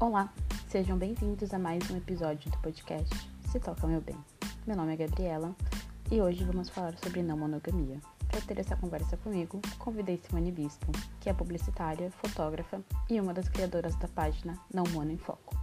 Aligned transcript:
Olá, 0.00 0.32
sejam 0.68 0.96
bem-vindos 0.96 1.52
a 1.52 1.58
mais 1.58 1.90
um 1.90 1.96
episódio 1.96 2.48
do 2.52 2.58
podcast 2.58 3.12
Se 3.50 3.58
Toca 3.58 3.84
Meu 3.84 4.00
Bem. 4.00 4.16
Meu 4.64 4.76
nome 4.76 4.92
é 4.92 4.96
Gabriela 4.96 5.52
e 6.08 6.20
hoje 6.20 6.44
vamos 6.44 6.68
falar 6.68 6.96
sobre 6.98 7.20
não 7.20 7.36
monogamia. 7.36 8.00
Para 8.28 8.40
ter 8.42 8.60
essa 8.60 8.76
conversa 8.76 9.16
comigo, 9.16 9.60
convidei 9.76 10.16
Simone 10.16 10.52
Bispo, 10.52 10.92
que 11.18 11.28
é 11.28 11.34
publicitária, 11.34 12.12
fotógrafa 12.12 12.80
e 13.10 13.20
uma 13.20 13.34
das 13.34 13.48
criadoras 13.48 13.96
da 13.96 14.06
página 14.06 14.56
Não 14.72 14.84
Mono 14.92 15.10
em 15.10 15.18
Foco. 15.18 15.56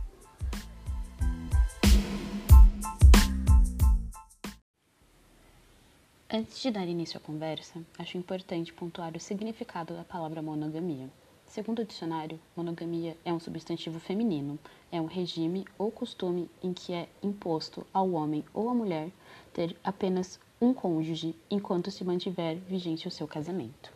Antes 6.30 6.62
de 6.62 6.72
dar 6.72 6.86
início 6.86 7.18
à 7.18 7.22
conversa, 7.22 7.82
acho 7.98 8.18
importante 8.18 8.74
pontuar 8.74 9.16
o 9.16 9.20
significado 9.20 9.96
da 9.96 10.04
palavra 10.04 10.42
monogamia. 10.42 11.10
Segundo 11.56 11.84
o 11.84 11.86
dicionário, 11.86 12.38
monogamia 12.54 13.16
é 13.24 13.32
um 13.32 13.40
substantivo 13.40 13.98
feminino, 13.98 14.60
é 14.92 15.00
um 15.00 15.06
regime 15.06 15.66
ou 15.78 15.90
costume 15.90 16.52
em 16.62 16.74
que 16.74 16.92
é 16.92 17.08
imposto 17.24 17.88
ao 17.94 18.12
homem 18.12 18.44
ou 18.54 18.68
à 18.68 18.74
mulher 18.74 19.10
ter 19.54 19.74
apenas 19.82 20.38
um 20.60 20.74
cônjuge 20.74 21.34
enquanto 21.50 21.90
se 21.90 22.04
mantiver 22.04 22.58
vigente 22.58 23.08
o 23.08 23.12
seu 23.12 23.26
casamento. 23.26 23.90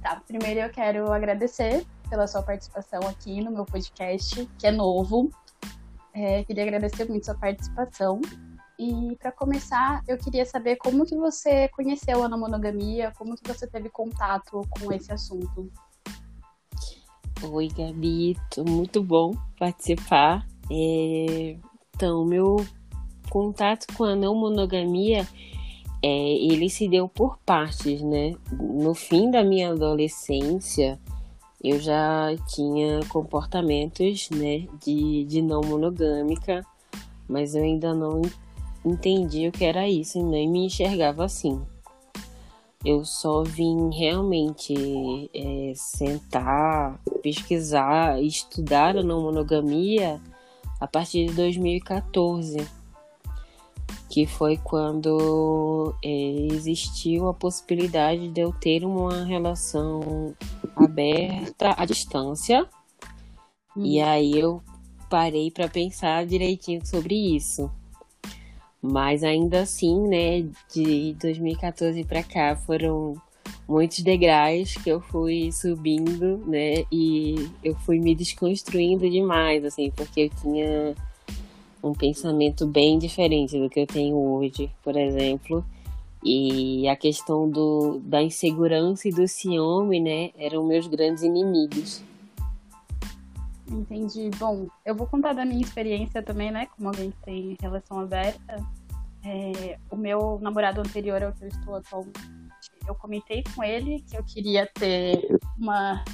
Tá, 0.00 0.22
primeiro 0.26 0.60
eu 0.60 0.70
quero 0.70 1.12
agradecer 1.12 1.86
pela 2.08 2.26
sua 2.26 2.42
participação 2.42 3.00
aqui 3.06 3.42
no 3.42 3.50
meu 3.50 3.66
podcast, 3.66 4.48
que 4.58 4.66
é 4.66 4.72
novo. 4.72 5.30
É, 6.18 6.42
queria 6.44 6.62
agradecer 6.62 7.06
muito 7.06 7.26
sua 7.26 7.34
participação. 7.34 8.22
E 8.78 9.14
para 9.16 9.30
começar, 9.30 10.02
eu 10.08 10.16
queria 10.16 10.46
saber 10.46 10.76
como 10.76 11.04
que 11.04 11.14
você 11.14 11.68
conheceu 11.68 12.24
a 12.24 12.28
monogamia, 12.28 13.12
como 13.18 13.36
que 13.36 13.46
você 13.46 13.66
teve 13.66 13.90
contato 13.90 14.62
com 14.70 14.90
esse 14.92 15.12
assunto. 15.12 15.70
Oi, 17.42 17.68
Gabi, 17.68 18.34
muito 18.66 19.02
bom 19.02 19.34
participar. 19.58 20.46
É... 20.72 21.58
Então, 21.94 22.24
meu 22.24 22.64
contato 23.28 23.86
com 23.94 24.04
a 24.04 24.16
não 24.16 24.34
monogamia, 24.34 25.26
é, 26.02 26.08
ele 26.08 26.70
se 26.70 26.88
deu 26.88 27.08
por 27.08 27.38
partes, 27.44 28.00
né? 28.00 28.34
No 28.52 28.94
fim 28.94 29.30
da 29.30 29.44
minha 29.44 29.70
adolescência, 29.70 30.98
eu 31.62 31.80
já 31.80 32.34
tinha 32.48 33.00
comportamentos 33.08 34.30
né, 34.30 34.66
de, 34.84 35.24
de 35.24 35.42
não 35.42 35.60
monogâmica, 35.60 36.64
mas 37.28 37.54
eu 37.54 37.62
ainda 37.62 37.94
não 37.94 38.22
entendi 38.84 39.48
o 39.48 39.52
que 39.52 39.64
era 39.64 39.88
isso 39.88 40.18
e 40.18 40.22
nem 40.22 40.48
me 40.48 40.66
enxergava 40.66 41.24
assim. 41.24 41.60
Eu 42.84 43.04
só 43.04 43.42
vim 43.42 43.90
realmente 43.92 45.28
é, 45.34 45.72
sentar, 45.74 47.00
pesquisar, 47.22 48.22
estudar 48.22 48.96
a 48.96 49.02
não 49.02 49.22
monogamia 49.22 50.20
a 50.78 50.86
partir 50.86 51.26
de 51.26 51.34
2014 51.34 52.85
que 54.08 54.26
foi 54.26 54.56
quando 54.56 55.94
é, 56.02 56.08
existiu 56.52 57.28
a 57.28 57.34
possibilidade 57.34 58.28
de 58.28 58.40
eu 58.40 58.52
ter 58.52 58.84
uma 58.84 59.24
relação 59.24 60.34
aberta 60.74 61.74
à 61.76 61.84
distância. 61.84 62.66
Hum. 63.76 63.84
E 63.84 64.00
aí 64.00 64.38
eu 64.38 64.62
parei 65.10 65.50
para 65.50 65.68
pensar 65.68 66.26
direitinho 66.26 66.84
sobre 66.86 67.14
isso. 67.36 67.70
Mas 68.80 69.24
ainda 69.24 69.62
assim, 69.62 70.00
né, 70.06 70.46
de 70.72 71.14
2014 71.14 72.04
para 72.04 72.22
cá 72.22 72.56
foram 72.56 73.20
muitos 73.68 74.00
degraus 74.00 74.74
que 74.74 74.88
eu 74.88 75.00
fui 75.00 75.50
subindo, 75.50 76.38
né, 76.46 76.84
e 76.92 77.50
eu 77.64 77.74
fui 77.80 77.98
me 77.98 78.14
desconstruindo 78.14 79.10
demais, 79.10 79.64
assim, 79.64 79.90
porque 79.90 80.20
eu 80.22 80.30
tinha 80.40 80.94
um 81.82 81.92
pensamento 81.92 82.66
bem 82.66 82.98
diferente 82.98 83.58
do 83.58 83.68
que 83.68 83.80
eu 83.80 83.86
tenho 83.86 84.16
hoje, 84.16 84.70
por 84.82 84.96
exemplo. 84.96 85.64
E 86.24 86.88
a 86.88 86.96
questão 86.96 87.48
do, 87.48 88.00
da 88.00 88.22
insegurança 88.22 89.08
e 89.08 89.12
do 89.12 89.28
ciúme, 89.28 90.00
né, 90.00 90.30
eram 90.36 90.64
meus 90.64 90.86
grandes 90.86 91.22
inimigos. 91.22 92.02
Entendi. 93.70 94.30
Bom, 94.38 94.66
eu 94.84 94.94
vou 94.94 95.06
contar 95.06 95.32
da 95.32 95.44
minha 95.44 95.60
experiência 95.60 96.22
também, 96.22 96.50
né, 96.50 96.66
como 96.66 96.88
alguém 96.88 97.10
que 97.10 97.18
tem 97.24 97.56
relação 97.60 98.00
aberta. 98.00 98.56
É, 99.24 99.78
o 99.90 99.96
meu 99.96 100.38
namorado 100.40 100.80
anterior 100.80 101.22
ao 101.22 101.32
que 101.32 101.44
eu 101.44 101.48
estou 101.48 101.74
atualmente, 101.74 102.20
eu 102.86 102.94
comentei 102.94 103.42
com 103.54 103.62
ele 103.62 104.04
que 104.08 104.16
eu 104.16 104.22
queria 104.22 104.68
ter 104.72 105.38
uma 105.58 106.04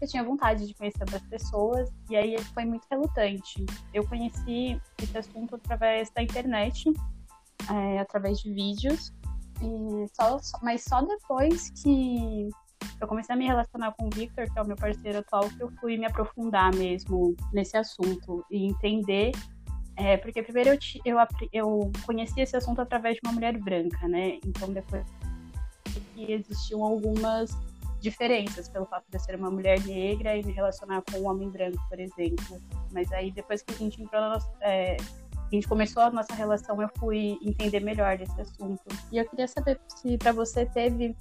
eu 0.00 0.08
tinha 0.08 0.22
vontade 0.22 0.66
de 0.66 0.74
conhecer 0.74 1.00
outras 1.00 1.22
pessoas, 1.22 1.90
e 2.10 2.16
aí 2.16 2.34
ele 2.34 2.44
foi 2.44 2.64
muito 2.64 2.86
relutante. 2.90 3.64
Eu 3.92 4.06
conheci 4.06 4.80
esse 5.02 5.16
assunto 5.16 5.56
através 5.56 6.10
da 6.10 6.22
internet, 6.22 6.92
é, 7.70 7.98
através 7.98 8.38
de 8.40 8.52
vídeos, 8.52 9.12
e 9.62 10.06
só, 10.14 10.38
mas 10.62 10.84
só 10.84 11.00
depois 11.02 11.70
que 11.82 12.48
eu 13.00 13.06
comecei 13.06 13.34
a 13.34 13.38
me 13.38 13.46
relacionar 13.46 13.92
com 13.92 14.06
o 14.06 14.10
Victor, 14.10 14.50
que 14.50 14.58
é 14.58 14.62
o 14.62 14.66
meu 14.66 14.76
parceiro 14.76 15.18
atual, 15.18 15.48
que 15.48 15.62
eu 15.62 15.70
fui 15.80 15.96
me 15.96 16.06
aprofundar 16.06 16.74
mesmo 16.74 17.34
nesse 17.52 17.76
assunto 17.76 18.44
e 18.50 18.66
entender. 18.66 19.32
É, 19.96 20.16
porque 20.18 20.42
primeiro 20.42 20.70
eu, 20.70 20.78
eu, 21.04 21.26
eu 21.52 21.92
conheci 22.04 22.40
esse 22.40 22.54
assunto 22.54 22.80
através 22.80 23.14
de 23.14 23.20
uma 23.24 23.32
mulher 23.32 23.56
branca, 23.58 24.06
né? 24.06 24.38
Então 24.44 24.70
depois 24.70 25.06
que 26.14 26.32
existiam 26.32 26.84
algumas 26.84 27.50
diferenças 28.00 28.68
pelo 28.68 28.86
fato 28.86 29.04
de 29.10 29.16
eu 29.16 29.20
ser 29.20 29.36
uma 29.36 29.50
mulher 29.50 29.80
negra 29.84 30.36
e 30.36 30.44
me 30.44 30.52
relacionar 30.52 31.02
com 31.02 31.18
um 31.18 31.28
homem 31.28 31.50
branco, 31.50 31.82
por 31.88 31.98
exemplo. 31.98 32.60
Mas 32.92 33.10
aí 33.12 33.30
depois 33.30 33.62
que 33.62 33.74
a 33.74 33.76
gente 33.76 34.02
entrou 34.02 34.20
na 34.20 34.30
nossa, 34.30 34.50
é, 34.60 34.96
a 35.34 35.54
gente 35.54 35.66
começou 35.68 36.02
a 36.02 36.10
nossa 36.10 36.34
relação, 36.34 36.80
eu 36.82 36.90
fui 36.98 37.38
entender 37.42 37.80
melhor 37.80 38.18
desse 38.18 38.40
assunto. 38.40 38.82
E 39.12 39.18
eu 39.18 39.28
queria 39.28 39.48
saber 39.48 39.80
se 39.88 40.18
para 40.18 40.32
você 40.32 40.66
teve 40.66 41.16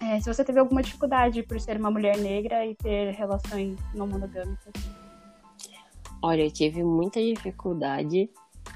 é, 0.00 0.20
se 0.20 0.32
você 0.32 0.44
teve 0.44 0.60
alguma 0.60 0.82
dificuldade 0.82 1.42
por 1.42 1.60
ser 1.60 1.76
uma 1.76 1.90
mulher 1.90 2.16
negra 2.18 2.64
e 2.64 2.74
ter 2.74 3.12
relações 3.14 3.76
não 3.94 4.06
monogâmicas. 4.06 4.72
Olha, 6.22 6.42
eu 6.42 6.50
tive 6.50 6.82
muita 6.84 7.20
dificuldade. 7.20 8.30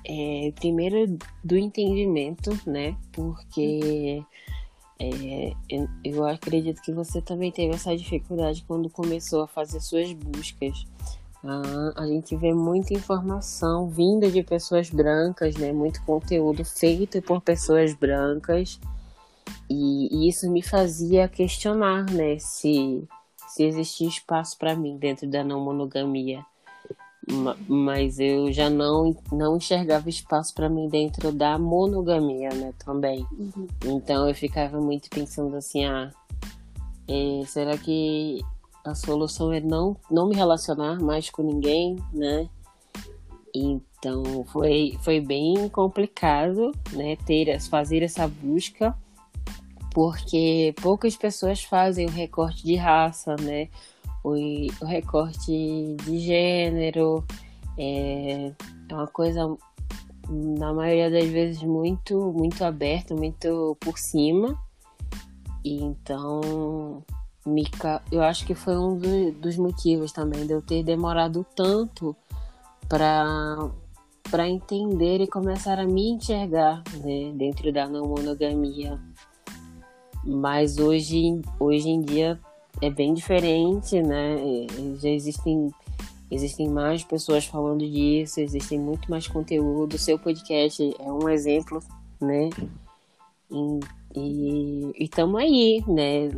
É, 0.04 0.52
primeiro 0.56 1.16
do 1.44 1.56
entendimento, 1.56 2.50
né? 2.66 2.96
Porque 3.12 4.24
é, 5.02 5.52
eu, 6.04 6.24
acredito 6.24 6.80
que 6.80 6.92
você 6.92 7.20
também 7.20 7.50
teve 7.50 7.74
essa 7.74 7.96
dificuldade 7.96 8.64
quando 8.66 8.88
começou 8.88 9.42
a 9.42 9.48
fazer 9.48 9.80
suas 9.80 10.12
buscas. 10.12 10.86
Ah, 11.44 11.92
a 11.96 12.06
gente 12.06 12.36
vê 12.36 12.54
muita 12.54 12.94
informação 12.94 13.88
vinda 13.88 14.30
de 14.30 14.42
pessoas 14.44 14.90
brancas, 14.90 15.56
né? 15.56 15.72
Muito 15.72 16.04
conteúdo 16.04 16.64
feito 16.64 17.20
por 17.20 17.40
pessoas 17.40 17.94
brancas. 17.94 18.78
E, 19.68 20.08
e 20.14 20.28
isso 20.28 20.48
me 20.50 20.62
fazia 20.62 21.26
questionar, 21.26 22.08
né? 22.10 22.38
Se, 22.38 23.02
se 23.48 23.64
existia 23.64 24.08
espaço 24.08 24.56
para 24.56 24.76
mim 24.76 24.96
dentro 24.96 25.28
da 25.28 25.42
não 25.42 25.60
monogamia 25.60 26.44
mas 27.68 28.18
eu 28.18 28.52
já 28.52 28.68
não 28.68 29.14
não 29.30 29.56
enxergava 29.56 30.08
espaço 30.08 30.52
para 30.54 30.68
mim 30.68 30.88
dentro 30.88 31.30
da 31.32 31.58
monogamia, 31.58 32.50
né, 32.50 32.74
também. 32.84 33.26
Uhum. 33.32 33.66
Então 33.84 34.28
eu 34.28 34.34
ficava 34.34 34.80
muito 34.80 35.08
pensando 35.08 35.56
assim, 35.56 35.84
ah, 35.84 36.10
é, 37.08 37.42
será 37.46 37.76
que 37.78 38.40
a 38.84 38.94
solução 38.94 39.52
é 39.52 39.60
não 39.60 39.96
não 40.10 40.28
me 40.28 40.34
relacionar 40.34 41.00
mais 41.00 41.30
com 41.30 41.42
ninguém, 41.42 41.96
né? 42.12 42.48
Então 43.54 44.44
foi 44.46 44.98
foi 45.02 45.20
bem 45.20 45.68
complicado, 45.68 46.72
né, 46.92 47.16
ter 47.24 47.60
fazer 47.60 48.02
essa 48.02 48.26
busca 48.26 48.96
porque 49.94 50.74
poucas 50.80 51.16
pessoas 51.16 51.62
fazem 51.62 52.06
o 52.06 52.10
recorte 52.10 52.64
de 52.64 52.74
raça, 52.76 53.36
né? 53.36 53.68
O, 54.24 54.34
o 54.34 54.86
recorte 54.86 55.96
de 56.04 56.18
gênero, 56.18 57.24
é, 57.76 58.52
é 58.88 58.94
uma 58.94 59.06
coisa, 59.06 59.56
na 60.28 60.72
maioria 60.72 61.10
das 61.10 61.28
vezes, 61.28 61.62
muito, 61.62 62.32
muito 62.32 62.64
aberta, 62.64 63.14
muito 63.14 63.76
por 63.80 63.98
cima. 63.98 64.56
E 65.64 65.82
então, 65.82 67.02
Mika, 67.46 68.02
eu 68.10 68.22
acho 68.22 68.46
que 68.46 68.54
foi 68.54 68.76
um 68.76 68.96
do, 68.96 69.32
dos 69.32 69.56
motivos 69.56 70.12
também 70.12 70.46
de 70.46 70.52
eu 70.52 70.62
ter 70.62 70.82
demorado 70.82 71.44
tanto 71.54 72.16
para 72.88 73.70
para 74.30 74.48
entender 74.48 75.20
e 75.20 75.26
começar 75.26 75.78
a 75.78 75.84
me 75.84 76.12
enxergar 76.12 76.82
né, 77.04 77.32
dentro 77.34 77.70
da 77.70 77.86
não 77.86 78.06
monogamia. 78.06 78.98
Mas 80.24 80.78
hoje, 80.78 81.42
hoje 81.60 81.90
em 81.90 82.00
dia 82.00 82.40
é 82.80 82.90
bem 82.90 83.14
diferente, 83.14 84.00
né? 84.02 84.36
Já 84.98 85.08
existem 85.08 85.70
existem 86.30 86.66
mais 86.66 87.04
pessoas 87.04 87.44
falando 87.44 87.86
disso, 87.86 88.40
existem 88.40 88.80
muito 88.80 89.10
mais 89.10 89.28
conteúdo. 89.28 89.94
O 89.94 89.98
seu 89.98 90.18
podcast 90.18 90.94
é 90.98 91.12
um 91.12 91.28
exemplo, 91.28 91.80
né? 92.20 92.48
E 94.16 94.92
estamos 94.98 95.40
aí, 95.40 95.84
né? 95.86 96.30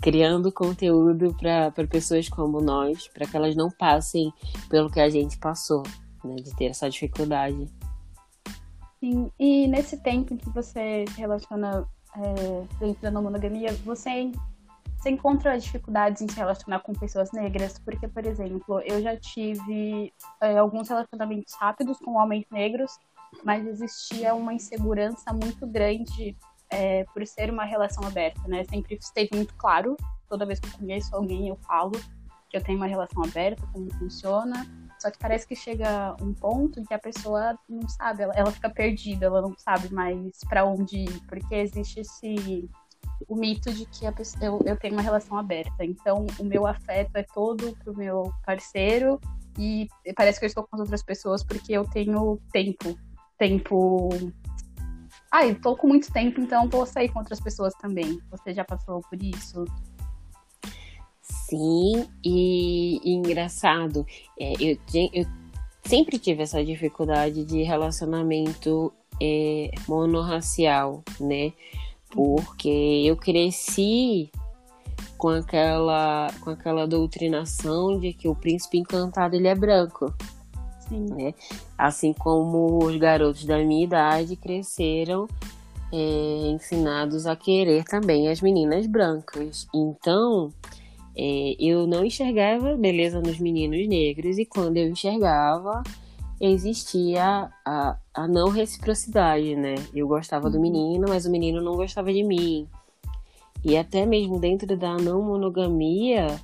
Criando 0.00 0.50
conteúdo 0.50 1.32
para 1.34 1.86
pessoas 1.86 2.28
como 2.28 2.60
nós, 2.60 3.06
para 3.08 3.24
que 3.24 3.36
elas 3.36 3.54
não 3.54 3.70
passem 3.70 4.32
pelo 4.68 4.90
que 4.90 4.98
a 4.98 5.08
gente 5.08 5.38
passou, 5.38 5.84
né? 6.24 6.34
De 6.36 6.54
ter 6.56 6.66
essa 6.66 6.90
dificuldade. 6.90 7.68
Sim, 8.98 9.30
e 9.38 9.68
nesse 9.68 9.96
tempo 9.98 10.34
em 10.34 10.36
que 10.36 10.50
você 10.50 11.04
se 11.08 11.20
relaciona 11.20 11.88
é, 12.16 12.64
dentro 12.80 13.02
da 13.02 13.10
monogamia, 13.10 13.72
você 13.84 14.30
você 15.02 15.10
encontra 15.10 15.58
dificuldades 15.58 16.22
em 16.22 16.28
se 16.28 16.36
relacionar 16.36 16.78
com 16.78 16.92
pessoas 16.92 17.32
negras? 17.32 17.76
Porque, 17.76 18.06
por 18.06 18.24
exemplo, 18.24 18.80
eu 18.82 19.02
já 19.02 19.16
tive 19.16 20.14
é, 20.40 20.56
alguns 20.56 20.88
relacionamentos 20.88 21.54
rápidos 21.54 21.98
com 21.98 22.12
homens 22.12 22.46
negros, 22.52 22.96
mas 23.42 23.66
existia 23.66 24.32
uma 24.32 24.54
insegurança 24.54 25.32
muito 25.32 25.66
grande 25.66 26.36
é, 26.70 27.02
por 27.12 27.26
ser 27.26 27.50
uma 27.50 27.64
relação 27.64 28.06
aberta, 28.06 28.40
né? 28.46 28.62
Sempre 28.62 28.94
esteve 28.94 29.30
muito 29.34 29.54
claro, 29.56 29.96
toda 30.28 30.46
vez 30.46 30.60
que 30.60 30.68
eu 30.68 30.78
conheço 30.78 31.16
alguém 31.16 31.48
eu 31.48 31.56
falo 31.56 31.92
que 32.48 32.56
eu 32.56 32.62
tenho 32.62 32.78
uma 32.78 32.86
relação 32.86 33.24
aberta, 33.24 33.66
como 33.72 33.92
funciona, 33.94 34.66
só 35.00 35.10
que 35.10 35.18
parece 35.18 35.48
que 35.48 35.56
chega 35.56 36.14
um 36.20 36.32
ponto 36.32 36.78
em 36.78 36.84
que 36.84 36.94
a 36.94 36.98
pessoa 36.98 37.58
não 37.68 37.88
sabe, 37.88 38.22
ela, 38.22 38.34
ela 38.36 38.52
fica 38.52 38.70
perdida, 38.70 39.26
ela 39.26 39.40
não 39.42 39.54
sabe 39.58 39.92
mais 39.92 40.38
para 40.48 40.64
onde 40.64 40.98
ir, 40.98 41.20
porque 41.26 41.54
existe 41.54 42.00
esse 42.00 42.68
o 43.28 43.36
mito 43.36 43.72
de 43.72 43.86
que 43.86 44.10
pessoa, 44.12 44.44
eu, 44.44 44.60
eu 44.64 44.76
tenho 44.76 44.94
uma 44.94 45.02
relação 45.02 45.36
aberta. 45.36 45.84
Então, 45.84 46.26
o 46.38 46.44
meu 46.44 46.66
afeto 46.66 47.16
é 47.16 47.22
todo 47.22 47.76
pro 47.82 47.96
meu 47.96 48.32
parceiro 48.44 49.20
e 49.58 49.88
parece 50.16 50.38
que 50.38 50.44
eu 50.44 50.48
estou 50.48 50.64
com 50.64 50.76
as 50.76 50.80
outras 50.80 51.02
pessoas 51.02 51.44
porque 51.44 51.72
eu 51.72 51.84
tenho 51.84 52.40
tempo. 52.52 52.98
Tempo. 53.38 54.08
Ah, 55.30 55.42
tô 55.60 55.76
com 55.76 55.88
muito 55.88 56.12
tempo, 56.12 56.40
então 56.40 56.68
vou 56.68 56.86
sair 56.86 57.08
com 57.08 57.18
outras 57.18 57.40
pessoas 57.40 57.74
também. 57.74 58.20
Você 58.30 58.52
já 58.52 58.64
passou 58.64 59.00
por 59.00 59.22
isso? 59.22 59.64
Sim, 61.20 62.08
e, 62.24 63.00
e 63.04 63.14
engraçado, 63.14 64.06
é, 64.38 64.52
eu, 64.60 64.78
eu 65.12 65.26
sempre 65.84 66.18
tive 66.18 66.42
essa 66.42 66.64
dificuldade 66.64 67.44
de 67.44 67.62
relacionamento 67.62 68.92
é, 69.20 69.70
monorracial, 69.86 71.02
né? 71.20 71.52
Porque 72.12 73.02
eu 73.04 73.16
cresci 73.16 74.30
com 75.16 75.28
aquela 75.28 76.28
com 76.40 76.50
aquela 76.50 76.86
doutrinação 76.86 77.98
de 77.98 78.12
que 78.12 78.28
o 78.28 78.34
príncipe 78.34 78.78
encantado 78.78 79.34
ele 79.34 79.48
é 79.48 79.54
branco. 79.54 80.12
Sim. 80.88 81.06
Né? 81.14 81.34
Assim 81.76 82.12
como 82.12 82.84
os 82.84 82.96
garotos 82.96 83.44
da 83.44 83.58
minha 83.58 83.84
idade 83.84 84.36
cresceram 84.36 85.26
é, 85.92 86.48
ensinados 86.50 87.26
a 87.26 87.36
querer 87.36 87.84
também 87.84 88.28
as 88.28 88.40
meninas 88.40 88.86
brancas. 88.86 89.68
Então, 89.74 90.52
é, 91.16 91.54
eu 91.58 91.86
não 91.86 92.04
enxergava 92.04 92.76
beleza 92.76 93.20
nos 93.20 93.38
meninos 93.38 93.86
negros 93.86 94.38
e 94.38 94.46
quando 94.46 94.78
eu 94.78 94.88
enxergava, 94.88 95.82
existia 96.42 97.48
a, 97.64 97.96
a 98.12 98.26
não 98.26 98.48
reciprocidade, 98.48 99.54
né? 99.54 99.76
Eu 99.94 100.08
gostava 100.08 100.50
do 100.50 100.56
uhum. 100.56 100.62
menino, 100.62 101.06
mas 101.08 101.24
o 101.24 101.30
menino 101.30 101.62
não 101.62 101.76
gostava 101.76 102.12
de 102.12 102.24
mim. 102.24 102.68
E 103.64 103.76
até 103.76 104.04
mesmo 104.04 104.40
dentro 104.40 104.76
da 104.76 104.96
não 104.96 105.22
monogamia, 105.22 106.40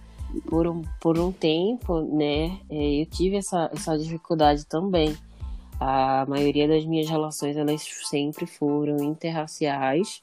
por 0.49 0.69
um, 0.69 0.83
por 1.01 1.19
um 1.19 1.33
tempo, 1.33 2.01
né, 2.01 2.61
é, 2.71 3.03
eu 3.03 3.07
tive 3.07 3.37
essa, 3.37 3.69
essa 3.73 3.99
dificuldade 3.99 4.65
também. 4.67 5.17
A 5.81 6.25
maioria 6.29 6.69
das 6.69 6.85
minhas 6.85 7.09
relações, 7.09 7.57
elas 7.57 7.83
sempre 8.05 8.47
foram 8.47 9.03
interraciais. 9.03 10.23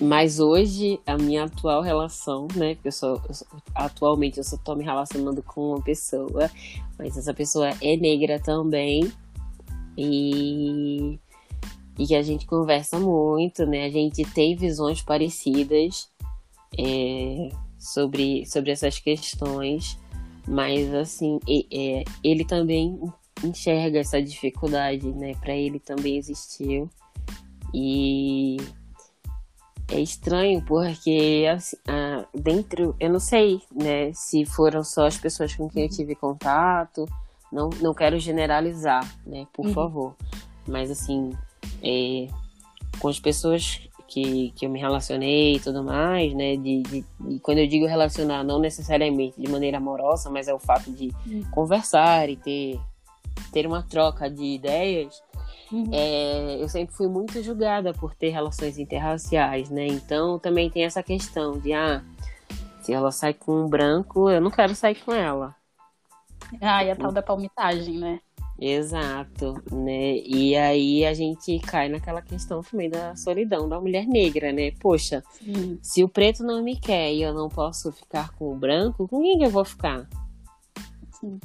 Mas 0.00 0.38
hoje, 0.38 1.00
a 1.06 1.16
minha 1.16 1.44
atual 1.44 1.82
relação, 1.82 2.46
né? 2.54 2.74
Porque 2.74 2.88
eu 2.88 2.92
sou, 2.92 3.20
eu 3.28 3.34
sou, 3.34 3.48
atualmente 3.74 4.38
eu 4.38 4.44
só 4.44 4.56
tô 4.56 4.76
me 4.76 4.84
relacionando 4.84 5.42
com 5.42 5.72
uma 5.72 5.82
pessoa, 5.82 6.50
mas 6.98 7.16
essa 7.16 7.34
pessoa 7.34 7.70
é 7.80 7.96
negra 7.96 8.38
também. 8.38 9.10
E, 9.96 11.18
e 11.98 12.06
que 12.06 12.14
a 12.14 12.22
gente 12.22 12.46
conversa 12.46 12.98
muito, 13.00 13.66
né? 13.66 13.86
A 13.86 13.90
gente 13.90 14.24
tem 14.24 14.54
visões 14.54 15.02
parecidas 15.02 16.08
é, 16.78 17.48
sobre, 17.76 18.46
sobre 18.46 18.70
essas 18.70 19.00
questões, 19.00 19.98
mas 20.46 20.94
assim, 20.94 21.40
é, 21.48 22.04
ele 22.22 22.44
também 22.44 23.00
enxerga 23.42 23.98
essa 23.98 24.22
dificuldade, 24.22 25.08
né? 25.08 25.34
Para 25.40 25.56
ele 25.56 25.80
também 25.80 26.16
existiu. 26.16 26.88
E 27.74 28.58
é 29.90 30.00
estranho 30.00 30.62
porque 30.62 31.46
assim, 31.50 31.76
ah, 31.88 32.24
dentro, 32.34 32.94
eu 33.00 33.10
não 33.10 33.20
sei, 33.20 33.60
né, 33.74 34.12
se 34.12 34.44
foram 34.44 34.84
só 34.84 35.06
as 35.06 35.16
pessoas 35.16 35.54
com 35.54 35.68
quem 35.68 35.84
eu 35.84 35.88
tive 35.88 36.14
contato, 36.14 37.06
não, 37.50 37.70
não 37.80 37.94
quero 37.94 38.18
generalizar, 38.18 39.02
né, 39.26 39.46
por 39.52 39.66
uhum. 39.66 39.72
favor, 39.72 40.14
mas 40.66 40.90
assim, 40.90 41.32
é, 41.82 42.28
com 42.98 43.08
as 43.08 43.18
pessoas 43.18 43.80
que, 44.06 44.52
que 44.56 44.66
eu 44.66 44.70
me 44.70 44.78
relacionei 44.78 45.56
e 45.56 45.60
tudo 45.60 45.82
mais, 45.82 46.34
né, 46.34 46.56
de, 46.56 46.82
de, 46.82 47.04
de, 47.20 47.38
quando 47.40 47.58
eu 47.58 47.66
digo 47.66 47.86
relacionar, 47.86 48.44
não 48.44 48.58
necessariamente 48.58 49.40
de 49.40 49.50
maneira 49.50 49.78
amorosa, 49.78 50.28
mas 50.30 50.48
é 50.48 50.54
o 50.54 50.58
fato 50.58 50.90
de 50.90 51.10
uhum. 51.26 51.44
conversar 51.50 52.28
e 52.28 52.36
ter, 52.36 52.80
ter 53.52 53.66
uma 53.66 53.82
troca 53.82 54.28
de 54.28 54.44
ideias, 54.44 55.22
Uhum. 55.70 55.90
É, 55.92 56.62
eu 56.62 56.68
sempre 56.68 56.94
fui 56.94 57.08
muito 57.08 57.42
julgada 57.42 57.92
por 57.92 58.14
ter 58.14 58.30
relações 58.30 58.78
interraciais, 58.78 59.70
né? 59.70 59.86
Então 59.86 60.38
também 60.38 60.70
tem 60.70 60.84
essa 60.84 61.02
questão 61.02 61.58
de, 61.58 61.72
ah, 61.72 62.02
se 62.80 62.92
ela 62.92 63.12
sai 63.12 63.34
com 63.34 63.64
um 63.64 63.68
branco, 63.68 64.30
eu 64.30 64.40
não 64.40 64.50
quero 64.50 64.74
sair 64.74 64.94
com 64.94 65.12
ela. 65.12 65.54
Ah, 66.60 66.82
e 66.82 66.90
a 66.90 66.96
tal 66.96 67.12
da 67.12 67.22
palmitagem, 67.22 67.98
né? 67.98 68.20
Exato, 68.60 69.62
né? 69.70 70.16
E 70.16 70.56
aí 70.56 71.04
a 71.04 71.14
gente 71.14 71.60
cai 71.60 71.88
naquela 71.88 72.20
questão 72.20 72.60
também 72.60 72.90
da 72.90 73.14
solidão 73.14 73.68
da 73.68 73.80
mulher 73.80 74.04
negra, 74.04 74.52
né? 74.52 74.72
Poxa, 74.80 75.22
Sim. 75.30 75.78
se 75.80 76.02
o 76.02 76.08
preto 76.08 76.42
não 76.42 76.62
me 76.62 76.76
quer 76.76 77.12
e 77.12 77.22
eu 77.22 77.32
não 77.32 77.48
posso 77.48 77.92
ficar 77.92 78.32
com 78.32 78.52
o 78.52 78.56
branco, 78.56 79.06
com 79.06 79.20
quem 79.22 79.44
eu 79.44 79.50
vou 79.50 79.64
ficar? 79.64 80.08
Sim. 81.12 81.38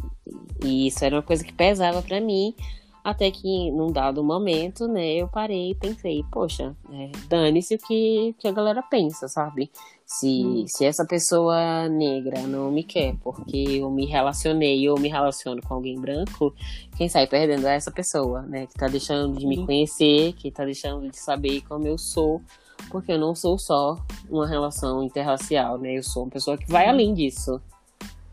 E 0.64 0.88
isso 0.88 1.06
era 1.06 1.18
uma 1.18 1.22
coisa 1.22 1.44
que 1.44 1.54
pesava 1.54 2.02
para 2.02 2.20
mim, 2.20 2.56
até 3.04 3.30
que, 3.30 3.70
num 3.72 3.92
dado 3.92 4.24
momento, 4.24 4.88
né, 4.88 5.16
eu 5.16 5.28
parei 5.28 5.72
e 5.72 5.76
pensei, 5.76 6.24
poxa, 6.32 6.74
é, 6.90 7.12
dane-se 7.28 7.76
o 7.76 7.78
que, 7.78 8.34
que 8.40 8.48
a 8.48 8.52
galera 8.52 8.82
pensa, 8.82 9.28
sabe? 9.28 9.70
Se, 10.06 10.46
hum. 10.46 10.66
se 10.68 10.86
essa 10.86 11.06
pessoa 11.06 11.90
negra 11.90 12.42
não 12.48 12.72
me 12.72 12.84
quer 12.84 13.16
porque 13.22 13.58
eu 13.58 13.90
me 13.92 14.06
relacionei 14.06 14.90
ou 14.90 14.98
me 14.98 15.10
relaciono 15.10 15.62
com 15.62 15.74
alguém 15.74 16.00
branco, 16.00 16.54
quem 16.96 17.10
sai 17.10 17.28
perdendo 17.28 17.68
é 17.68 17.76
essa 17.76 17.92
pessoa, 17.92 18.42
né? 18.44 18.68
Que 18.68 18.76
tá 18.76 18.88
deixando 18.88 19.38
de 19.38 19.46
me 19.46 19.66
conhecer, 19.66 20.34
que 20.34 20.50
tá 20.50 20.64
deixando 20.64 21.10
de 21.10 21.18
saber 21.18 21.62
como 21.62 21.86
eu 21.88 21.98
sou, 21.98 22.42
porque 22.90 23.12
eu 23.12 23.20
não 23.20 23.36
sou 23.36 23.58
só 23.58 23.98
uma 24.30 24.48
relação 24.48 25.04
interracial, 25.04 25.78
né? 25.78 25.98
Eu 25.98 26.04
sou 26.04 26.24
uma 26.24 26.32
pessoa 26.32 26.58
que 26.58 26.72
vai 26.72 26.88
além 26.88 27.14
disso. 27.14 27.60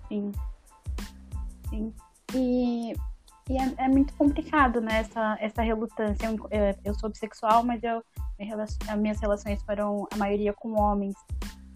Sim. 0.08 0.32
Sim. 1.70 1.92
E 2.34 2.94
e 3.50 3.58
é, 3.58 3.84
é, 3.84 3.88
muito 3.88 4.14
complicado, 4.14 4.80
né, 4.80 5.00
essa, 5.00 5.36
essa 5.40 5.60
relutância. 5.60 6.24
Eu, 6.24 6.34
eu, 6.52 6.74
eu 6.84 6.94
sou 6.94 7.10
bissexual, 7.10 7.64
mas 7.64 7.82
eu, 7.82 8.00
as 8.62 8.78
minhas 8.96 9.20
relações 9.20 9.60
foram 9.64 10.06
a 10.12 10.16
maioria 10.16 10.52
com 10.52 10.80
homens. 10.80 11.16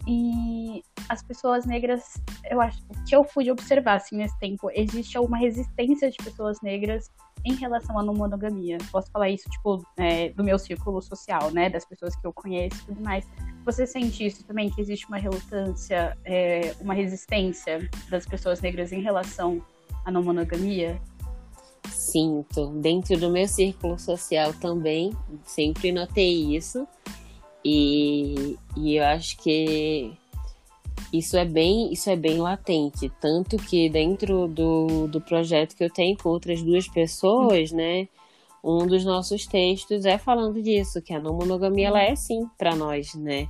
E 0.07 0.81
as 1.09 1.21
pessoas 1.21 1.65
negras, 1.65 2.13
eu 2.49 2.61
acho 2.61 2.81
que 3.05 3.13
eu 3.13 3.25
pude 3.25 3.51
observar 3.51 3.95
assim, 3.95 4.15
nesse 4.15 4.39
tempo, 4.39 4.71
existe 4.73 5.17
uma 5.17 5.37
resistência 5.37 6.09
de 6.09 6.17
pessoas 6.17 6.61
negras 6.61 7.11
em 7.43 7.55
relação 7.55 7.99
à 7.99 8.03
não 8.03 8.13
monogamia. 8.13 8.77
Posso 8.89 9.11
falar 9.11 9.29
isso, 9.29 9.49
tipo, 9.49 9.85
é, 9.97 10.29
do 10.29 10.45
meu 10.45 10.57
círculo 10.57 11.01
social, 11.01 11.51
né? 11.51 11.69
Das 11.69 11.83
pessoas 11.83 12.15
que 12.15 12.25
eu 12.25 12.31
conheço 12.31 12.83
e 12.83 12.85
tudo 12.85 13.03
mais. 13.03 13.27
Você 13.65 13.85
sente 13.85 14.25
isso 14.25 14.45
também, 14.45 14.69
que 14.69 14.79
existe 14.79 15.05
uma 15.07 15.17
relutância, 15.17 16.17
é, 16.23 16.73
uma 16.79 16.93
resistência 16.93 17.89
das 18.09 18.25
pessoas 18.25 18.61
negras 18.61 18.93
em 18.93 19.01
relação 19.01 19.61
à 20.05 20.11
não 20.11 20.23
monogamia? 20.23 21.01
Sinto 21.89 22.67
dentro 22.81 23.17
do 23.17 23.29
meu 23.29 23.47
círculo 23.47 23.97
social 23.99 24.53
também, 24.53 25.11
sempre 25.43 25.91
notei 25.91 26.55
isso. 26.55 26.87
E, 27.63 28.57
e 28.77 28.95
eu 28.95 29.03
acho 29.05 29.37
que 29.37 30.13
isso 31.11 31.35
é 31.35 31.45
bem 31.45 31.91
isso 31.91 32.09
é 32.09 32.15
bem 32.15 32.37
latente 32.37 33.11
tanto 33.19 33.57
que 33.57 33.89
dentro 33.89 34.47
do, 34.47 35.07
do 35.07 35.19
projeto 35.19 35.75
que 35.75 35.83
eu 35.83 35.89
tenho 35.89 36.15
com 36.17 36.29
outras 36.29 36.61
duas 36.61 36.87
pessoas 36.87 37.71
né 37.71 38.07
um 38.63 38.85
dos 38.85 39.03
nossos 39.03 39.45
textos 39.45 40.05
é 40.05 40.17
falando 40.17 40.61
disso 40.61 41.01
que 41.01 41.13
a 41.13 41.19
não 41.19 41.33
monogamia 41.33 41.87
ela 41.87 42.01
é 42.01 42.15
sim 42.15 42.47
para 42.57 42.75
nós 42.75 43.15
né 43.15 43.49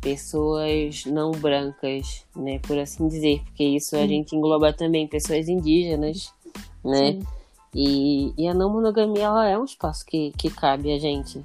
pessoas 0.00 1.04
não 1.04 1.32
brancas, 1.32 2.24
né, 2.34 2.58
por 2.60 2.78
assim 2.78 3.08
dizer, 3.08 3.42
porque 3.44 3.64
isso 3.64 3.96
a 3.96 4.06
gente 4.06 4.34
engloba 4.36 4.72
também 4.72 5.06
pessoas 5.06 5.48
indígenas, 5.48 6.32
né? 6.84 7.12
Sim. 7.12 7.20
E, 7.78 8.32
e 8.38 8.48
a 8.48 8.54
não 8.54 8.72
monogamia 8.72 9.24
ela 9.24 9.46
é 9.46 9.58
um 9.58 9.64
espaço 9.64 10.06
que, 10.06 10.32
que 10.38 10.48
cabe 10.48 10.90
a 10.90 10.98
gente. 10.98 11.44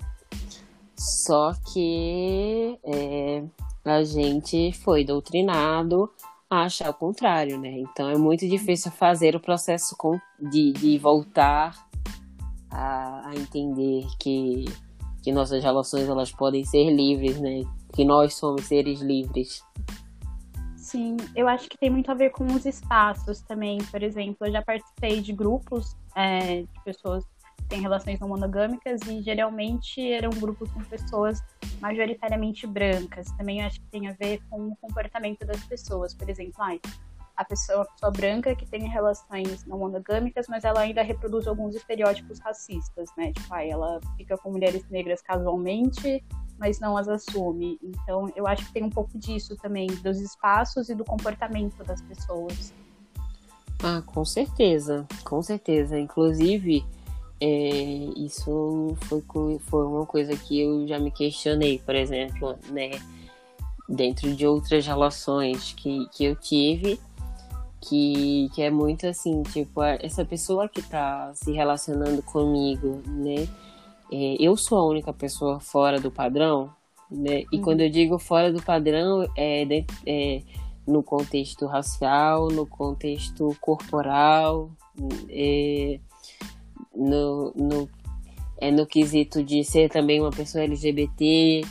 Só 0.95 1.51
que 1.73 2.79
é, 2.85 3.43
a 3.83 4.01
gente 4.01 4.71
foi 4.71 5.03
doutrinado 5.03 6.09
a 6.50 6.63
achar 6.63 6.89
o 6.89 6.93
contrário, 6.93 7.59
né? 7.59 7.79
Então 7.79 8.09
é 8.09 8.17
muito 8.17 8.47
difícil 8.47 8.93
fazer 8.93 9.35
o 9.35 9.41
processo 9.41 9.93
de, 10.39 10.71
de 10.71 10.97
voltar 10.97 11.75
a, 12.69 13.27
a 13.27 13.35
entender 13.35 14.05
que, 14.17 14.65
que 15.21 15.33
nossas 15.33 15.61
relações 15.61 16.07
elas 16.07 16.31
podem 16.31 16.63
ser 16.63 16.91
livres, 16.91 17.41
né? 17.41 17.63
Que 17.91 18.05
nós 18.05 18.35
somos 18.35 18.63
seres 18.67 19.01
livres. 19.01 19.61
Sim, 20.77 21.17
eu 21.35 21.50
acho 21.50 21.69
que 21.69 21.77
tem 21.77 21.89
muito 21.89 22.09
a 22.09 22.13
ver 22.13 22.29
com 22.31 22.45
os 22.45 22.65
espaços 22.65 23.41
também. 23.41 23.79
Por 23.91 24.01
exemplo, 24.01 24.47
eu 24.47 24.51
já 24.53 24.61
participei 24.61 25.19
de 25.19 25.33
grupos 25.33 26.00
é, 26.15 26.61
de 26.61 26.83
pessoas 26.83 27.23
que 27.57 27.65
têm 27.65 27.81
relações 27.81 28.19
não 28.19 28.29
monogâmicas 28.29 29.01
e 29.07 29.21
geralmente 29.21 30.11
eram 30.11 30.29
grupos 30.31 30.71
com 30.71 30.81
pessoas 30.83 31.41
majoritariamente 31.79 32.67
brancas. 32.67 33.31
Também 33.37 33.61
acho 33.63 33.79
que 33.79 33.87
tem 33.87 34.07
a 34.07 34.13
ver 34.13 34.41
com 34.49 34.67
o 34.67 34.75
comportamento 34.77 35.45
das 35.45 35.63
pessoas. 35.65 36.13
Por 36.13 36.29
exemplo, 36.29 36.55
ai, 36.59 36.79
a 37.35 37.45
pessoa, 37.45 37.85
pessoa 37.85 38.11
branca 38.11 38.55
que 38.55 38.65
tem 38.65 38.87
relações 38.87 39.65
não 39.65 39.79
monogâmicas, 39.79 40.47
mas 40.47 40.63
ela 40.63 40.81
ainda 40.81 41.01
reproduz 41.01 41.47
alguns 41.47 41.75
estereótipos 41.75 42.39
racistas, 42.39 43.09
né? 43.17 43.31
Tipo, 43.33 43.53
ai, 43.53 43.69
ela 43.69 43.99
fica 44.17 44.37
com 44.37 44.51
mulheres 44.51 44.87
negras 44.89 45.21
casualmente, 45.21 46.23
mas 46.59 46.79
não 46.79 46.95
as 46.95 47.07
assume. 47.07 47.79
Então, 47.81 48.31
eu 48.35 48.45
acho 48.45 48.65
que 48.67 48.73
tem 48.73 48.83
um 48.83 48.89
pouco 48.89 49.17
disso 49.17 49.55
também, 49.57 49.87
dos 49.87 50.19
espaços 50.19 50.89
e 50.89 50.95
do 50.95 51.03
comportamento 51.03 51.83
das 51.83 52.01
pessoas. 52.01 52.73
Ah, 53.83 54.01
com 54.05 54.23
certeza, 54.23 55.07
com 55.23 55.41
certeza. 55.41 56.00
Inclusive, 56.00 56.85
é, 57.39 58.09
isso 58.15 58.95
foi, 59.01 59.23
foi 59.59 59.85
uma 59.85 60.05
coisa 60.05 60.35
que 60.35 60.59
eu 60.59 60.88
já 60.88 61.00
me 61.00 61.09
questionei, 61.11 61.79
por 61.79 61.95
exemplo, 61.95 62.55
né? 62.69 62.91
Dentro 63.89 64.33
de 64.35 64.45
outras 64.45 64.85
relações 64.85 65.73
que, 65.73 66.07
que 66.13 66.23
eu 66.25 66.35
tive, 66.35 67.00
que, 67.81 68.50
que 68.53 68.61
é 68.61 68.69
muito 68.69 69.07
assim, 69.07 69.41
tipo, 69.43 69.81
essa 69.81 70.23
pessoa 70.23 70.69
que 70.69 70.81
tá 70.83 71.31
se 71.33 71.51
relacionando 71.51 72.21
comigo, 72.21 73.01
né? 73.07 73.47
É, 74.11 74.35
eu 74.39 74.55
sou 74.55 74.77
a 74.77 74.85
única 74.85 75.11
pessoa 75.11 75.59
fora 75.59 76.00
do 76.00 76.11
padrão, 76.11 76.71
né? 77.09 77.43
E 77.51 77.57
uhum. 77.57 77.61
quando 77.63 77.81
eu 77.81 77.89
digo 77.89 78.19
fora 78.19 78.53
do 78.53 78.61
padrão, 78.61 79.27
é, 79.35 79.63
é 80.05 80.41
no 80.88 81.03
contexto 81.03 81.65
racial, 81.65 82.50
no 82.50 82.65
contexto 82.65 83.55
corporal, 83.61 84.71
é, 85.29 86.00
no, 86.95 87.51
no, 87.55 87.89
é 88.57 88.71
no 88.71 88.85
quesito 88.85 89.43
de 89.43 89.63
ser 89.63 89.89
também 89.89 90.19
uma 90.19 90.31
pessoa 90.31 90.63
LGBT. 90.63 91.61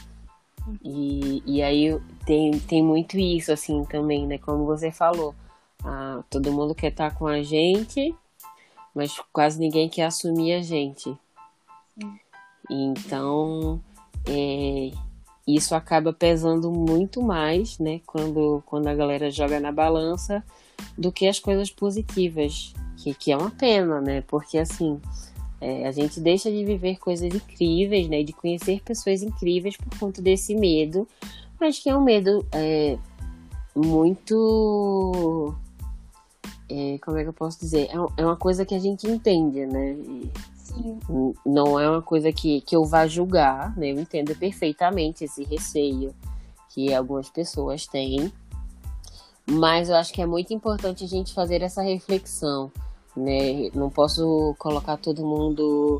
E, 0.85 1.43
e 1.47 1.63
aí 1.63 1.99
tem, 2.25 2.59
tem 2.61 2.83
muito 2.83 3.19
isso, 3.19 3.53
assim, 3.53 3.85
também, 3.85 4.27
né? 4.27 4.39
Como 4.39 4.65
você 4.67 4.91
falou. 4.91 5.35
Ah, 5.85 6.23
todo 6.29 6.53
mundo 6.53 6.75
quer 6.75 6.91
estar 6.91 7.15
com 7.15 7.27
a 7.27 7.43
gente, 7.43 8.15
mas 8.95 9.19
quase 9.33 9.59
ninguém 9.59 9.89
quer 9.89 10.05
assumir 10.05 10.55
a 10.55 10.63
gente. 10.63 11.17
Então, 12.69 13.81
é, 14.29 14.91
isso 15.57 15.75
acaba 15.75 16.13
pesando 16.13 16.71
muito 16.71 17.23
mais, 17.23 17.79
né, 17.79 18.01
quando, 18.07 18.63
quando 18.67 18.87
a 18.87 18.95
galera 18.95 19.31
joga 19.31 19.61
na 19.61 19.73
balança, 19.73 20.45
do 20.97 21.13
que 21.13 21.27
as 21.27 21.39
coisas 21.39 21.71
positivas, 21.71 22.75
que, 22.97 23.15
que 23.15 23.33
é 23.33 23.37
uma 23.37 23.51
pena, 23.51 24.01
né, 24.01 24.23
porque 24.23 24.59
assim, 24.59 25.01
é, 25.61 25.87
a 25.87 25.93
gente 25.93 26.21
deixa 26.21 26.51
de 26.51 26.65
viver 26.65 26.99
coisas 26.99 27.35
incríveis, 27.35 28.09
né, 28.09 28.23
de 28.23 28.33
conhecer 28.33 28.81
pessoas 28.83 29.23
incríveis 29.23 29.77
por 29.77 29.99
conta 29.99 30.21
desse 30.23 30.55
medo, 30.55 31.07
mas 31.61 31.79
que 31.79 31.91
é 31.91 31.97
um 31.97 32.03
medo 32.03 32.47
é, 32.53 32.99
muito 33.75 35.55
é, 36.71 36.99
como 36.99 37.19
é 37.19 37.23
que 37.23 37.29
eu 37.29 37.33
posso 37.33 37.59
dizer? 37.59 37.89
É, 37.91 38.23
é 38.23 38.25
uma 38.25 38.37
coisa 38.37 38.65
que 38.65 38.75
a 38.75 38.79
gente 38.79 39.07
entende, 39.07 39.67
né? 39.67 39.93
E 39.93 40.31
não 41.45 41.79
é 41.79 41.89
uma 41.89 42.03
coisa 42.03 42.33
que, 42.33 42.61
que 42.61 42.77
eu 42.77 42.85
vá 42.85 43.07
julgar, 43.07 43.77
né? 43.77 43.93
Eu 43.93 44.01
entendo 44.01 44.35
perfeitamente 44.35 45.25
esse 45.25 45.45
receio 45.45 46.15
que 46.69 46.93
algumas 46.93 47.29
pessoas 47.29 47.87
têm. 47.87 48.33
Mas 49.49 49.89
eu 49.89 49.97
acho 49.97 50.13
que 50.13 50.23
é 50.23 50.27
muito 50.27 50.55
importante 50.55 51.05
a 51.05 51.09
gente 51.09 51.35
fazer 51.35 51.63
essa 51.63 51.83
reflexão, 51.83 52.71
né? 53.17 53.71
Não 53.75 53.91
posso 53.91 54.55
colocar 54.59 54.97
todo 54.97 55.27
mundo 55.27 55.99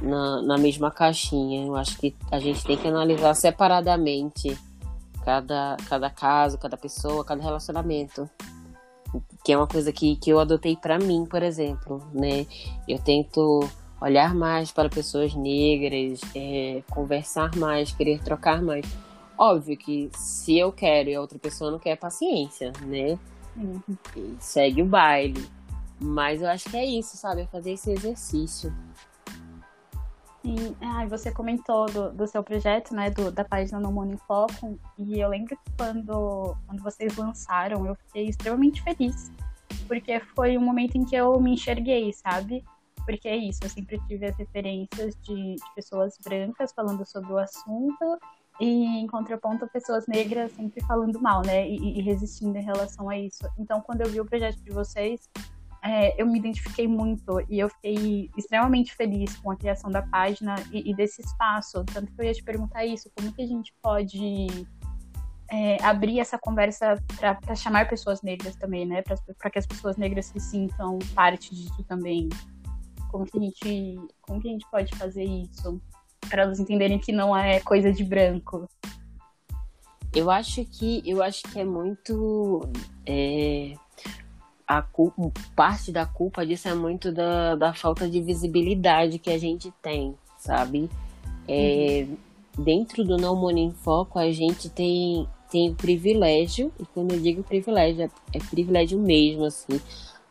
na, 0.00 0.42
na 0.42 0.58
mesma 0.58 0.90
caixinha. 0.90 1.66
Eu 1.66 1.76
acho 1.76 1.98
que 1.98 2.14
a 2.30 2.38
gente 2.38 2.64
tem 2.64 2.76
que 2.76 2.88
analisar 2.88 3.34
separadamente 3.34 4.58
cada, 5.24 5.76
cada 5.88 6.10
caso, 6.10 6.58
cada 6.58 6.76
pessoa, 6.76 7.24
cada 7.24 7.42
relacionamento 7.42 8.28
que 9.44 9.52
é 9.52 9.56
uma 9.56 9.66
coisa 9.66 9.92
que, 9.92 10.16
que 10.16 10.30
eu 10.30 10.40
adotei 10.40 10.76
para 10.76 10.98
mim, 10.98 11.24
por 11.24 11.42
exemplo, 11.42 12.02
né? 12.12 12.46
Eu 12.88 12.98
tento 12.98 13.60
olhar 14.00 14.34
mais 14.34 14.70
para 14.70 14.88
pessoas 14.88 15.34
negras, 15.34 16.20
é, 16.34 16.82
conversar 16.90 17.54
mais, 17.56 17.92
querer 17.92 18.20
trocar 18.22 18.62
mais. 18.62 18.84
Óbvio 19.38 19.76
que 19.76 20.10
se 20.14 20.58
eu 20.58 20.72
quero 20.72 21.10
e 21.10 21.14
a 21.14 21.20
outra 21.20 21.38
pessoa 21.38 21.70
não 21.70 21.78
quer, 21.78 21.96
paciência, 21.96 22.72
né? 22.82 23.18
Uhum. 23.56 23.80
Segue 24.38 24.82
o 24.82 24.86
baile. 24.86 25.46
Mas 26.00 26.42
eu 26.42 26.48
acho 26.48 26.68
que 26.68 26.76
é 26.76 26.84
isso, 26.84 27.16
sabe? 27.16 27.42
É 27.42 27.46
fazer 27.46 27.72
esse 27.72 27.90
exercício. 27.90 28.72
Sim, 30.42 30.76
ah, 30.80 31.04
você 31.06 31.32
comentou 31.32 31.86
do, 31.86 32.12
do 32.12 32.26
seu 32.26 32.42
projeto, 32.42 32.94
né, 32.94 33.10
do, 33.10 33.32
da 33.32 33.44
página 33.44 33.80
No 33.80 33.90
Mundo 33.90 34.14
em 34.14 34.16
Foco, 34.16 34.78
e 34.96 35.18
eu 35.18 35.28
lembro 35.28 35.56
que 35.56 35.72
quando, 35.76 36.56
quando 36.68 36.82
vocês 36.84 37.16
lançaram, 37.16 37.84
eu 37.84 37.96
fiquei 37.96 38.28
extremamente 38.28 38.80
feliz, 38.80 39.32
porque 39.88 40.20
foi 40.36 40.56
um 40.56 40.60
momento 40.60 40.96
em 40.96 41.04
que 41.04 41.16
eu 41.16 41.40
me 41.40 41.54
enxerguei, 41.54 42.12
sabe? 42.12 42.62
Porque 43.06 43.28
é 43.28 43.36
isso, 43.36 43.60
eu 43.62 43.70
sempre 43.70 43.98
tive 44.06 44.26
as 44.26 44.36
referências 44.36 45.16
de, 45.22 45.54
de 45.54 45.74
pessoas 45.74 46.18
brancas 46.22 46.72
falando 46.72 47.06
sobre 47.06 47.32
o 47.32 47.38
assunto, 47.38 48.18
e 48.60 49.00
em 49.00 49.06
contraponto 49.06 49.66
pessoas 49.68 50.06
negras 50.06 50.52
sempre 50.52 50.82
falando 50.84 51.20
mal, 51.20 51.42
né, 51.44 51.68
e, 51.68 51.98
e 51.98 52.02
resistindo 52.02 52.56
em 52.56 52.62
relação 52.62 53.08
a 53.08 53.18
isso. 53.18 53.48
Então, 53.58 53.80
quando 53.80 54.00
eu 54.00 54.10
vi 54.10 54.20
o 54.20 54.24
projeto 54.24 54.60
de 54.62 54.70
vocês, 54.70 55.28
é, 55.82 56.20
eu 56.20 56.26
me 56.26 56.38
identifiquei 56.38 56.88
muito 56.88 57.40
e 57.48 57.60
eu 57.60 57.68
fiquei 57.68 58.28
extremamente 58.36 58.94
feliz 58.94 59.36
com 59.36 59.52
a 59.52 59.56
criação 59.56 59.88
da 59.88 60.02
página 60.02 60.56
e, 60.72 60.90
e 60.90 60.94
desse 60.96 61.20
espaço. 61.22 61.84
Tanto 61.84 62.12
que 62.12 62.20
eu 62.20 62.24
ia 62.24 62.34
te 62.34 62.42
perguntar 62.42 62.84
isso, 62.84 63.10
como 63.14 63.32
que 63.32 63.42
a 63.42 63.46
gente 63.46 63.72
pode 63.80 64.66
é, 65.48 65.80
abrir 65.84 66.18
essa 66.18 66.38
conversa 66.38 67.00
para 67.16 67.54
chamar 67.54 67.88
pessoas 67.88 68.20
negras 68.22 68.56
também, 68.56 68.84
né? 68.84 69.02
Para 69.38 69.50
que 69.50 69.58
as 69.58 69.66
pessoas 69.66 69.96
negras 69.96 70.26
se 70.26 70.40
sintam 70.40 70.98
parte 71.14 71.54
disso 71.54 71.84
também. 71.84 72.28
Como 73.16 73.26
que 73.26 73.38
a 73.38 73.40
gente, 73.40 74.00
como 74.20 74.40
que 74.40 74.48
a 74.48 74.52
gente 74.52 74.66
pode 74.70 74.94
fazer 74.96 75.24
isso? 75.24 75.80
Para 76.28 76.42
elas 76.42 76.60
entenderem 76.60 76.98
que 76.98 77.12
não 77.12 77.36
é 77.36 77.60
coisa 77.60 77.90
de 77.92 78.04
branco. 78.04 78.68
Eu 80.14 80.30
acho 80.30 80.64
que 80.64 81.02
eu 81.04 81.22
acho 81.22 81.42
que 81.44 81.58
é 81.58 81.64
muito 81.64 82.68
é 83.06 83.74
a 84.66 84.82
culpa, 84.82 85.32
parte 85.54 85.92
da 85.92 86.04
culpa 86.04 86.44
disso 86.44 86.68
é 86.68 86.74
muito 86.74 87.12
da, 87.12 87.54
da 87.54 87.72
falta 87.72 88.08
de 88.08 88.20
visibilidade 88.20 89.18
que 89.18 89.30
a 89.30 89.38
gente 89.38 89.72
tem, 89.80 90.14
sabe? 90.38 90.90
É, 91.46 92.06
uhum. 92.08 92.64
Dentro 92.64 93.04
do 93.04 93.16
Não 93.16 93.36
Money 93.36 93.64
em 93.64 93.70
Foco, 93.70 94.18
a 94.18 94.30
gente 94.32 94.68
tem, 94.68 95.28
tem 95.50 95.70
o 95.70 95.74
privilégio, 95.74 96.72
e 96.80 96.86
quando 96.86 97.12
eu 97.12 97.20
digo 97.20 97.44
privilégio, 97.44 98.02
é, 98.02 98.10
é 98.34 98.38
privilégio 98.40 98.98
mesmo, 98.98 99.44
assim. 99.44 99.80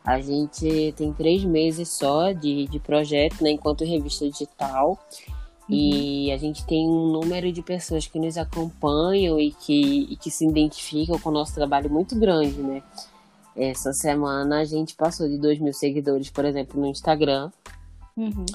A 0.05 0.21
gente 0.21 0.93
tem 0.95 1.11
três 1.11 1.43
meses 1.43 1.89
só 1.89 2.31
de, 2.31 2.67
de 2.67 2.79
projeto, 2.79 3.43
né, 3.43 3.51
enquanto 3.51 3.83
revista 3.83 4.29
digital. 4.29 4.99
Uhum. 5.67 5.75
E 5.75 6.31
a 6.31 6.37
gente 6.37 6.63
tem 6.65 6.87
um 6.87 7.11
número 7.11 7.51
de 7.51 7.63
pessoas 7.63 8.05
que 8.05 8.19
nos 8.19 8.37
acompanham 8.37 9.39
e 9.39 9.51
que, 9.51 10.07
e 10.11 10.15
que 10.15 10.29
se 10.29 10.47
identificam 10.47 11.17
com 11.17 11.29
o 11.29 11.33
nosso 11.33 11.55
trabalho 11.55 11.89
muito 11.89 12.15
grande, 12.15 12.61
né? 12.61 12.83
Essa 13.55 13.93
semana 13.93 14.59
a 14.59 14.65
gente 14.65 14.93
passou 14.95 15.27
de 15.27 15.37
2 15.37 15.59
mil 15.59 15.73
seguidores, 15.73 16.29
por 16.29 16.45
exemplo, 16.45 16.79
no 16.79 16.87
Instagram. 16.87 17.49
Uhum. 18.15 18.45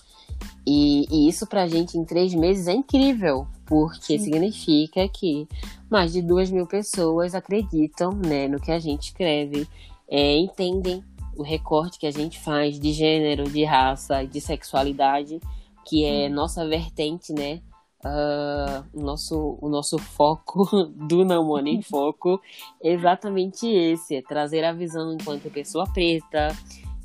E, 0.64 1.06
e, 1.10 1.28
isso 1.28 1.46
pra 1.46 1.66
gente 1.66 1.98
em 1.98 2.04
três 2.04 2.32
meses 2.34 2.68
é 2.68 2.72
incrível, 2.72 3.46
porque 3.66 4.18
Sim. 4.18 4.24
significa 4.24 5.08
que 5.08 5.48
mais 5.90 6.12
de 6.12 6.22
duas 6.22 6.50
mil 6.50 6.66
pessoas 6.66 7.34
acreditam 7.34 8.12
né, 8.12 8.46
no 8.46 8.60
que 8.60 8.70
a 8.70 8.78
gente 8.78 9.08
escreve, 9.08 9.66
é, 10.08 10.36
entendem 10.36 11.02
o 11.36 11.42
recorte 11.42 11.98
que 11.98 12.06
a 12.06 12.10
gente 12.10 12.38
faz 12.38 12.78
de 12.78 12.92
gênero, 12.92 13.44
de 13.44 13.64
raça, 13.64 14.24
de 14.24 14.40
sexualidade, 14.40 15.40
que 15.86 16.04
é 16.04 16.28
nossa 16.28 16.66
vertente, 16.66 17.32
né? 17.32 17.60
uh, 18.04 18.84
o, 18.92 19.02
nosso, 19.02 19.58
o 19.60 19.68
nosso 19.68 19.98
foco 19.98 20.64
do 20.94 21.24
Namoro 21.24 21.66
em 21.66 21.82
Foco 21.82 22.40
é 22.82 22.92
exatamente 22.92 23.66
esse: 23.66 24.16
é 24.16 24.22
trazer 24.22 24.64
a 24.64 24.72
visão 24.72 25.12
enquanto 25.12 25.50
pessoa 25.50 25.86
preta, 25.92 26.56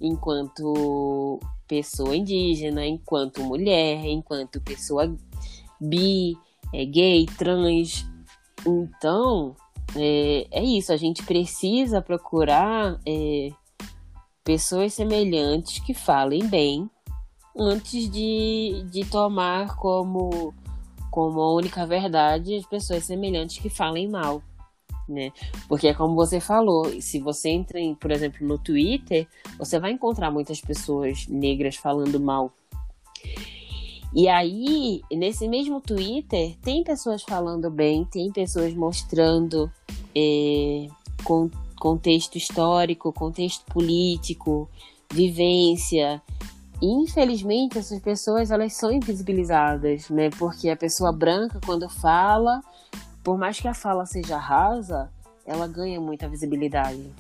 enquanto 0.02 1.40
pessoa 1.68 2.16
indígena, 2.16 2.86
enquanto 2.86 3.44
mulher, 3.44 4.06
enquanto 4.06 4.62
pessoa 4.62 5.14
bi, 5.80 6.38
é, 6.74 6.86
gay, 6.86 7.26
trans. 7.38 8.06
Então, 8.68 9.56
é, 9.96 10.48
é 10.52 10.64
isso, 10.64 10.92
a 10.92 10.98
gente 10.98 11.24
precisa 11.24 12.02
procurar 12.02 13.00
é, 13.06 13.50
pessoas 14.46 14.94
semelhantes 14.94 15.80
que 15.80 15.94
falem 15.94 16.48
bem 16.48 16.90
antes 17.58 18.10
de, 18.10 18.86
de 18.92 19.04
tomar 19.04 19.76
como, 19.76 20.54
como 21.10 21.42
a 21.42 21.54
única 21.54 21.86
verdade 21.86 22.56
as 22.56 22.66
pessoas 22.66 23.04
semelhantes 23.04 23.58
que 23.58 23.70
falem 23.70 24.08
mal. 24.08 24.42
Né? 25.10 25.32
Porque 25.68 25.88
é 25.88 25.94
como 25.94 26.16
você 26.16 26.40
falou, 26.40 27.02
se 27.02 27.20
você 27.20 27.50
entra, 27.50 27.80
em, 27.80 27.94
por 27.94 28.12
exemplo, 28.12 28.48
no 28.48 28.58
Twitter, 28.58 29.28
você 29.58 29.80
vai 29.80 29.92
encontrar 29.92 30.32
muitas 30.32 30.62
pessoas 30.62 31.28
negras 31.28 31.76
falando 31.76 32.20
mal. 32.20 32.52
E 34.14 34.28
aí, 34.28 35.02
nesse 35.12 35.48
mesmo 35.48 35.82
Twitter, 35.82 36.56
tem 36.62 36.84
pessoas 36.84 37.22
falando 37.22 37.70
bem, 37.70 38.06
tem 38.06 38.32
pessoas 38.32 38.74
mostrando 38.74 39.70
é, 40.16 40.88
contexto 41.80 42.38
histórico, 42.38 43.12
contexto 43.14 43.66
político, 43.66 44.70
vivência. 45.12 46.22
E, 46.82 46.88
infelizmente, 46.88 47.78
essas 47.78 48.00
pessoas 48.02 48.52
elas 48.52 48.74
são 48.74 48.92
invisibilizadas, 48.92 50.10
né? 50.10 50.30
Porque 50.38 50.70
a 50.70 50.76
pessoa 50.76 51.12
branca, 51.12 51.60
quando 51.66 51.90
fala, 51.90 52.62
por 53.24 53.38
mais 53.38 53.60
que 53.60 53.68
a 53.68 53.74
fala 53.74 54.06
seja 54.06 54.38
rasa, 54.38 55.10
ela 55.46 55.68
ganha 55.68 56.00
muita 56.02 56.28
visibilidade. 56.28 57.12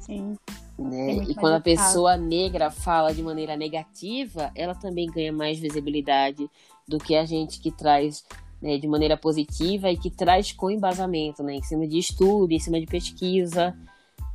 Sim. 0.00 0.36
Né? 0.78 1.14
E 1.28 1.34
quando 1.34 1.54
a 1.54 1.60
pessoa 1.60 2.16
negra 2.16 2.70
fala 2.70 3.12
de 3.12 3.22
maneira 3.22 3.56
negativa, 3.56 4.52
ela 4.54 4.74
também 4.74 5.10
ganha 5.10 5.32
mais 5.32 5.58
visibilidade 5.58 6.48
do 6.86 6.98
que 6.98 7.16
a 7.16 7.24
gente 7.24 7.60
que 7.60 7.72
traz 7.72 8.24
né, 8.62 8.78
de 8.78 8.86
maneira 8.86 9.16
positiva 9.16 9.90
e 9.90 9.96
que 9.96 10.10
traz 10.10 10.52
com 10.52 10.70
embasamento, 10.70 11.42
né, 11.42 11.54
em 11.54 11.62
cima 11.62 11.86
de 11.86 11.98
estudo, 11.98 12.52
em 12.52 12.58
cima 12.58 12.80
de 12.80 12.86
pesquisa, 12.86 13.76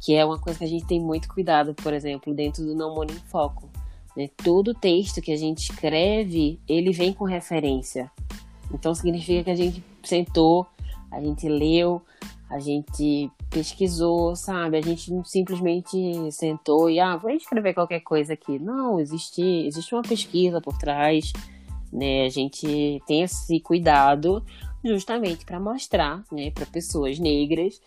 que 0.04 0.14
é 0.14 0.26
uma 0.26 0.38
coisa 0.38 0.60
que 0.60 0.66
a 0.66 0.68
gente 0.68 0.86
tem 0.86 1.00
muito 1.00 1.30
cuidado, 1.30 1.74
por 1.74 1.94
exemplo, 1.94 2.34
dentro 2.34 2.66
do 2.66 2.76
Não 2.76 2.94
Mono 2.94 3.12
em 3.12 3.30
Foco. 3.30 3.70
Né? 4.18 4.30
Todo 4.44 4.74
texto 4.74 5.22
que 5.22 5.32
a 5.32 5.38
gente 5.38 5.60
escreve, 5.60 6.60
ele 6.68 6.92
vem 6.92 7.14
com 7.14 7.24
referência. 7.24 8.12
Então 8.74 8.94
significa 8.94 9.46
que 9.46 9.50
a 9.50 9.56
gente 9.56 9.82
sentou, 10.04 10.68
a 11.10 11.22
gente 11.22 11.48
leu, 11.48 12.02
a 12.50 12.60
gente 12.60 13.32
pesquisou, 13.50 14.36
sabe? 14.36 14.78
A 14.78 14.82
gente 14.82 15.10
não 15.10 15.24
simplesmente 15.24 15.98
sentou 16.32 16.90
e, 16.90 17.00
ah, 17.00 17.16
vou 17.16 17.32
escrever 17.32 17.74
qualquer 17.74 18.02
coisa 18.02 18.34
aqui. 18.34 18.60
Não, 18.60 19.00
existe, 19.00 19.42
existe 19.42 19.96
uma 19.96 20.02
pesquisa 20.02 20.60
por 20.60 20.78
trás, 20.78 21.32
né? 21.94 22.26
A 22.26 22.30
gente 22.30 23.02
tem 23.08 23.22
esse 23.22 23.58
cuidado 23.62 24.44
justamente 24.84 25.46
para 25.46 25.62
mostrar, 25.62 26.26
né, 26.30 26.52
para 26.52 26.66
pessoas 26.66 27.18
negras 27.18 27.80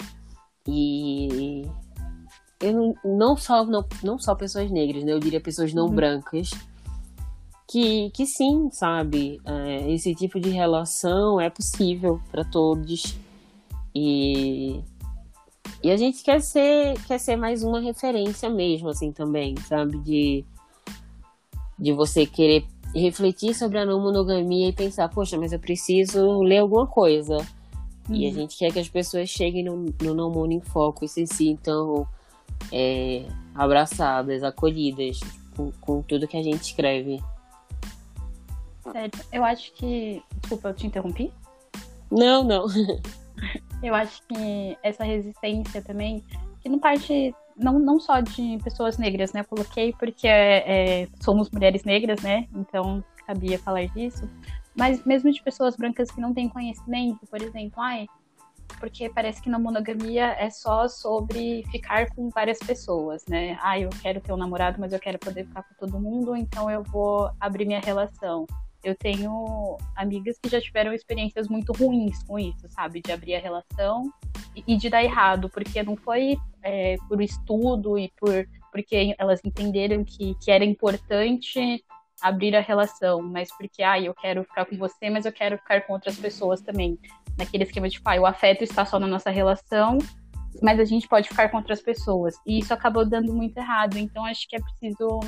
e 0.66 1.66
eu 2.60 2.72
não, 2.72 2.94
não 3.04 3.36
só 3.36 3.64
não, 3.64 3.84
não 4.02 4.18
só 4.18 4.34
pessoas 4.34 4.70
negras, 4.70 5.04
né? 5.04 5.12
Eu 5.12 5.20
diria 5.20 5.40
pessoas 5.40 5.72
não 5.72 5.86
uhum. 5.86 5.94
brancas 5.94 6.50
que, 7.68 8.10
que 8.10 8.26
sim, 8.26 8.70
sabe? 8.70 9.40
É, 9.44 9.92
esse 9.92 10.14
tipo 10.14 10.38
de 10.38 10.50
relação 10.50 11.40
é 11.40 11.50
possível 11.50 12.20
para 12.30 12.44
todos 12.44 13.16
e 13.94 14.82
e 15.82 15.90
a 15.90 15.96
gente 15.96 16.22
quer 16.22 16.40
ser, 16.40 16.94
quer 17.06 17.18
ser 17.18 17.36
mais 17.36 17.62
uma 17.62 17.80
referência 17.80 18.48
mesmo, 18.48 18.88
assim, 18.88 19.12
também, 19.12 19.54
sabe? 19.68 19.98
De, 19.98 20.44
de 21.78 21.92
você 21.92 22.24
querer 22.24 22.64
refletir 22.94 23.54
sobre 23.54 23.78
a 23.78 23.84
não 23.84 24.00
monogamia 24.00 24.68
e 24.68 24.72
pensar, 24.72 25.08
poxa, 25.08 25.36
mas 25.38 25.52
eu 25.52 25.58
preciso 25.58 26.40
ler 26.40 26.58
alguma 26.58 26.86
coisa. 26.86 27.36
Uhum. 28.08 28.16
E 28.16 28.24
a 28.24 28.28
uhum. 28.28 28.34
gente 28.34 28.56
quer 28.56 28.72
que 28.72 28.78
as 28.78 28.88
pessoas 28.88 29.28
cheguem 29.28 29.64
no, 29.64 29.76
no 30.02 30.14
Não 30.14 30.30
Mono 30.30 30.52
em 30.52 30.60
Foco 30.60 31.04
e 31.04 31.08
se 31.08 31.26
sintam 31.26 32.06
é, 32.72 33.26
abraçadas, 33.54 34.42
acolhidas 34.42 35.20
com, 35.56 35.72
com 35.80 36.02
tudo 36.02 36.28
que 36.28 36.36
a 36.36 36.42
gente 36.42 36.62
escreve. 36.62 37.22
Certo. 38.92 39.18
Eu 39.32 39.44
acho 39.44 39.72
que. 39.74 40.22
Desculpa, 40.40 40.68
eu 40.68 40.74
te 40.74 40.86
interrompi? 40.86 41.32
Não, 42.10 42.44
não. 42.44 42.66
Eu 43.82 43.94
acho 43.94 44.22
que 44.26 44.78
essa 44.82 45.04
resistência 45.04 45.82
também, 45.82 46.24
que 46.60 46.68
não 46.68 46.78
parte 46.78 47.34
não, 47.56 47.78
não 47.78 47.98
só 47.98 48.20
de 48.20 48.58
pessoas 48.62 48.98
negras, 48.98 49.32
né? 49.32 49.40
Eu 49.40 49.44
coloquei 49.44 49.92
porque 49.92 50.28
é, 50.28 51.02
é, 51.02 51.08
somos 51.20 51.50
mulheres 51.50 51.84
negras, 51.84 52.20
né? 52.22 52.46
Então 52.54 53.02
cabia 53.26 53.58
falar 53.58 53.86
disso. 53.88 54.28
Mas 54.74 55.04
mesmo 55.04 55.32
de 55.32 55.42
pessoas 55.42 55.74
brancas 55.76 56.10
que 56.10 56.20
não 56.20 56.34
têm 56.34 56.48
conhecimento, 56.48 57.26
por 57.26 57.40
exemplo, 57.40 57.80
ai, 57.80 58.06
porque 58.78 59.08
parece 59.08 59.42
que 59.42 59.48
na 59.48 59.58
monogamia 59.58 60.36
é 60.38 60.50
só 60.50 60.88
sobre 60.88 61.64
ficar 61.70 62.08
com 62.14 62.28
várias 62.30 62.58
pessoas, 62.58 63.24
né? 63.26 63.58
Ah, 63.60 63.78
eu 63.78 63.90
quero 64.02 64.20
ter 64.20 64.32
um 64.32 64.36
namorado, 64.36 64.78
mas 64.80 64.92
eu 64.92 64.98
quero 64.98 65.18
poder 65.18 65.46
ficar 65.46 65.62
com 65.62 65.74
todo 65.74 66.00
mundo, 66.00 66.36
então 66.36 66.70
eu 66.70 66.82
vou 66.82 67.30
abrir 67.40 67.64
minha 67.64 67.80
relação. 67.80 68.46
Eu 68.84 68.94
tenho 68.94 69.76
amigas 69.96 70.38
que 70.40 70.48
já 70.48 70.60
tiveram 70.60 70.92
experiências 70.92 71.48
muito 71.48 71.72
ruins 71.72 72.22
com 72.22 72.38
isso, 72.38 72.68
sabe? 72.68 73.00
De 73.00 73.10
abrir 73.10 73.34
a 73.34 73.40
relação 73.40 74.12
e 74.66 74.76
de 74.76 74.88
dar 74.88 75.02
errado, 75.02 75.50
porque 75.50 75.82
não 75.82 75.96
foi 75.96 76.36
é, 76.62 76.96
por 77.08 77.20
estudo 77.20 77.98
e 77.98 78.12
por 78.18 78.46
porque 78.76 79.14
elas 79.16 79.40
entenderam 79.42 80.04
que, 80.04 80.34
que 80.34 80.50
era 80.50 80.62
importante 80.62 81.82
abrir 82.20 82.54
a 82.56 82.60
relação, 82.60 83.22
mas 83.22 83.48
porque, 83.56 83.82
ah, 83.82 84.00
eu 84.00 84.14
quero 84.14 84.44
ficar 84.44 84.64
com 84.64 84.76
você, 84.76 85.10
mas 85.10 85.26
eu 85.26 85.32
quero 85.32 85.58
ficar 85.58 85.82
com 85.82 85.92
outras 85.92 86.16
pessoas 86.16 86.60
também. 86.60 86.98
Naquele 87.38 87.64
esquema 87.64 87.88
de, 87.88 88.00
pai, 88.00 88.16
tipo, 88.16 88.24
o 88.24 88.26
afeto 88.26 88.64
está 88.64 88.84
só 88.84 88.98
na 88.98 89.06
nossa 89.06 89.30
relação, 89.30 89.98
mas 90.62 90.80
a 90.80 90.84
gente 90.84 91.06
pode 91.06 91.28
ficar 91.28 91.50
com 91.50 91.58
outras 91.58 91.82
pessoas. 91.82 92.34
E 92.46 92.58
isso 92.58 92.72
acabou 92.72 93.04
dando 93.04 93.32
muito 93.34 93.56
errado. 93.58 93.98
Então, 93.98 94.24
acho 94.24 94.48
que 94.48 94.56
é 94.56 94.60
preciso 94.60 95.20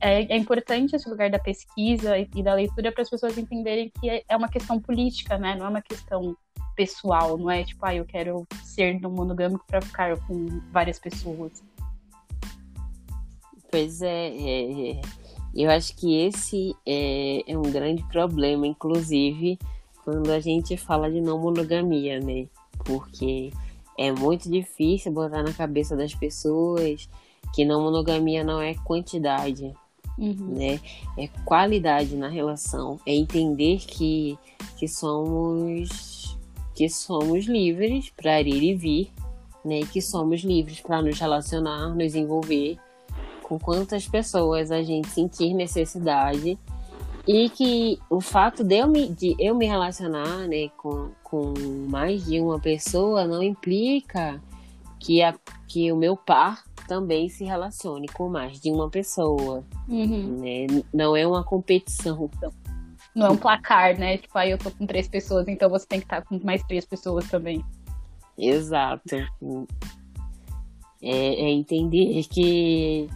é, 0.00 0.34
é, 0.34 0.36
importante 0.36 0.96
esse 0.96 1.08
lugar 1.08 1.30
da 1.30 1.38
pesquisa 1.38 2.18
e, 2.18 2.28
e 2.34 2.42
da 2.42 2.54
leitura 2.54 2.90
para 2.90 3.02
as 3.02 3.10
pessoas 3.10 3.38
entenderem 3.38 3.92
que 4.00 4.10
é, 4.10 4.24
é, 4.28 4.36
uma 4.36 4.48
questão 4.48 4.80
política, 4.80 5.38
né? 5.38 5.54
Não 5.54 5.66
é 5.66 5.68
uma 5.68 5.82
questão 5.82 6.36
pessoal, 6.74 7.38
não 7.38 7.50
é 7.50 7.62
tipo, 7.62 7.84
ah, 7.84 7.94
eu 7.94 8.04
quero 8.04 8.46
ser 8.64 8.98
no 9.00 9.10
monogâmico 9.10 9.64
para 9.66 9.80
ficar 9.80 10.18
com 10.26 10.46
várias 10.72 10.98
pessoas. 10.98 11.62
Pois 13.70 14.02
é, 14.02 14.28
é, 14.28 14.90
é, 14.90 15.00
eu 15.54 15.70
acho 15.70 15.94
que 15.96 16.16
esse 16.16 16.74
é, 16.86 17.50
é 17.50 17.58
um 17.58 17.62
grande 17.62 18.02
problema, 18.04 18.66
inclusive, 18.66 19.58
quando 20.04 20.30
a 20.30 20.40
gente 20.40 20.76
fala 20.76 21.10
de 21.10 21.20
não 21.20 21.38
monogamia, 21.38 22.18
né? 22.20 22.46
Porque 22.84 23.52
é 23.98 24.10
muito 24.10 24.50
difícil 24.50 25.12
botar 25.12 25.42
na 25.42 25.52
cabeça 25.52 25.96
das 25.96 26.14
pessoas 26.14 27.08
que 27.54 27.64
não 27.64 27.82
monogamia 27.82 28.42
não 28.42 28.60
é 28.60 28.74
quantidade, 28.74 29.72
uhum. 30.18 30.54
né? 30.56 30.80
É 31.18 31.28
qualidade 31.44 32.16
na 32.16 32.28
relação, 32.28 32.98
é 33.06 33.14
entender 33.14 33.78
que, 33.80 34.38
que 34.78 34.88
somos 34.88 36.22
que 36.74 36.88
somos 36.88 37.44
livres 37.44 38.10
para 38.16 38.40
ir 38.40 38.62
e 38.62 38.74
vir, 38.74 39.12
né? 39.62 39.80
Que 39.92 40.00
somos 40.00 40.40
livres 40.40 40.80
para 40.80 41.02
nos 41.02 41.18
relacionar, 41.18 41.94
nos 41.94 42.14
envolver 42.14 42.78
com 43.52 43.58
quantas 43.58 44.08
pessoas 44.08 44.70
a 44.70 44.82
gente 44.82 45.08
sentir 45.08 45.52
necessidade 45.52 46.58
e 47.28 47.50
que 47.50 47.98
o 48.08 48.18
fato 48.18 48.64
de 48.64 48.78
eu 48.78 48.88
me, 48.88 49.08
de 49.08 49.36
eu 49.38 49.54
me 49.54 49.66
relacionar 49.66 50.48
né, 50.48 50.70
com, 50.78 51.10
com 51.22 51.52
mais 51.86 52.24
de 52.24 52.40
uma 52.40 52.58
pessoa 52.58 53.26
não 53.26 53.42
implica 53.42 54.40
que, 54.98 55.22
a, 55.22 55.34
que 55.68 55.92
o 55.92 55.96
meu 55.96 56.16
par 56.16 56.64
também 56.88 57.28
se 57.28 57.44
relacione 57.44 58.08
com 58.08 58.30
mais 58.30 58.58
de 58.58 58.70
uma 58.70 58.88
pessoa. 58.88 59.62
Uhum. 59.86 60.40
Né? 60.40 60.82
Não 60.92 61.14
é 61.14 61.26
uma 61.26 61.44
competição. 61.44 62.30
Não 63.14 63.26
é 63.26 63.30
um 63.30 63.36
placar, 63.36 63.98
né? 63.98 64.16
Tipo, 64.16 64.38
aí 64.38 64.50
eu 64.50 64.58
tô 64.58 64.70
com 64.70 64.86
três 64.86 65.06
pessoas, 65.06 65.46
então 65.46 65.68
você 65.68 65.86
tem 65.86 65.98
que 65.98 66.06
estar 66.06 66.22
com 66.22 66.40
mais 66.42 66.62
três 66.62 66.86
pessoas 66.86 67.28
também. 67.30 67.62
Exato. 68.38 69.14
É, 71.02 71.34
é 71.44 71.50
entender 71.50 72.24
que, 72.30 73.08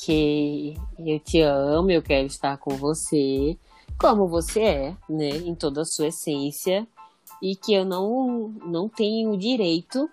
que 0.00 0.74
eu 0.98 1.18
te 1.20 1.40
amo, 1.40 1.90
eu 1.90 2.02
quero 2.02 2.26
estar 2.26 2.56
com 2.58 2.76
você, 2.76 3.58
como 3.98 4.28
você 4.28 4.60
é, 4.60 4.96
né? 5.08 5.28
Em 5.28 5.54
toda 5.54 5.82
a 5.82 5.84
sua 5.84 6.08
essência. 6.08 6.86
E 7.42 7.54
que 7.54 7.72
eu 7.72 7.84
não, 7.84 8.48
não 8.64 8.88
tenho 8.88 9.32
o 9.32 9.36
direito 9.36 10.08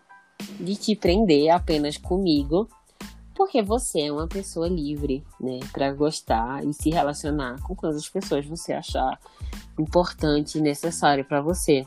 de 0.60 0.76
te 0.76 0.96
prender 0.96 1.50
apenas 1.50 1.98
comigo 1.98 2.68
porque 3.36 3.62
você 3.62 4.04
é 4.04 4.12
uma 4.12 4.28
pessoa 4.28 4.68
livre, 4.68 5.22
né, 5.40 5.60
para 5.74 5.92
gostar 5.92 6.66
e 6.66 6.74
se 6.74 6.90
relacionar 6.90 7.62
com 7.62 7.76
quantas 7.76 8.08
pessoas 8.08 8.46
você 8.46 8.72
achar 8.72 9.20
importante 9.78 10.58
e 10.58 10.62
necessário 10.62 11.26
para 11.26 11.42
você. 11.42 11.86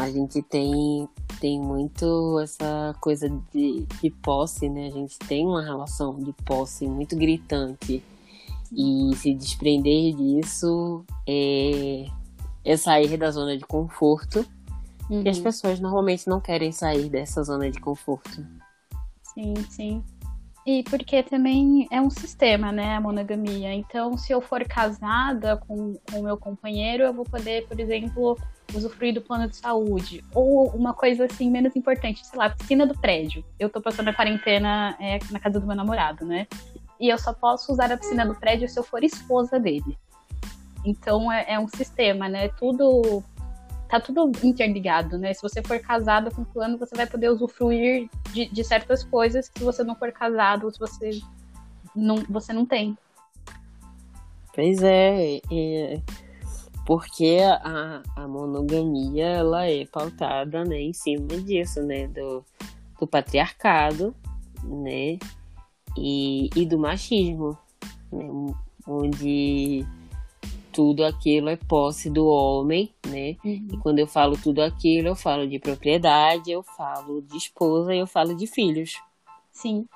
A 0.00 0.10
gente 0.10 0.40
tem, 0.40 1.06
tem 1.40 1.60
muito 1.60 2.40
essa 2.40 2.96
coisa 3.00 3.28
de, 3.52 3.86
de 4.02 4.10
posse, 4.10 4.66
né? 4.66 4.86
A 4.86 4.90
gente 4.90 5.18
tem 5.18 5.46
uma 5.46 5.62
relação 5.62 6.18
de 6.18 6.32
posse 6.44 6.86
muito 6.88 7.14
gritante. 7.14 8.02
E 8.72 9.14
se 9.16 9.34
desprender 9.34 10.14
disso 10.14 11.04
é, 11.28 12.06
é 12.64 12.76
sair 12.78 13.16
da 13.18 13.30
zona 13.30 13.58
de 13.58 13.64
conforto. 13.66 14.46
Uhum. 15.10 15.22
E 15.22 15.28
as 15.28 15.36
uhum. 15.36 15.42
pessoas 15.42 15.80
normalmente 15.80 16.26
não 16.26 16.40
querem 16.40 16.72
sair 16.72 17.10
dessa 17.10 17.42
zona 17.42 17.70
de 17.70 17.78
conforto. 17.78 18.46
Sim, 19.34 19.54
sim. 19.68 20.04
E 20.66 20.82
porque 20.84 21.22
também 21.22 21.86
é 21.90 22.00
um 22.00 22.10
sistema, 22.10 22.70
né, 22.70 22.94
a 22.94 23.00
monogamia. 23.00 23.74
Então, 23.74 24.16
se 24.16 24.32
eu 24.32 24.40
for 24.40 24.64
casada 24.64 25.56
com 25.56 25.98
o 26.12 26.22
meu 26.22 26.36
companheiro, 26.36 27.02
eu 27.02 27.12
vou 27.12 27.24
poder, 27.24 27.66
por 27.66 27.78
exemplo, 27.80 28.38
usufruir 28.74 29.14
do 29.14 29.20
plano 29.20 29.48
de 29.48 29.56
saúde. 29.56 30.24
Ou 30.34 30.68
uma 30.70 30.94
coisa 30.94 31.26
assim 31.26 31.50
menos 31.50 31.74
importante, 31.76 32.26
sei 32.26 32.38
lá, 32.38 32.50
piscina 32.50 32.86
do 32.86 32.96
prédio. 32.98 33.44
Eu 33.58 33.68
tô 33.68 33.80
passando 33.80 34.08
a 34.08 34.14
quarentena 34.14 34.96
é, 35.00 35.18
na 35.30 35.38
casa 35.38 35.60
do 35.60 35.66
meu 35.66 35.76
namorado, 35.76 36.24
né? 36.24 36.46
E 36.98 37.08
eu 37.08 37.18
só 37.18 37.32
posso 37.32 37.72
usar 37.72 37.90
a 37.90 37.96
piscina 37.96 38.26
do 38.26 38.34
prédio 38.34 38.68
se 38.68 38.78
eu 38.78 38.82
for 38.82 39.02
esposa 39.02 39.58
dele. 39.58 39.98
Então 40.84 41.30
é, 41.30 41.44
é 41.48 41.58
um 41.58 41.68
sistema, 41.68 42.28
né? 42.28 42.48
Tudo 42.48 43.22
tá 43.88 43.98
tudo 43.98 44.30
interligado, 44.44 45.18
né? 45.18 45.34
Se 45.34 45.42
você 45.42 45.60
for 45.62 45.78
casado 45.80 46.32
com 46.32 46.44
fulano, 46.44 46.78
você 46.78 46.94
vai 46.94 47.06
poder 47.06 47.28
usufruir 47.28 48.08
de, 48.32 48.46
de 48.46 48.64
certas 48.64 49.02
coisas 49.02 49.48
que 49.48 49.58
se 49.58 49.64
você 49.64 49.82
não 49.82 49.96
for 49.96 50.12
casado, 50.12 50.70
se 50.70 50.78
você 50.78 51.20
não, 51.94 52.16
você 52.28 52.52
não 52.52 52.64
tem. 52.64 52.96
Pois 54.54 54.82
é, 54.82 55.40
é 55.50 56.00
porque 56.86 57.38
a, 57.42 58.02
a 58.16 58.28
monogamia 58.28 59.26
ela 59.26 59.66
é 59.66 59.84
pautada 59.86 60.64
né, 60.64 60.80
em 60.80 60.92
cima 60.92 61.28
disso, 61.40 61.82
né? 61.82 62.08
Do, 62.08 62.44
do 62.98 63.06
patriarcado, 63.06 64.14
né? 64.64 65.18
E, 65.96 66.50
e 66.54 66.66
do 66.66 66.78
machismo, 66.78 67.56
né? 68.12 68.26
Onde 68.86 69.86
tudo 70.72 71.04
aquilo 71.04 71.48
é 71.48 71.56
posse 71.56 72.08
do 72.08 72.26
homem, 72.26 72.92
né? 73.06 73.36
Uhum. 73.44 73.68
E 73.72 73.76
quando 73.78 73.98
eu 73.98 74.06
falo 74.06 74.36
tudo 74.36 74.60
aquilo, 74.62 75.08
eu 75.08 75.16
falo 75.16 75.46
de 75.46 75.58
propriedade, 75.58 76.50
eu 76.50 76.62
falo 76.62 77.20
de 77.22 77.36
esposa 77.36 77.94
e 77.94 77.98
eu 77.98 78.06
falo 78.06 78.34
de 78.34 78.46
filhos. 78.46 79.00
Sim. 79.52 79.86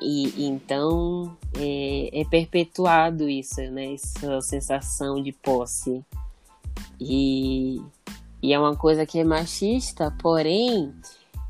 E 0.00 0.46
então 0.46 1.36
é, 1.56 2.20
é 2.20 2.24
perpetuado 2.24 3.28
isso, 3.28 3.60
né? 3.70 3.94
Essa 3.94 4.40
sensação 4.40 5.22
de 5.22 5.32
posse. 5.32 6.04
E, 7.00 7.80
e 8.42 8.52
é 8.52 8.58
uma 8.58 8.76
coisa 8.76 9.04
que 9.04 9.18
é 9.18 9.24
machista, 9.24 10.14
porém 10.20 10.94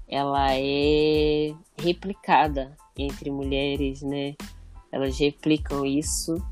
ela 0.09 0.55
é 0.55 1.55
replicada 1.77 2.77
entre 2.97 3.31
mulheres, 3.31 4.03
né? 4.03 4.35
Elas 4.91 5.19
replicam 5.19 5.85
isso 5.85 6.43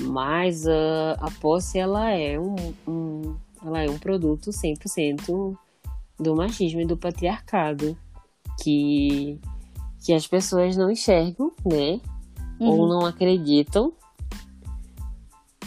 mas 0.00 0.66
a, 0.66 1.12
a 1.20 1.30
posse, 1.40 1.78
ela 1.78 2.10
é 2.10 2.38
um, 2.38 2.56
um, 2.86 3.36
ela 3.64 3.82
é 3.82 3.90
um 3.90 3.98
produto 3.98 4.50
100% 4.50 5.56
do 6.18 6.36
machismo 6.36 6.80
e 6.80 6.86
do 6.86 6.96
patriarcado. 6.96 7.96
Que, 8.62 9.38
que 10.04 10.12
as 10.12 10.26
pessoas 10.26 10.76
não 10.76 10.90
enxergam, 10.90 11.50
né? 11.64 11.98
Uhum. 12.60 12.68
Ou 12.68 12.88
não 12.88 13.06
acreditam. 13.06 13.92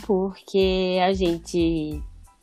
Porque 0.06 1.00
a 1.04 1.12
gente 1.12 2.02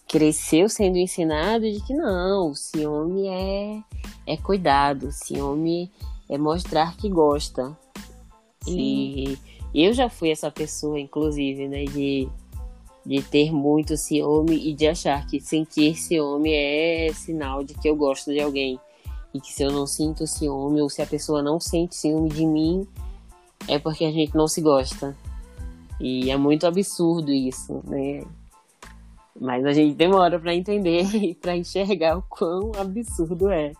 cresceu 0.09 0.69
sendo 0.69 0.99
ensinado 0.99 1.71
de 1.71 1.81
que 1.81 1.95
não, 1.95 2.51
o 2.51 2.55
ciúme 2.55 3.29
é, 3.29 3.81
é 4.27 4.37
cuidado, 4.37 5.07
o 5.07 5.13
ciúme 5.13 5.91
é 6.29 6.37
mostrar 6.37 6.97
que 6.97 7.09
gosta. 7.09 7.77
Sim. 8.63 9.39
E 9.73 9.85
eu 9.85 9.93
já 9.93 10.09
fui 10.09 10.31
essa 10.31 10.51
pessoa, 10.51 10.99
inclusive, 10.99 11.69
né, 11.69 11.85
de, 11.85 12.29
de 13.07 13.23
ter 13.23 13.53
muito 13.53 13.97
ciúme 13.97 14.57
e 14.69 14.75
de 14.75 14.89
achar 14.89 15.27
que 15.27 15.41
sentir 15.41 15.97
ciúme 15.97 16.53
é 16.53 17.13
sinal 17.13 17.63
de 17.63 17.75
que 17.75 17.89
eu 17.89 17.97
gosto 17.97 18.33
de 18.33 18.41
alguém. 18.41 18.79
E 19.35 19.41
que 19.41 19.53
se 19.53 19.65
eu 19.65 19.73
não 19.73 19.87
sinto 19.87 20.27
ciúme, 20.27 20.81
ou 20.81 20.89
se 20.89 21.03
a 21.03 21.07
pessoa 21.07 21.43
não 21.43 21.59
sente 21.59 21.97
ciúme 21.97 22.31
de 22.31 22.47
mim, 22.47 22.87
é 23.69 23.79
porque 23.79 24.05
a 24.05 24.13
gente 24.13 24.35
não 24.35 24.47
se 24.47 24.61
gosta. 24.61 25.17
E 26.01 26.31
é 26.31 26.37
muito 26.37 26.67
absurdo 26.67 27.33
isso, 27.33 27.83
né? 27.85 28.23
Mas 29.39 29.65
a 29.67 29.73
gente 29.73 29.97
demora 29.97 30.39
para 30.39 30.55
entender 30.55 31.03
e 31.17 31.35
para 31.35 31.57
enxergar 31.57 32.17
o 32.17 32.23
quão 32.23 32.73
absurdo 32.79 33.51
é. 33.51 33.73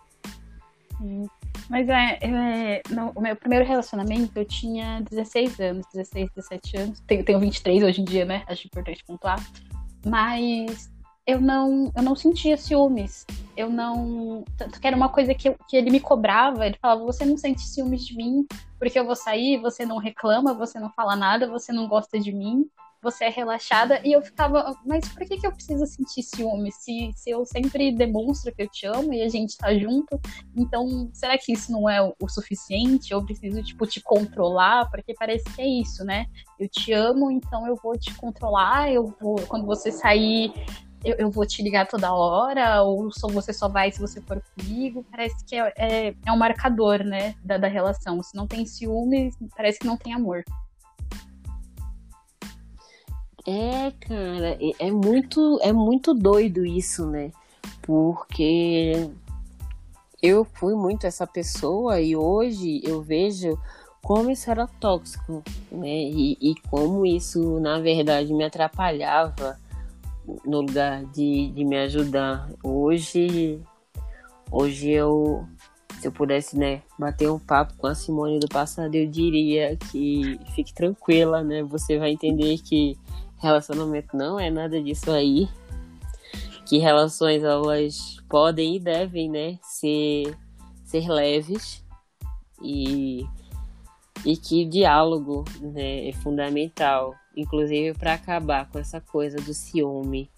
Mas 1.69 1.89
é, 1.89 2.19
é 2.21 2.83
no, 2.91 3.13
o 3.15 3.21
meu 3.21 3.37
primeiro 3.37 3.65
relacionamento 3.65 4.37
eu 4.37 4.45
tinha 4.45 5.01
16 5.09 5.61
anos, 5.61 5.87
16, 5.93 6.31
17 6.35 6.77
anos. 6.77 7.01
Tenho, 7.07 7.25
tenho 7.25 7.41
23 7.41 7.83
hoje 7.85 8.01
em 8.01 8.05
dia, 8.05 8.25
né? 8.25 8.43
Acho 8.47 8.67
importante 8.67 9.05
pontuar. 9.05 9.45
Mas 10.05 10.91
eu 11.27 11.41
não, 11.41 11.93
eu 11.97 12.03
não 12.03 12.15
sentia 12.15 12.57
ciúmes. 12.57 13.27
Eu 13.57 13.71
não. 13.71 14.45
Tanto 14.57 14.81
que 14.81 14.87
era 14.87 14.97
uma 14.97 15.09
coisa 15.09 15.35
que, 15.35 15.49
eu, 15.49 15.57
que 15.69 15.77
ele 15.77 15.91
me 15.91 16.01
cobrava. 16.01 16.67
Ele 16.67 16.79
falava: 16.81 17.05
Você 17.05 17.25
não 17.25 17.37
sente 17.37 17.63
ciúmes 17.63 18.05
de 18.05 18.17
mim 18.17 18.47
porque 18.79 18.99
eu 18.99 19.07
vou 19.07 19.17
sair, 19.17 19.59
você 19.59 19.87
não 19.87 19.97
reclama, 19.97 20.53
você 20.53 20.79
não 20.79 20.91
fala 20.91 21.17
nada, 21.17 21.49
você 21.49 21.73
não 21.73 21.89
gosta 21.89 22.21
de 22.21 22.33
mim 22.33 22.69
você 23.05 23.25
é 23.25 23.29
relaxada. 23.29 24.01
E 24.03 24.13
eu 24.13 24.23
ficava, 24.23 24.75
mas 24.85 25.07
por 25.11 25.25
que, 25.27 25.37
que 25.37 25.47
eu 25.47 25.53
preciso 25.53 25.87
sentir 25.87 26.23
ciúme? 26.23 26.73
Se, 26.73 27.13
se 27.15 27.31
eu 27.31 27.45
sempre 27.45 27.93
demonstro 27.93 28.53
que 28.53 28.63
eu 28.63 28.69
te 28.69 28.87
amo 28.87 29.13
e 29.13 29.23
a 29.23 29.29
gente 29.29 29.59
tá 29.59 29.73
junto, 29.77 30.19
então 30.57 31.11
será 31.13 31.37
que 31.37 31.53
isso 31.53 31.71
não 31.71 31.89
é 31.89 32.03
o, 32.03 32.15
o 32.19 32.29
suficiente? 32.29 33.13
Eu 33.13 33.23
preciso, 33.23 33.63
tipo, 33.63 33.87
te 33.87 34.01
controlar? 34.01 34.91
Porque 34.91 35.15
parece 35.15 35.45
que 35.55 35.61
é 35.61 35.67
isso, 35.67 36.03
né? 36.03 36.27
Eu 36.59 36.69
te 36.69 36.93
amo, 36.93 37.31
então 37.31 37.67
eu 37.67 37.77
vou 37.77 37.97
te 37.99 38.15
controlar, 38.15 38.91
eu 38.91 39.15
vou, 39.21 39.37
quando 39.47 39.67
você 39.67 39.93
sair. 39.93 40.53
Eu, 41.05 41.17
eu 41.17 41.31
vou 41.31 41.47
te 41.47 41.63
ligar 41.63 41.87
toda 41.87 42.15
hora, 42.15 42.83
ou 42.83 43.13
só, 43.13 43.29
você 43.29 43.53
só 43.53 43.69
vai 43.69 43.93
se 43.93 44.01
você 44.01 44.21
for 44.23 44.43
comigo. 44.57 45.05
Parece 45.11 45.45
que 45.45 45.55
é, 45.55 45.73
é, 45.77 46.15
é 46.25 46.33
um 46.33 46.37
marcador, 46.37 47.05
né, 47.05 47.35
da, 47.45 47.59
da 47.59 47.69
relação. 47.69 48.23
Se 48.23 48.35
não 48.35 48.47
tem 48.47 48.65
ciúme, 48.65 49.31
parece 49.55 49.79
que 49.79 49.87
não 49.87 49.97
tem 49.97 50.15
amor. 50.15 50.43
É, 53.47 53.91
cara, 54.01 54.59
é 54.79 54.91
muito, 54.91 55.59
é 55.63 55.73
muito 55.73 56.15
doido 56.15 56.65
isso, 56.65 57.07
né? 57.07 57.31
Porque 57.83 59.11
eu 60.23 60.47
fui 60.55 60.75
muito 60.75 61.07
essa 61.07 61.27
pessoa 61.27 62.01
e 62.01 62.17
hoje 62.17 62.81
eu 62.83 63.03
vejo 63.03 63.59
como 64.03 64.31
isso 64.31 64.51
era 64.51 64.67
tóxico, 64.67 65.43
né? 65.71 65.89
E, 65.89 66.39
e 66.41 66.55
como 66.71 67.05
isso, 67.05 67.61
na 67.61 67.79
verdade, 67.79 68.33
me 68.33 68.45
atrapalhava 68.45 69.59
no 70.45 70.61
lugar 70.63 71.05
de, 71.07 71.51
de 71.51 71.65
me 71.65 71.77
ajudar. 71.79 72.49
Hoje, 72.63 73.61
hoje 74.51 74.91
eu, 74.91 75.47
se 76.01 76.09
eu 76.09 76.13
pudesse, 76.13 76.59
né, 76.59 76.83
bater 76.99 77.31
um 77.31 77.39
papo 77.39 77.75
com 77.77 77.87
a 77.87 77.95
Simone 77.95 78.39
do 78.39 78.49
passado, 78.49 78.95
eu 78.95 79.07
diria 79.07 79.77
que 79.77 80.39
fique 80.55 80.73
tranquila, 80.73 81.43
né? 81.43 81.63
Você 81.63 81.99
vai 81.99 82.13
entender 82.13 82.59
que 82.59 82.97
relacionamento 83.39 84.17
não 84.17 84.41
é 84.41 84.51
nada 84.51 84.83
disso 84.83 85.11
aí. 85.11 85.49
Que 86.67 86.79
relações 86.79 87.43
elas 87.43 88.17
podem 88.29 88.77
e 88.77 88.81
devem, 88.81 89.29
né, 89.29 89.59
ser, 89.63 90.35
ser 90.85 91.07
leves 91.09 91.85
e, 92.63 93.27
e 94.25 94.35
que 94.37 94.65
diálogo 94.65 95.45
né, 95.61 96.09
é 96.09 96.13
fundamental, 96.13 97.15
inclusive 97.37 97.97
para 97.97 98.15
acabar 98.15 98.69
com 98.71 98.79
essa 98.79 99.01
coisa 99.01 99.37
do 99.37 99.55
ciúme. 99.55 100.31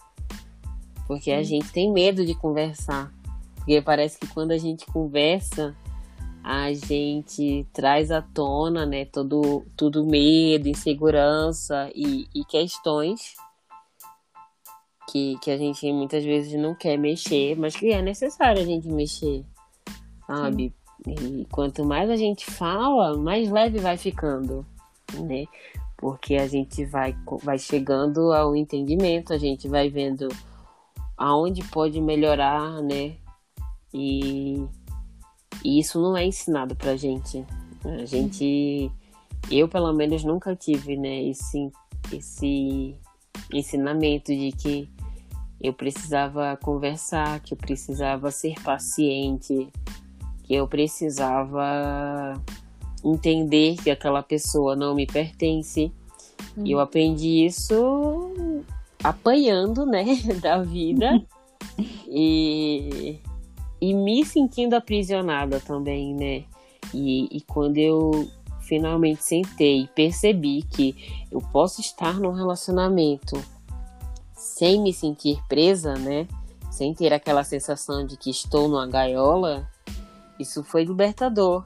Porque 1.07 1.31
a 1.31 1.43
gente 1.43 1.71
tem 1.73 1.93
medo 1.93 2.25
de 2.25 2.35
conversar. 2.35 3.13
Porque 3.57 3.81
parece 3.81 4.19
que 4.19 4.27
quando 4.29 4.53
a 4.53 4.59
gente 4.59 4.87
conversa, 4.87 5.77
a 6.43 6.73
gente 6.73 7.67
traz 7.73 8.11
à 8.11 8.23
tona, 8.23 8.87
né, 8.87 9.05
todo, 9.05 9.65
todo 9.77 10.07
medo, 10.07 10.69
insegurança 10.69 11.91
e, 11.95 12.29
e 12.35 12.45
questões 12.45 13.35
que, 15.09 15.39
que 15.41 15.51
a 15.51 15.57
gente 15.57 15.91
muitas 15.93 16.25
vezes 16.25 16.53
não 16.61 16.75
quer 16.75 16.97
mexer, 16.97 17.57
mas 17.57 17.75
que 17.75 17.91
é 17.91 18.03
necessário 18.03 18.61
a 18.61 18.65
gente 18.65 18.89
mexer, 18.89 19.45
sabe? 20.27 20.73
Sim. 21.05 21.41
E 21.41 21.45
quanto 21.47 21.85
mais 21.85 22.11
a 22.11 22.17
gente 22.17 22.45
fala, 22.45 23.17
mais 23.17 23.51
leve 23.51 23.79
vai 23.79 23.97
ficando, 23.97 24.67
né? 25.15 25.47
Porque 25.97 26.37
a 26.37 26.47
gente 26.47 26.85
vai, 26.85 27.17
vai 27.43 27.59
chegando 27.59 28.33
ao 28.33 28.55
entendimento, 28.55 29.33
a 29.33 29.39
gente 29.39 29.67
vai 29.67 29.89
vendo 29.89 30.29
aonde 31.17 31.65
pode 31.65 32.01
melhorar, 32.01 32.83
né? 32.83 33.17
E 33.95 34.67
e 35.65 35.81
isso 35.81 36.01
não 36.01 36.17
é 36.17 36.25
ensinado 36.25 36.77
pra 36.77 36.97
gente. 36.97 37.45
A 37.85 38.05
gente. 38.05 38.91
Eu, 39.51 39.69
pelo 39.69 39.93
menos, 39.93 40.25
nunca 40.25 40.55
tive, 40.57 40.97
né, 40.97 41.25
esse, 41.25 41.71
esse, 42.13 42.97
ensinamento 43.53 44.33
de 44.33 44.51
que 44.53 44.89
eu 45.61 45.73
precisava 45.73 46.57
conversar, 46.57 47.41
que 47.41 47.55
eu 47.55 47.59
precisava 47.59 48.31
ser 48.31 48.55
paciente, 48.63 49.69
que 50.45 50.55
eu 50.55 50.67
precisava 50.67 52.35
entender 53.14 53.77
que 53.77 53.90
aquela 53.90 54.23
pessoa 54.23 54.75
não 54.75 54.95
me 54.95 55.07
pertence. 55.07 55.92
E 56.57 56.73
eu 56.73 56.81
aprendi 56.81 57.45
isso 57.45 58.33
apanhando, 59.03 59.87
né, 59.87 60.05
da 60.40 60.62
vida 60.62 61.23
e, 62.09 63.19
e 63.81 63.95
me 63.95 64.25
sentindo 64.25 64.75
aprisionada 64.75 65.61
também, 65.61 66.14
né? 66.14 66.45
E, 66.95 67.29
e 67.31 67.40
quando 67.42 67.79
eu 67.79 68.29
finalmente 68.61 69.23
sentei 69.23 69.83
e 69.83 69.88
percebi 69.88 70.62
que 70.62 71.25
eu 71.31 71.40
posso 71.40 71.81
estar 71.81 72.19
num 72.19 72.33
relacionamento 72.33 73.40
sem 74.35 74.81
me 74.81 74.92
sentir 74.92 75.38
presa, 75.49 75.95
né? 75.95 76.27
Sem 76.71 76.92
ter 76.92 77.12
aquela 77.12 77.45
sensação 77.45 78.05
de 78.05 78.16
que 78.16 78.31
estou 78.31 78.69
numa 78.69 78.87
gaiola, 78.87 79.69
isso 80.38 80.62
foi 80.64 80.85
libertador. 80.85 81.64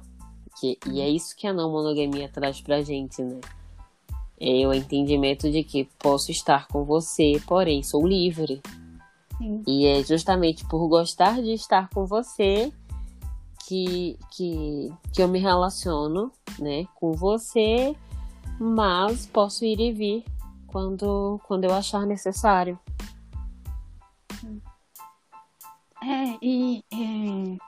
Que, 0.60 0.78
e 0.86 1.00
é 1.00 1.08
isso 1.08 1.34
que 1.34 1.46
a 1.46 1.54
não 1.54 1.70
monogamia 1.70 2.28
traz 2.28 2.60
pra 2.60 2.82
gente, 2.82 3.22
né? 3.22 3.40
É 4.38 4.66
o 4.66 4.74
entendimento 4.74 5.50
de 5.50 5.64
que 5.64 5.88
posso 5.98 6.30
estar 6.30 6.68
com 6.68 6.84
você, 6.84 7.40
porém 7.46 7.82
sou 7.82 8.06
livre. 8.06 8.60
Sim. 9.38 9.62
E 9.66 9.86
é 9.86 10.02
justamente 10.02 10.66
por 10.66 10.86
gostar 10.86 11.40
de 11.40 11.54
estar 11.54 11.88
com 11.88 12.04
você 12.04 12.70
que, 13.66 14.18
que, 14.32 14.92
que 15.14 15.22
eu 15.22 15.28
me 15.28 15.38
relaciono 15.38 16.30
né, 16.58 16.86
com 16.94 17.12
você, 17.12 17.96
mas 18.58 19.26
posso 19.26 19.64
ir 19.64 19.80
e 19.80 19.92
vir 19.92 20.24
quando, 20.66 21.40
quando 21.46 21.64
eu 21.64 21.72
achar 21.72 22.04
necessário. 22.04 22.78
É, 26.02 26.38
e, 26.42 26.84
e 26.92 27.58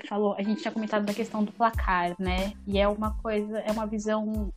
você 0.00 0.06
falou, 0.06 0.34
a 0.34 0.42
gente 0.42 0.60
tinha 0.60 0.72
comentado 0.72 1.04
da 1.04 1.14
questão 1.14 1.42
do 1.42 1.52
placar, 1.52 2.14
né? 2.18 2.52
E 2.66 2.78
é 2.78 2.86
uma 2.86 3.14
coisa, 3.18 3.58
é 3.60 3.72
uma 3.72 3.86
visão 3.86 4.52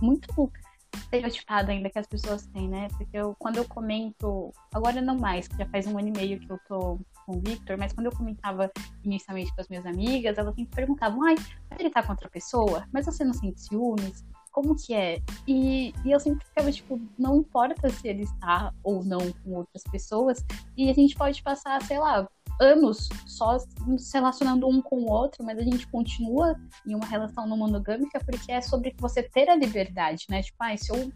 muito 0.00 0.50
estereotipada 0.94 1.72
ainda 1.72 1.88
que 1.88 1.98
as 1.98 2.06
pessoas 2.06 2.46
têm, 2.46 2.68
né? 2.68 2.88
Porque 2.96 3.16
eu, 3.16 3.34
quando 3.38 3.56
eu 3.56 3.64
comento, 3.66 4.52
agora 4.72 5.00
não 5.00 5.16
mais, 5.16 5.48
que 5.48 5.56
já 5.56 5.66
faz 5.66 5.86
um 5.86 5.98
ano 5.98 6.08
e 6.08 6.12
meio 6.12 6.40
que 6.40 6.50
eu 6.50 6.58
tô 6.68 6.98
com 7.26 7.36
o 7.36 7.40
Victor, 7.40 7.78
mas 7.78 7.92
quando 7.92 8.06
eu 8.06 8.12
comentava 8.12 8.70
inicialmente 9.04 9.54
com 9.54 9.60
as 9.60 9.68
minhas 9.68 9.86
amigas, 9.86 10.36
elas 10.36 10.54
sempre 10.54 10.74
perguntavam, 10.74 11.22
ai, 11.24 11.34
mas 11.70 11.80
ele 11.80 11.90
tá 11.90 12.02
com 12.02 12.12
outra 12.12 12.28
pessoa? 12.28 12.84
Mas 12.92 13.06
você 13.06 13.24
não 13.24 13.32
sente 13.32 13.60
ciúmes? 13.60 14.24
Como 14.52 14.74
que 14.74 14.92
é? 14.94 15.22
E, 15.46 15.94
e 16.04 16.10
eu 16.10 16.18
sempre 16.18 16.44
ficava, 16.44 16.72
tipo, 16.72 17.00
não 17.16 17.36
importa 17.36 17.88
se 17.88 18.08
ele 18.08 18.24
está 18.24 18.74
ou 18.82 19.04
não 19.04 19.32
com 19.44 19.52
outras 19.52 19.82
pessoas, 19.84 20.44
e 20.76 20.90
a 20.90 20.92
gente 20.92 21.14
pode 21.14 21.40
passar, 21.42 21.80
sei 21.82 21.98
lá, 21.98 22.28
anos 22.60 23.08
só 23.26 23.58
se 23.58 24.12
relacionando 24.12 24.68
um 24.68 24.80
com 24.82 24.96
o 24.96 25.10
outro, 25.10 25.42
mas 25.44 25.58
a 25.58 25.62
gente 25.62 25.86
continua 25.88 26.54
em 26.86 26.94
uma 26.94 27.06
relação 27.06 27.46
não 27.46 27.56
monogâmica 27.56 28.20
porque 28.24 28.52
é 28.52 28.60
sobre 28.60 28.94
você 28.98 29.22
ter 29.22 29.48
a 29.48 29.56
liberdade, 29.56 30.26
né? 30.28 30.42
Tipo, 30.42 30.58
ah, 30.60 30.76
se 30.76 30.92
eu 30.92 31.10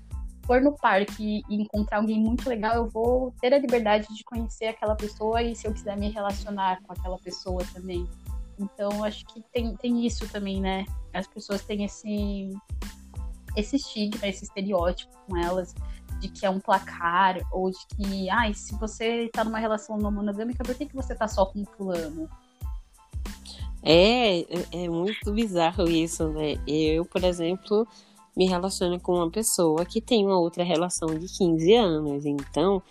for 0.46 0.60
no 0.60 0.72
parque 0.76 1.42
e 1.48 1.54
encontrar 1.54 1.98
alguém 1.98 2.20
muito 2.20 2.48
legal, 2.48 2.74
eu 2.76 2.88
vou 2.88 3.34
ter 3.40 3.52
a 3.52 3.58
liberdade 3.58 4.06
de 4.14 4.24
conhecer 4.24 4.66
aquela 4.66 4.94
pessoa 4.94 5.42
e 5.42 5.54
se 5.54 5.66
eu 5.66 5.72
quiser 5.72 5.96
me 5.96 6.10
relacionar 6.10 6.80
com 6.82 6.92
aquela 6.92 7.18
pessoa 7.18 7.62
também. 7.72 8.08
Então, 8.58 9.02
acho 9.02 9.24
que 9.26 9.42
tem, 9.52 9.74
tem 9.76 10.06
isso 10.06 10.28
também, 10.28 10.60
né? 10.60 10.84
As 11.12 11.26
pessoas 11.26 11.62
têm 11.62 11.84
esse, 11.84 12.50
esse 13.56 13.76
estigma, 13.76 14.28
esse 14.28 14.44
estereótipo 14.44 15.12
com 15.26 15.36
elas 15.36 15.74
de 16.24 16.30
que 16.30 16.46
é 16.46 16.50
um 16.50 16.58
placar, 16.58 17.38
ou 17.52 17.70
de 17.70 17.86
que, 17.94 18.30
ai, 18.30 18.50
ah, 18.50 18.54
se 18.54 18.74
você 18.76 19.28
tá 19.30 19.44
numa 19.44 19.58
relação 19.58 19.98
não 19.98 20.10
monogâmica, 20.10 20.64
por 20.64 20.74
que, 20.74 20.86
que 20.86 20.96
você 20.96 21.14
tá 21.14 21.28
só 21.28 21.44
com 21.44 21.64
fulano? 21.64 22.28
É, 23.82 24.40
é, 24.40 24.84
é 24.84 24.88
muito 24.88 25.30
bizarro 25.32 25.84
isso, 25.84 26.28
né? 26.30 26.56
Eu, 26.66 27.04
por 27.04 27.22
exemplo, 27.22 27.86
me 28.34 28.46
relaciono 28.46 28.98
com 28.98 29.16
uma 29.16 29.30
pessoa 29.30 29.84
que 29.84 30.00
tem 30.00 30.24
uma 30.24 30.38
outra 30.38 30.64
relação 30.64 31.08
de 31.08 31.28
15 31.28 31.74
anos. 31.74 32.24
Então, 32.24 32.82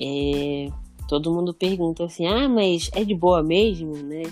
é, 0.00 0.68
todo 1.06 1.32
mundo 1.32 1.52
pergunta 1.52 2.04
assim: 2.04 2.26
ah, 2.26 2.48
mas 2.48 2.90
é 2.94 3.04
de 3.04 3.14
boa 3.14 3.42
mesmo, 3.42 3.94
né? 3.96 4.22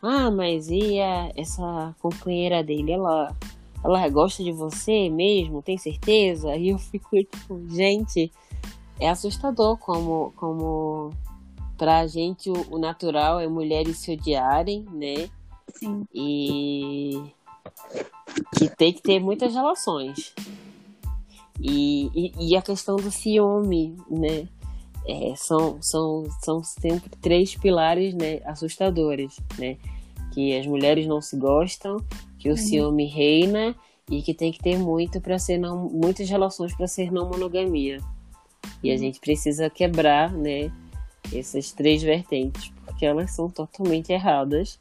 Ah, 0.00 0.30
mas 0.30 0.68
e 0.68 1.00
a, 1.00 1.32
essa 1.34 1.96
companheira 2.00 2.62
dele, 2.62 2.92
ela 2.92 3.34
ela 3.84 4.08
gosta 4.08 4.42
de 4.42 4.50
você 4.50 5.10
mesmo, 5.10 5.60
tem 5.60 5.76
certeza? 5.76 6.56
E 6.56 6.70
eu 6.70 6.78
fico 6.78 7.16
tipo, 7.16 7.60
gente, 7.68 8.32
é 8.98 9.10
assustador 9.10 9.76
como, 9.76 10.32
como 10.36 11.10
pra 11.76 12.06
gente 12.06 12.50
o, 12.50 12.74
o 12.74 12.78
natural 12.78 13.38
é 13.40 13.46
mulheres 13.46 13.98
se 13.98 14.12
odiarem, 14.12 14.86
né? 14.90 15.28
Sim. 15.74 16.06
E 16.14 17.22
que 18.56 18.74
tem 18.74 18.92
que 18.92 19.02
ter 19.02 19.20
muitas 19.20 19.52
relações. 19.52 20.34
E, 21.60 22.10
e, 22.14 22.52
e 22.52 22.56
a 22.56 22.62
questão 22.62 22.96
do 22.96 23.10
ciúme, 23.10 23.96
né? 24.10 24.48
É, 25.06 25.34
são, 25.36 25.76
são, 25.82 26.24
são 26.42 26.64
sempre 26.64 27.10
três 27.20 27.54
pilares 27.54 28.14
né, 28.14 28.40
assustadores, 28.46 29.36
né? 29.58 29.76
Que 30.34 30.58
as 30.58 30.66
mulheres 30.66 31.06
não 31.06 31.20
se 31.20 31.36
gostam, 31.36 31.96
que 32.38 32.48
o 32.48 32.52
uhum. 32.52 32.56
ciúme 32.56 33.06
reina 33.06 33.74
e 34.10 34.20
que 34.20 34.34
tem 34.34 34.52
que 34.52 34.58
ter 34.58 34.78
muito 34.78 35.20
para 35.20 35.38
ser 35.38 35.58
não, 35.58 35.88
muitas 35.88 36.28
relações 36.28 36.74
para 36.74 36.86
ser 36.86 37.10
não 37.10 37.28
monogamia. 37.28 38.00
E 38.82 38.90
a 38.90 38.94
uhum. 38.94 38.98
gente 38.98 39.20
precisa 39.20 39.70
quebrar, 39.70 40.32
né, 40.32 40.70
essas 41.32 41.72
três 41.72 42.02
vertentes, 42.02 42.72
porque 42.84 43.06
elas 43.06 43.30
são 43.30 43.48
totalmente 43.48 44.12
erradas, 44.12 44.78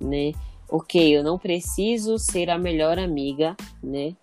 né? 0.00 0.32
OK, 0.68 1.16
eu 1.16 1.22
não 1.22 1.38
preciso 1.38 2.18
ser 2.18 2.50
a 2.50 2.58
melhor 2.58 2.98
amiga, 2.98 3.56
né, 3.82 4.14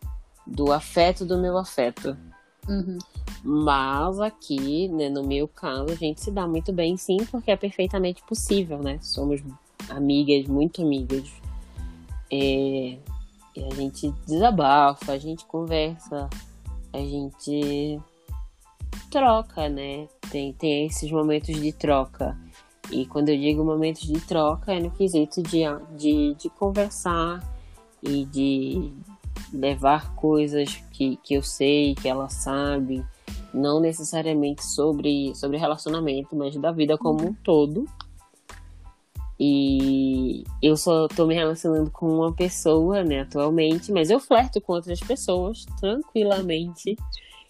do 0.46 0.72
afeto 0.72 1.26
do 1.26 1.38
meu 1.38 1.58
afeto. 1.58 2.18
Uhum. 2.68 2.98
Mas 3.44 4.20
aqui, 4.20 4.88
né, 4.88 5.10
no 5.10 5.24
meu 5.24 5.48
caso, 5.48 5.92
a 5.92 5.96
gente 5.96 6.22
se 6.22 6.32
dá 6.32 6.48
muito 6.48 6.72
bem 6.72 6.98
sim, 6.98 7.18
porque 7.30 7.52
é 7.52 7.56
perfeitamente 7.56 8.24
possível, 8.24 8.80
né? 8.80 9.00
Somos 9.02 9.42
amigas, 9.90 10.48
muito 10.48 10.82
amigas. 10.82 11.30
É, 12.32 12.98
e 13.56 13.64
a 13.64 13.76
gente 13.76 14.12
desabafa, 14.26 15.12
a 15.12 15.18
gente 15.18 15.46
conversa, 15.46 16.30
a 16.92 16.98
gente 16.98 18.00
troca, 19.12 19.70
né? 19.70 20.08
Tem, 20.32 20.54
tem 20.54 20.88
esses 20.88 21.12
momentos 21.12 21.56
de 21.60 21.72
troca. 21.72 22.38
E 22.92 23.06
quando 23.06 23.30
eu 23.30 23.38
digo 23.38 23.64
momentos 23.64 24.02
de 24.02 24.20
troca, 24.22 24.74
é 24.74 24.80
no 24.80 24.92
quesito 24.92 25.42
de, 25.42 25.62
de, 25.96 26.36
de 26.36 26.50
conversar 26.50 27.42
e 28.02 28.26
de 28.26 28.92
levar 29.54 30.14
coisas 30.16 30.76
que, 30.92 31.18
que 31.18 31.36
eu 31.36 31.44
sei, 31.44 31.96
que 31.96 32.10
ela 32.10 32.28
sabe, 32.30 33.06
não 33.54 33.80
necessariamente 33.80 34.66
sobre, 34.66 35.34
sobre 35.36 35.58
relacionamento, 35.58 36.36
mas 36.36 36.56
da 36.58 36.72
vida 36.72 36.98
como 36.98 37.28
um 37.28 37.34
todo. 37.34 37.86
E 39.46 40.46
eu 40.62 40.78
só 40.78 41.06
tô 41.10 41.26
me 41.26 41.36
relacionando 41.36 41.92
com 41.92 42.08
uma 42.08 42.32
pessoa, 42.32 43.04
né, 43.04 43.24
atualmente, 43.24 43.92
mas 43.92 44.10
eu 44.10 44.18
flerto 44.18 44.62
com 44.62 44.72
outras 44.72 45.02
pessoas 45.02 45.66
tranquilamente. 45.82 46.96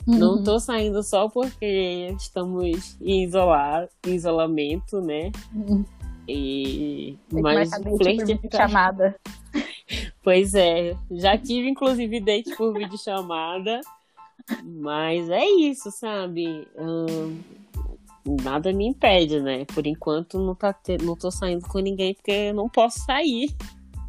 Uhum. 0.07 0.17
Não 0.17 0.43
tô 0.43 0.59
saindo 0.59 1.03
só 1.03 1.29
porque 1.29 2.11
estamos 2.17 2.97
em, 2.99 3.23
isolar, 3.25 3.87
em 4.07 4.15
isolamento, 4.15 5.01
né? 5.01 5.31
Uhum. 5.53 5.85
E 6.27 7.15
mas 7.31 7.69
flerte 7.69 8.35
por 8.37 8.51
chamada. 8.51 9.15
Pois 10.23 10.55
é, 10.55 10.95
já 11.11 11.37
tive 11.37 11.69
inclusive 11.69 12.19
date 12.21 12.55
por 12.55 12.73
vídeo 12.73 12.97
chamada. 12.97 13.81
Mas 14.63 15.29
é 15.29 15.45
isso, 15.45 15.91
sabe? 15.91 16.65
Hum, 16.75 17.37
nada 18.25 18.71
me 18.71 18.87
impede, 18.87 19.39
né? 19.41 19.65
Por 19.65 19.85
enquanto 19.85 20.39
não, 20.39 20.55
tá 20.55 20.73
te... 20.73 20.97
não 20.97 21.15
tô 21.15 21.29
saindo 21.31 21.67
com 21.67 21.79
ninguém 21.79 22.13
porque 22.13 22.31
eu 22.31 22.53
não 22.53 22.69
posso 22.69 22.99
sair. 22.99 23.55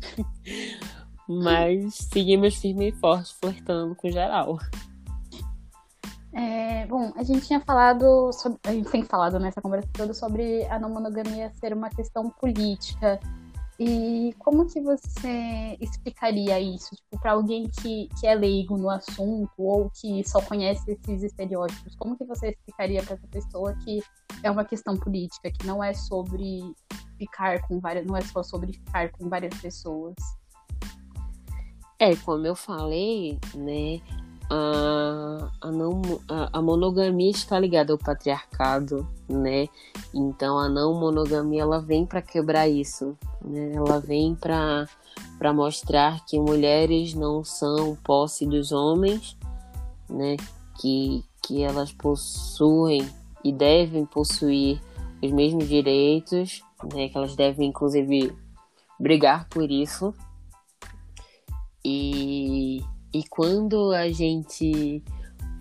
Mas 1.28 1.94
seguimos 2.12 2.56
firme 2.56 2.90
e 2.90 2.92
forte, 2.92 3.34
flertando 3.40 3.94
com 3.94 4.10
geral. 4.10 4.58
É, 6.32 6.84
bom, 6.86 7.12
a 7.16 7.22
gente 7.22 7.46
tinha 7.46 7.60
falado, 7.60 8.32
sobre, 8.32 8.58
a 8.64 8.72
gente 8.72 8.90
tem 8.90 9.04
falado 9.04 9.38
nessa 9.38 9.62
conversa 9.62 9.88
toda 9.92 10.12
sobre 10.12 10.64
a 10.66 10.78
não 10.78 10.90
monogamia 10.90 11.50
ser 11.60 11.72
uma 11.72 11.88
questão 11.88 12.28
política 12.28 13.20
e 13.78 14.32
como 14.38 14.66
que 14.66 14.80
você 14.80 15.76
explicaria 15.80 16.60
isso, 16.60 16.94
tipo, 16.94 17.20
para 17.20 17.32
alguém 17.32 17.68
que, 17.68 18.08
que 18.20 18.26
é 18.26 18.34
leigo 18.34 18.76
no 18.76 18.88
assunto 18.88 19.50
ou 19.58 19.90
que 19.90 20.22
só 20.28 20.40
conhece 20.40 20.92
esses 20.92 21.24
estereótipos? 21.24 21.96
Como 21.96 22.16
que 22.16 22.24
você 22.24 22.50
explicaria 22.50 23.02
para 23.02 23.14
essa 23.14 23.26
pessoa 23.26 23.74
que 23.84 24.00
é 24.44 24.50
uma 24.50 24.64
questão 24.64 24.96
política, 24.96 25.50
que 25.50 25.66
não 25.66 25.82
é 25.82 25.92
sobre 25.92 26.60
ficar 27.18 27.66
com 27.66 27.80
várias, 27.80 28.06
não 28.06 28.16
é 28.16 28.20
só 28.20 28.44
sobre 28.44 28.72
ficar 28.72 29.10
com 29.10 29.28
várias 29.28 29.54
pessoas? 29.60 30.14
É, 31.98 32.14
como 32.16 32.46
eu 32.46 32.54
falei, 32.54 33.40
né, 33.54 34.00
a, 34.54 35.50
a, 35.62 35.70
não, 35.72 36.00
a, 36.28 36.58
a, 36.58 36.62
monogamia 36.62 37.30
está 37.30 37.58
ligada 37.58 37.92
ao 37.92 37.98
patriarcado, 37.98 39.04
né? 39.28 39.66
Então 40.14 40.56
a 40.56 40.68
não 40.68 40.94
monogamia 40.94 41.62
ela 41.62 41.80
vem 41.80 42.06
para 42.06 42.22
quebrar 42.22 42.68
isso, 42.68 43.18
né? 43.44 43.72
Ela 43.74 43.98
vem 43.98 44.34
para 44.34 44.88
para 45.38 45.52
mostrar 45.52 46.24
que 46.24 46.38
mulheres 46.38 47.14
não 47.14 47.42
são 47.42 47.96
posse 48.04 48.46
dos 48.46 48.70
homens, 48.70 49.36
né? 50.08 50.36
Que 50.80 51.24
que 51.42 51.62
elas 51.62 51.92
possuem 51.92 53.06
e 53.42 53.52
devem 53.52 54.06
possuir 54.06 54.80
os 55.20 55.32
mesmos 55.32 55.68
direitos, 55.68 56.62
né? 56.94 57.08
Que 57.08 57.18
elas 57.18 57.34
devem 57.34 57.70
inclusive 57.70 58.32
brigar 59.00 59.48
por 59.48 59.68
isso. 59.68 60.14
E 61.84 62.82
e 63.14 63.22
quando 63.22 63.92
a 63.92 64.10
gente 64.10 65.00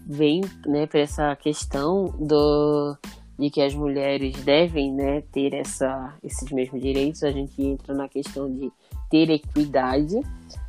vem 0.07 0.41
né, 0.65 0.87
para 0.87 1.01
essa 1.01 1.35
questão 1.35 2.05
do, 2.19 2.97
de 3.37 3.51
que 3.51 3.61
as 3.61 3.75
mulheres 3.75 4.43
devem 4.43 4.91
né, 4.91 5.21
ter 5.31 5.53
essa, 5.53 6.15
esses 6.23 6.51
mesmos 6.51 6.81
direitos, 6.81 7.23
a 7.23 7.31
gente 7.31 7.61
entra 7.61 7.93
na 7.93 8.09
questão 8.09 8.51
de 8.51 8.71
ter 9.09 9.29
equidade, 9.29 10.19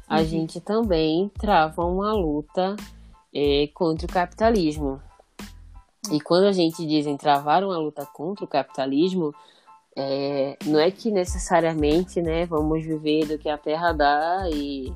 a 0.06 0.18
uhum. 0.18 0.24
gente 0.26 0.60
também 0.60 1.30
trava 1.38 1.82
uma 1.86 2.12
luta 2.12 2.76
é, 3.34 3.66
contra 3.72 4.06
o 4.06 4.12
capitalismo. 4.12 5.00
E 6.12 6.20
quando 6.20 6.44
a 6.44 6.52
gente 6.52 6.86
diz 6.86 7.06
em 7.06 7.16
travar 7.16 7.64
uma 7.64 7.78
luta 7.78 8.04
contra 8.04 8.44
o 8.44 8.48
capitalismo, 8.48 9.34
é, 9.96 10.58
não 10.66 10.78
é 10.78 10.90
que 10.90 11.10
necessariamente 11.10 12.20
né, 12.20 12.44
vamos 12.44 12.84
viver 12.84 13.26
do 13.26 13.38
que 13.38 13.48
a 13.48 13.56
terra 13.56 13.92
dá 13.92 14.50
e 14.52 14.92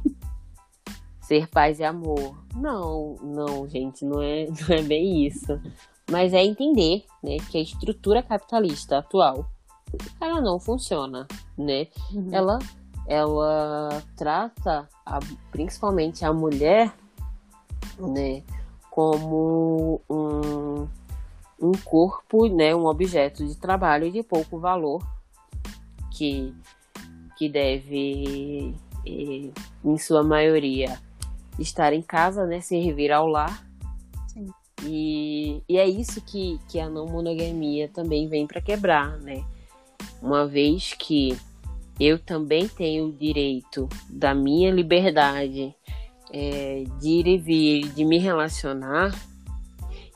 ser 1.29 1.47
paz 1.47 1.79
e 1.79 1.85
amor. 1.85 2.43
Não, 2.57 3.17
não, 3.23 3.69
gente, 3.69 4.05
não 4.05 4.23
é, 4.23 4.47
não 4.67 4.77
é 4.77 4.83
bem 4.83 5.27
isso. 5.27 5.61
Mas 6.11 6.33
é 6.33 6.43
entender, 6.43 7.05
né, 7.23 7.37
que 7.51 7.59
a 7.59 7.61
estrutura 7.61 8.23
capitalista 8.23 8.99
atual, 8.99 9.47
ela 10.19 10.41
não 10.41 10.59
funciona, 10.59 11.29
né? 11.57 11.87
Uhum. 12.13 12.29
Ela, 12.33 12.59
ela 13.07 14.03
trata 14.17 14.89
a, 15.05 15.19
principalmente 15.53 16.25
a 16.25 16.33
mulher, 16.33 16.95
né, 17.99 18.43
como 18.91 20.01
um, 20.09 20.89
um 21.61 21.73
corpo, 21.85 22.49
né, 22.49 22.75
um 22.75 22.87
objeto 22.87 23.47
de 23.47 23.55
trabalho 23.55 24.11
de 24.11 24.23
pouco 24.23 24.59
valor 24.59 25.03
que, 26.11 26.55
que 27.37 27.51
deve, 27.51 28.75
eh, 29.07 29.51
em 29.85 29.99
sua 29.99 30.23
maioria, 30.23 30.99
estar 31.59 31.93
em 31.93 32.03
casa, 32.03 32.47
né? 32.47 32.61
Servir 32.61 33.13
ao 33.13 33.27
lar. 33.27 33.67
Sim. 34.29 34.47
E, 34.85 35.63
e 35.69 35.77
é 35.77 35.89
isso 35.89 36.21
que, 36.21 36.59
que 36.69 36.79
a 36.79 36.89
não 36.89 37.07
monogamia 37.07 37.89
também 37.89 38.29
vem 38.29 38.47
para 38.47 38.61
quebrar, 38.61 39.19
né? 39.19 39.45
Uma 40.23 40.47
vez 40.47 40.95
que 40.95 41.37
eu 41.99 42.19
também 42.19 42.69
tenho 42.69 43.09
o 43.09 43.13
direito 43.13 43.89
da 44.09 44.35
minha 44.35 44.71
liberdade 44.71 45.75
é, 46.33 46.85
de 47.01 47.09
ir 47.09 47.27
e 47.27 47.39
vir, 47.39 47.93
de 47.93 48.05
me 48.05 48.19
relacionar, 48.19 49.13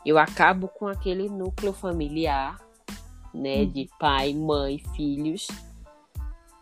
eu 0.05 0.19
acabo 0.19 0.69
com 0.69 0.87
aquele 0.87 1.29
núcleo 1.29 1.73
familiar, 1.73 2.61
né? 3.35 3.63
Hum. 3.63 3.67
De 3.67 3.89
pai, 3.99 4.35
mãe, 4.35 4.79
filhos, 4.95 5.49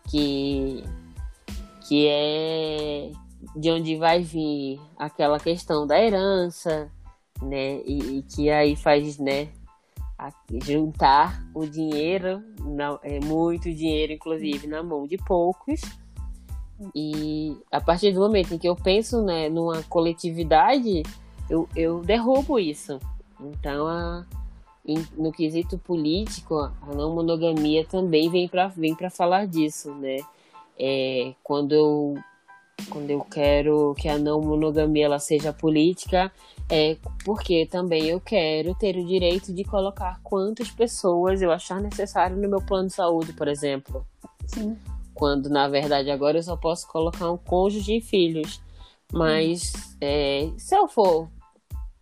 que, 0.08 0.82
que 1.86 2.06
é 2.06 3.10
de 3.56 3.70
onde 3.70 3.96
vai 3.96 4.22
vir 4.22 4.80
aquela 4.98 5.38
questão 5.38 5.86
da 5.86 6.00
herança, 6.00 6.90
né? 7.42 7.80
E, 7.84 8.18
e 8.18 8.22
que 8.22 8.50
aí 8.50 8.76
faz, 8.76 9.18
né? 9.18 9.48
juntar 10.62 11.42
o 11.54 11.64
dinheiro, 11.64 12.42
é 13.02 13.20
muito 13.20 13.72
dinheiro, 13.72 14.12
inclusive, 14.12 14.66
na 14.66 14.82
mão 14.82 15.06
de 15.06 15.16
poucos. 15.16 15.80
E 16.94 17.56
a 17.70 17.80
partir 17.80 18.12
do 18.12 18.20
momento 18.20 18.54
em 18.54 18.58
que 18.58 18.68
eu 18.68 18.76
penso 18.76 19.22
né, 19.22 19.48
numa 19.48 19.82
coletividade, 19.84 21.02
eu, 21.48 21.68
eu 21.74 22.00
derrubo 22.00 22.58
isso. 22.58 22.98
Então, 23.40 23.86
a, 23.86 24.26
em, 24.86 25.04
no 25.16 25.32
quesito 25.32 25.78
político, 25.78 26.58
a 26.58 26.94
não 26.94 27.14
monogamia 27.14 27.84
também 27.84 28.30
vem 28.30 28.48
para 28.48 28.68
vem 28.68 28.96
falar 29.10 29.46
disso, 29.46 29.94
né? 29.94 30.18
É, 30.78 31.34
quando 31.42 31.72
eu 31.72 32.14
quando 32.88 33.10
eu 33.10 33.20
quero 33.20 33.94
que 33.98 34.08
a 34.08 34.18
não 34.18 34.40
monogamia 34.40 35.06
ela 35.06 35.18
seja 35.18 35.52
política, 35.52 36.32
é 36.68 36.96
porque 37.24 37.66
também 37.66 38.06
eu 38.08 38.20
quero 38.20 38.74
ter 38.74 38.96
o 38.96 39.06
direito 39.06 39.52
de 39.52 39.64
colocar 39.64 40.20
quantas 40.22 40.70
pessoas 40.70 41.42
eu 41.42 41.50
achar 41.50 41.80
necessário 41.80 42.36
no 42.36 42.48
meu 42.48 42.60
plano 42.60 42.88
de 42.88 42.94
saúde, 42.94 43.32
por 43.32 43.48
exemplo. 43.48 44.06
Sim. 44.46 44.76
Quando 45.14 45.48
na 45.48 45.68
verdade 45.68 46.10
agora 46.10 46.38
eu 46.38 46.42
só 46.42 46.56
posso 46.56 46.86
colocar 46.88 47.30
um 47.30 47.36
cônjuge 47.36 47.98
e 47.98 48.00
filhos. 48.00 48.60
Mas 49.12 49.72
é, 50.00 50.48
se 50.56 50.76
eu 50.76 50.86
for, 50.86 51.28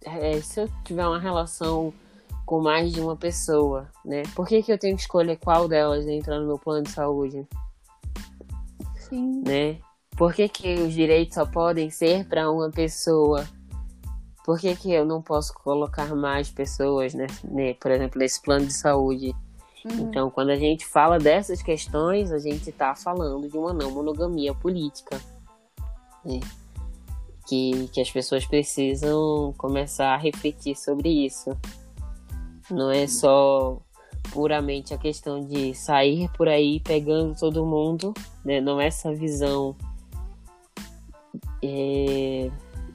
é, 0.04 0.40
se 0.40 0.60
eu 0.60 0.68
tiver 0.84 1.06
uma 1.06 1.18
relação 1.18 1.92
com 2.44 2.60
mais 2.60 2.92
de 2.92 3.00
uma 3.00 3.16
pessoa, 3.16 3.88
né? 4.04 4.22
Por 4.34 4.46
que, 4.46 4.62
que 4.62 4.72
eu 4.72 4.78
tenho 4.78 4.96
que 4.96 5.02
escolher 5.02 5.36
qual 5.36 5.68
delas 5.68 6.06
entra 6.06 6.38
no 6.38 6.46
meu 6.46 6.58
plano 6.58 6.82
de 6.82 6.90
saúde? 6.90 7.46
Sim. 8.96 9.42
Né? 9.46 9.78
Por 10.18 10.34
que, 10.34 10.48
que 10.48 10.74
os 10.74 10.92
direitos 10.92 11.36
só 11.36 11.46
podem 11.46 11.90
ser 11.90 12.26
para 12.26 12.50
uma 12.50 12.68
pessoa? 12.72 13.48
Por 14.44 14.58
que, 14.58 14.74
que 14.74 14.92
eu 14.92 15.06
não 15.06 15.22
posso 15.22 15.54
colocar 15.54 16.12
mais 16.12 16.50
pessoas, 16.50 17.14
né, 17.14 17.28
né 17.44 17.74
por 17.74 17.92
exemplo, 17.92 18.18
nesse 18.18 18.42
plano 18.42 18.66
de 18.66 18.72
saúde? 18.72 19.32
Uhum. 19.84 20.08
Então, 20.08 20.28
quando 20.28 20.50
a 20.50 20.56
gente 20.56 20.84
fala 20.84 21.20
dessas 21.20 21.62
questões, 21.62 22.32
a 22.32 22.38
gente 22.40 22.68
está 22.68 22.96
falando 22.96 23.48
de 23.48 23.56
uma 23.56 23.72
não 23.72 23.92
monogamia 23.92 24.52
política. 24.52 25.20
Né? 26.24 26.40
Que, 27.46 27.88
que 27.92 28.00
as 28.00 28.10
pessoas 28.10 28.44
precisam 28.44 29.54
começar 29.56 30.14
a 30.14 30.18
refletir 30.18 30.76
sobre 30.76 31.26
isso. 31.26 31.56
Não 32.68 32.90
é 32.90 33.06
só 33.06 33.78
puramente 34.32 34.92
a 34.92 34.98
questão 34.98 35.46
de 35.46 35.72
sair 35.74 36.28
por 36.32 36.48
aí 36.48 36.80
pegando 36.80 37.38
todo 37.38 37.64
mundo, 37.64 38.12
né? 38.44 38.60
Não 38.60 38.78
é 38.78 38.88
essa 38.88 39.14
visão 39.14 39.74
é, 41.62 42.50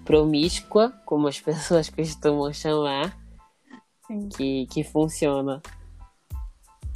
promíscua, 0.06 0.92
como 1.06 1.28
as 1.28 1.40
pessoas 1.42 1.90
costumam 1.90 2.52
chamar, 2.54 3.18
que, 4.36 4.68
que 4.68 4.84
funciona. 4.84 5.62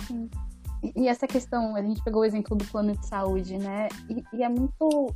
Sim. 0.08 0.30
E 0.96 1.08
essa 1.08 1.28
questão, 1.28 1.76
a 1.76 1.82
gente 1.82 2.04
pegou 2.04 2.22
o 2.22 2.26
exemplo 2.26 2.56
do 2.56 2.66
plano 2.66 2.96
de 2.96 3.06
saúde, 3.06 3.58
né? 3.58 3.90
E, 4.10 4.24
e 4.34 4.44
é 4.44 4.50
muito. 4.50 5.14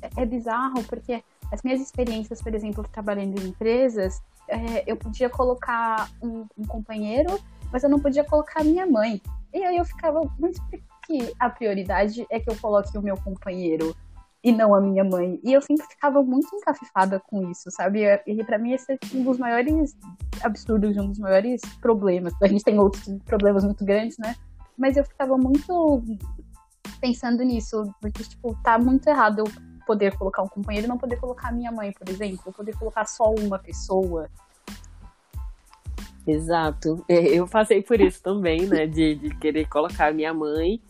É, 0.00 0.22
é 0.22 0.26
bizarro, 0.26 0.82
porque 0.84 1.22
as 1.50 1.62
minhas 1.62 1.80
experiências, 1.80 2.40
por 2.40 2.54
exemplo, 2.54 2.84
trabalhando 2.90 3.40
em 3.40 3.48
empresas, 3.48 4.22
é, 4.48 4.84
eu 4.86 4.96
podia 4.96 5.28
colocar 5.28 6.08
um, 6.22 6.46
um, 6.56 6.64
companheiro, 6.64 7.38
mas 7.72 7.82
eu 7.82 7.90
não 7.90 7.98
podia 7.98 8.24
colocar 8.24 8.60
a 8.60 8.64
minha 8.64 8.86
mãe. 8.86 9.20
E 9.52 9.62
aí 9.62 9.76
eu 9.76 9.84
ficava, 9.84 10.20
mas 10.38 10.58
por 10.58 10.80
que 11.06 11.34
a 11.38 11.50
prioridade 11.50 12.26
é 12.30 12.40
que 12.40 12.48
eu 12.48 12.56
coloque 12.56 12.96
o 12.96 13.02
meu 13.02 13.16
companheiro? 13.16 13.94
E 14.42 14.50
não 14.50 14.74
a 14.74 14.80
minha 14.80 15.04
mãe. 15.04 15.40
E 15.44 15.52
eu 15.52 15.60
sempre 15.60 15.86
ficava 15.86 16.22
muito 16.22 16.54
encafifada 16.56 17.20
com 17.20 17.48
isso, 17.50 17.70
sabe? 17.70 18.02
E 18.26 18.44
para 18.44 18.58
mim 18.58 18.72
esse 18.72 18.92
é 18.92 18.98
um 19.14 19.22
dos 19.22 19.38
maiores 19.38 19.96
absurdos, 20.42 20.96
um 20.96 21.08
dos 21.08 21.18
maiores 21.18 21.60
problemas. 21.80 22.34
A 22.42 22.48
gente 22.48 22.64
tem 22.64 22.78
outros 22.78 23.08
problemas 23.24 23.64
muito 23.64 23.84
grandes, 23.84 24.18
né? 24.18 24.34
Mas 24.76 24.96
eu 24.96 25.04
ficava 25.04 25.36
muito 25.36 26.02
pensando 27.00 27.42
nisso, 27.42 27.92
porque, 28.00 28.22
tipo, 28.24 28.56
tá 28.62 28.78
muito 28.78 29.06
errado 29.08 29.40
eu 29.40 29.44
poder 29.86 30.16
colocar 30.16 30.42
um 30.42 30.48
companheiro 30.48 30.86
e 30.86 30.88
não 30.88 30.98
poder 30.98 31.16
colocar 31.16 31.48
a 31.48 31.52
minha 31.52 31.70
mãe, 31.70 31.92
por 31.92 32.08
exemplo, 32.08 32.52
poder 32.52 32.76
colocar 32.76 33.04
só 33.04 33.32
uma 33.34 33.58
pessoa. 33.58 34.28
Exato. 36.26 37.04
É, 37.08 37.18
eu 37.18 37.46
passei 37.48 37.82
por 37.82 38.00
isso 38.00 38.22
também, 38.22 38.66
né? 38.66 38.86
De, 38.86 39.16
de 39.16 39.34
querer 39.36 39.68
colocar 39.68 40.08
a 40.08 40.12
minha 40.12 40.32
mãe 40.32 40.80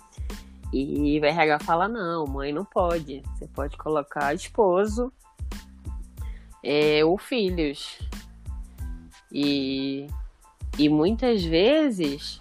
e 0.73 1.21
o 1.21 1.25
RH 1.25 1.61
fala: 1.61 1.87
não, 1.87 2.27
mãe 2.27 2.53
não 2.53 2.65
pode. 2.65 3.23
Você 3.35 3.47
pode 3.47 3.77
colocar 3.77 4.35
esposo 4.35 5.13
é, 6.63 7.05
ou 7.05 7.19
filhos. 7.19 7.99
E, 9.31 10.07
e 10.79 10.89
muitas 10.89 11.45
vezes 11.45 12.41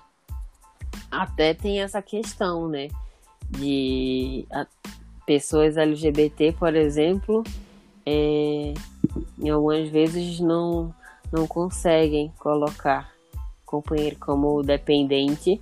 até 1.10 1.54
tem 1.54 1.82
essa 1.82 2.02
questão, 2.02 2.68
né? 2.68 2.88
De 3.50 4.46
a, 4.52 4.66
pessoas 5.26 5.76
LGBT, 5.76 6.54
por 6.54 6.74
exemplo, 6.76 7.44
é, 8.06 8.74
em 9.40 9.50
algumas 9.50 9.90
vezes 9.90 10.40
não, 10.40 10.94
não 11.32 11.46
conseguem 11.46 12.32
colocar 12.40 13.12
companheiro 13.66 14.18
como 14.20 14.62
dependente 14.64 15.62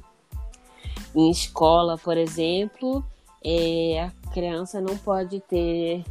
em 1.15 1.29
escola, 1.31 1.97
por 1.97 2.17
exemplo, 2.17 3.03
é, 3.43 4.03
a 4.03 4.31
criança 4.31 4.79
não 4.81 4.97
pode 4.97 5.39
ter 5.41 6.03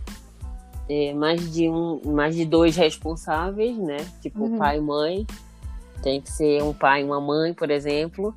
é, 0.89 1.13
mais 1.15 1.53
de 1.53 1.69
um, 1.69 2.01
mais 2.05 2.35
de 2.35 2.45
dois 2.45 2.77
responsáveis, 2.77 3.77
né? 3.77 3.99
Tipo 4.21 4.45
uhum. 4.45 4.59
pai 4.59 4.79
e 4.79 4.81
mãe. 4.81 5.27
Tem 6.03 6.21
que 6.21 6.31
ser 6.31 6.63
um 6.63 6.73
pai 6.73 7.03
e 7.03 7.05
uma 7.05 7.21
mãe, 7.21 7.53
por 7.53 7.71
exemplo. 7.71 8.35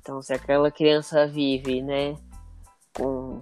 Então, 0.00 0.20
se 0.20 0.32
aquela 0.32 0.70
criança 0.70 1.26
vive, 1.26 1.80
né, 1.80 2.16
com, 2.96 3.40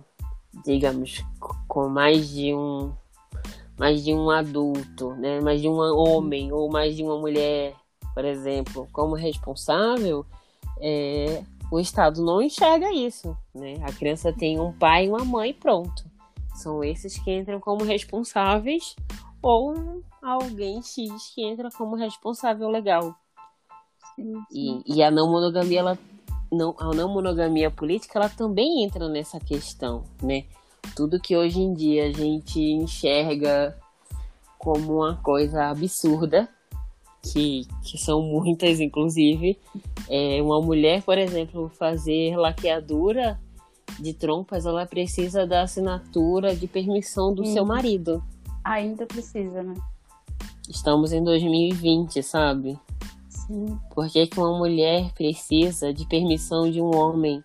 digamos, 0.65 1.25
com 1.67 1.89
mais 1.89 2.29
de 2.29 2.53
um, 2.53 2.93
mais 3.79 4.05
de 4.05 4.13
um 4.13 4.29
adulto, 4.29 5.15
né, 5.15 5.41
mais 5.41 5.63
de 5.63 5.69
um 5.69 5.79
homem 5.79 6.53
ou 6.53 6.71
mais 6.71 6.95
de 6.95 7.03
uma 7.03 7.17
mulher, 7.19 7.75
por 8.13 8.27
exemplo, 8.27 8.87
como 8.93 9.15
responsável, 9.15 10.27
é, 10.79 11.43
o 11.71 11.79
Estado 11.79 12.25
não 12.25 12.43
enxerga 12.43 12.93
isso, 12.93 13.37
né? 13.55 13.75
A 13.83 13.93
criança 13.93 14.33
tem 14.33 14.59
um 14.59 14.73
pai 14.73 15.07
e 15.07 15.09
uma 15.09 15.25
mãe, 15.25 15.55
pronto. 15.55 16.05
São 16.55 16.83
esses 16.83 17.19
que 17.19 17.31
entram 17.31 17.61
como 17.61 17.85
responsáveis 17.85 18.97
ou 19.41 20.03
alguém 20.21 20.83
X 20.83 21.33
que 21.35 21.43
entra 21.43 21.71
como 21.71 21.97
responsável 21.97 22.69
legal. 22.69 23.15
Sim, 24.17 24.35
sim. 24.51 24.83
E, 24.87 24.97
e, 24.97 25.03
a 25.03 25.11
não 25.11 25.31
monogamia 25.31 25.81
ela 25.81 25.99
não, 26.53 26.75
a 26.79 26.93
não 26.93 27.09
monogamia 27.09 27.71
política, 27.71 28.19
ela 28.19 28.29
também 28.29 28.83
entra 28.83 29.09
nessa 29.09 29.39
questão, 29.39 30.05
né? 30.21 30.45
Tudo 30.97 31.21
que 31.21 31.37
hoje 31.37 31.61
em 31.61 31.73
dia 31.73 32.07
a 32.09 32.13
gente 32.13 32.61
enxerga 32.61 33.79
como 34.59 34.97
uma 34.97 35.17
coisa 35.17 35.67
absurda, 35.67 36.49
que, 37.23 37.67
que 37.83 37.99
são 37.99 38.23
muitas, 38.23 38.81
inclusive. 38.81 39.59
É, 40.09 40.43
uma 40.43 40.61
mulher, 40.61 41.03
por 41.03 41.19
exemplo, 41.19 41.69
fazer 41.69 42.37
laqueadura 42.37 43.41
de 43.99 44.15
trompas, 44.15 44.67
ela 44.67 44.87
precisa 44.87 45.47
da 45.47 45.63
assinatura 45.63 46.55
de 46.55 46.67
permissão 46.67 47.35
do 47.35 47.45
seu 47.45 47.65
marido. 47.65 48.23
Ainda 48.65 49.07
precisa, 49.07 49.63
né? 49.63 49.75
Estamos 50.69 51.13
em 51.13 51.23
2020, 51.23 52.23
sabe? 52.23 52.79
Por 53.93 54.09
que, 54.09 54.27
que 54.27 54.39
uma 54.39 54.57
mulher 54.57 55.13
precisa 55.13 55.93
de 55.93 56.07
permissão 56.07 56.71
de 56.71 56.81
um 56.81 56.95
homem, 56.95 57.43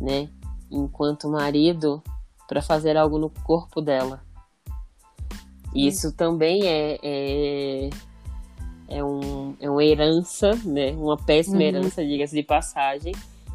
né? 0.00 0.28
Enquanto 0.70 1.28
marido, 1.28 2.02
para 2.48 2.62
fazer 2.62 2.96
algo 2.96 3.18
no 3.18 3.28
corpo 3.28 3.82
dela? 3.82 4.24
Isso 5.74 6.10
também 6.12 6.66
é, 6.66 6.98
é, 7.02 7.90
é, 8.88 9.02
um, 9.02 9.54
é 9.60 9.68
uma 9.68 9.84
herança, 9.84 10.52
né? 10.64 10.92
Uma 10.92 11.16
péssima 11.16 11.56
uhum. 11.56 11.62
herança, 11.62 12.04
diga-se 12.04 12.34
de 12.34 12.42
passagem, 12.42 13.14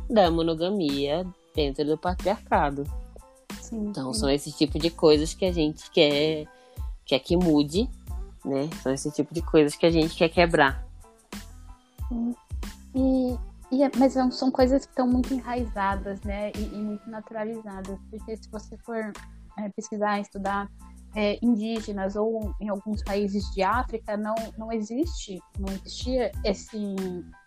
da 0.10 0.30
monogamia 0.30 1.26
dentro 1.56 1.86
do 1.86 1.98
patriarcado. 1.98 2.84
Sim, 3.60 3.90
então, 3.90 4.14
sim. 4.14 4.20
são 4.20 4.30
esse 4.30 4.52
tipo 4.52 4.78
de 4.78 4.90
coisas 4.90 5.34
que 5.34 5.46
a 5.46 5.52
gente 5.52 5.90
quer, 5.92 6.46
quer 7.06 7.20
que 7.20 7.38
mude, 7.38 7.90
né? 8.44 8.70
São 8.82 8.94
esse 8.94 9.12
tipo 9.12 9.34
de 9.34 9.42
coisas 9.42 9.76
que 9.76 9.86
a 9.86 9.92
gente 9.92 10.16
quer 10.16 10.30
quebrar. 10.30 10.86
E, 12.94 13.38
e, 13.72 13.84
é, 13.84 13.92
mas 13.98 14.14
são 14.14 14.52
coisas 14.52 14.86
que 14.86 14.92
estão 14.92 15.08
muito 15.08 15.34
enraizadas, 15.34 16.22
né? 16.22 16.52
E, 16.58 16.64
e 16.64 16.78
muito 16.78 17.10
naturalizadas. 17.10 17.98
Porque 18.10 18.36
se 18.36 18.50
você 18.50 18.78
for 18.78 19.14
é, 19.58 19.70
pesquisar, 19.70 20.20
estudar 20.20 20.70
é, 21.16 21.38
indígenas 21.42 22.16
ou 22.16 22.54
em 22.60 22.70
alguns 22.70 23.04
países 23.04 23.44
de 23.52 23.62
África, 23.62 24.16
não, 24.16 24.36
não 24.58 24.72
existe, 24.72 25.42
não 25.60 25.74
existia 25.74 26.32
esse, 26.44 26.96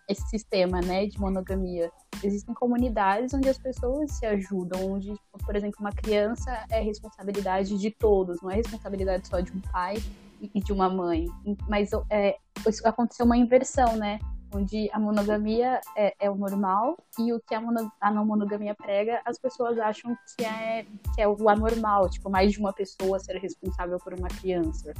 esse 0.07 0.29
sistema 0.29 0.81
né, 0.81 1.05
de 1.07 1.19
monogamia. 1.19 1.91
Existem 2.23 2.53
comunidades 2.53 3.33
onde 3.33 3.49
as 3.49 3.57
pessoas 3.57 4.11
se 4.11 4.25
ajudam, 4.25 4.93
onde, 4.93 5.13
por 5.45 5.55
exemplo, 5.55 5.77
uma 5.79 5.91
criança 5.91 6.65
é 6.69 6.79
responsabilidade 6.81 7.77
de 7.77 7.91
todos, 7.91 8.41
não 8.41 8.51
é 8.51 8.55
responsabilidade 8.55 9.27
só 9.27 9.39
de 9.39 9.51
um 9.51 9.61
pai 9.61 9.97
e 10.41 10.59
de 10.59 10.71
uma 10.71 10.89
mãe. 10.89 11.27
Mas 11.67 11.89
é, 12.09 12.37
aconteceu 12.83 13.25
uma 13.25 13.37
inversão, 13.37 13.95
né? 13.95 14.19
Onde 14.55 14.89
a 14.93 14.99
monogamia 14.99 15.81
é, 15.97 16.15
é 16.19 16.29
o 16.29 16.35
normal 16.35 16.97
e 17.19 17.33
o 17.33 17.39
que 17.41 17.53
a, 17.53 17.59
mono, 17.59 17.91
a, 17.99 18.09
não 18.09 18.25
monogamia 18.25 18.73
prega, 18.73 19.21
as 19.25 19.37
pessoas 19.37 19.77
acham 19.77 20.17
que 20.35 20.45
é, 20.45 20.85
que 21.13 21.21
é 21.21 21.27
o 21.27 21.49
anormal, 21.49 22.09
tipo, 22.09 22.29
mais 22.29 22.53
de 22.53 22.59
uma 22.59 22.71
pessoa 22.71 23.19
ser 23.19 23.37
responsável 23.37 23.99
por 23.99 24.13
uma 24.13 24.29
criança. 24.29 24.93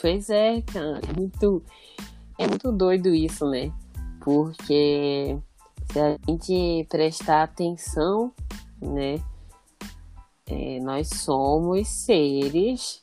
Pois 0.00 0.30
é, 0.30 0.62
cara, 0.62 1.00
é 1.08 1.12
muito, 1.18 1.62
é 2.38 2.46
muito 2.48 2.72
doido 2.72 3.14
isso, 3.14 3.48
né? 3.48 3.70
Porque 4.20 5.38
se 5.92 6.00
a 6.00 6.16
gente 6.26 6.86
prestar 6.88 7.42
atenção, 7.42 8.32
né, 8.80 9.22
é, 10.46 10.80
nós 10.80 11.08
somos 11.08 11.86
seres, 11.86 13.02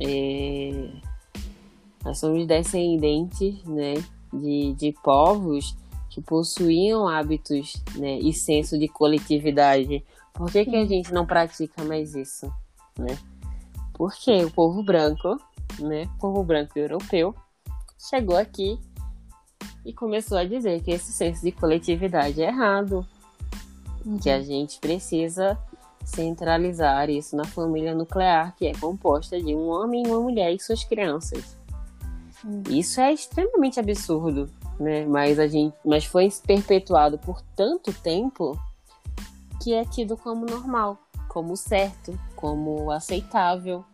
é, 0.00 0.90
nós 2.02 2.18
somos 2.18 2.46
descendentes, 2.46 3.62
né, 3.64 3.94
de, 4.40 4.74
de 4.74 4.92
povos 5.02 5.76
que 6.10 6.20
possuíam 6.20 7.08
hábitos 7.08 7.82
né, 7.96 8.18
e 8.20 8.32
senso 8.32 8.78
de 8.78 8.86
coletividade. 8.86 10.04
Por 10.32 10.50
que, 10.50 10.64
que 10.64 10.76
a 10.76 10.84
gente 10.84 11.12
não 11.12 11.26
pratica 11.26 11.82
mais 11.84 12.14
isso? 12.14 12.46
Né? 12.98 13.18
Porque 13.92 14.44
o 14.44 14.50
povo 14.50 14.82
branco, 14.82 15.36
né, 15.80 16.04
o 16.16 16.20
povo 16.20 16.44
branco 16.44 16.78
europeu, 16.78 17.34
chegou 17.98 18.36
aqui 18.36 18.78
e 19.84 19.92
começou 19.92 20.38
a 20.38 20.44
dizer 20.44 20.82
que 20.82 20.92
esse 20.92 21.12
senso 21.12 21.42
de 21.42 21.52
coletividade 21.52 22.42
é 22.42 22.46
errado, 22.46 23.06
uhum. 24.04 24.18
que 24.18 24.30
a 24.30 24.40
gente 24.40 24.78
precisa 24.78 25.58
centralizar 26.04 27.08
isso 27.10 27.34
na 27.34 27.44
família 27.44 27.94
nuclear, 27.94 28.54
que 28.56 28.66
é 28.66 28.72
composta 28.74 29.40
de 29.40 29.54
um 29.54 29.68
homem, 29.68 30.06
uma 30.06 30.20
mulher 30.20 30.52
e 30.52 30.60
suas 30.60 30.84
crianças. 30.84 31.56
Isso 32.68 33.00
é 33.00 33.12
extremamente 33.12 33.80
absurdo, 33.80 34.50
né? 34.78 35.06
Mas 35.06 35.38
a 35.38 35.46
gente, 35.46 35.74
mas 35.84 36.04
foi 36.04 36.30
perpetuado 36.46 37.18
por 37.18 37.40
tanto 37.56 37.92
tempo 37.92 38.58
que 39.62 39.72
é 39.72 39.84
tido 39.84 40.16
como 40.16 40.44
normal, 40.44 40.98
como 41.28 41.56
certo, 41.56 42.18
como 42.36 42.90
aceitável. 42.90 43.84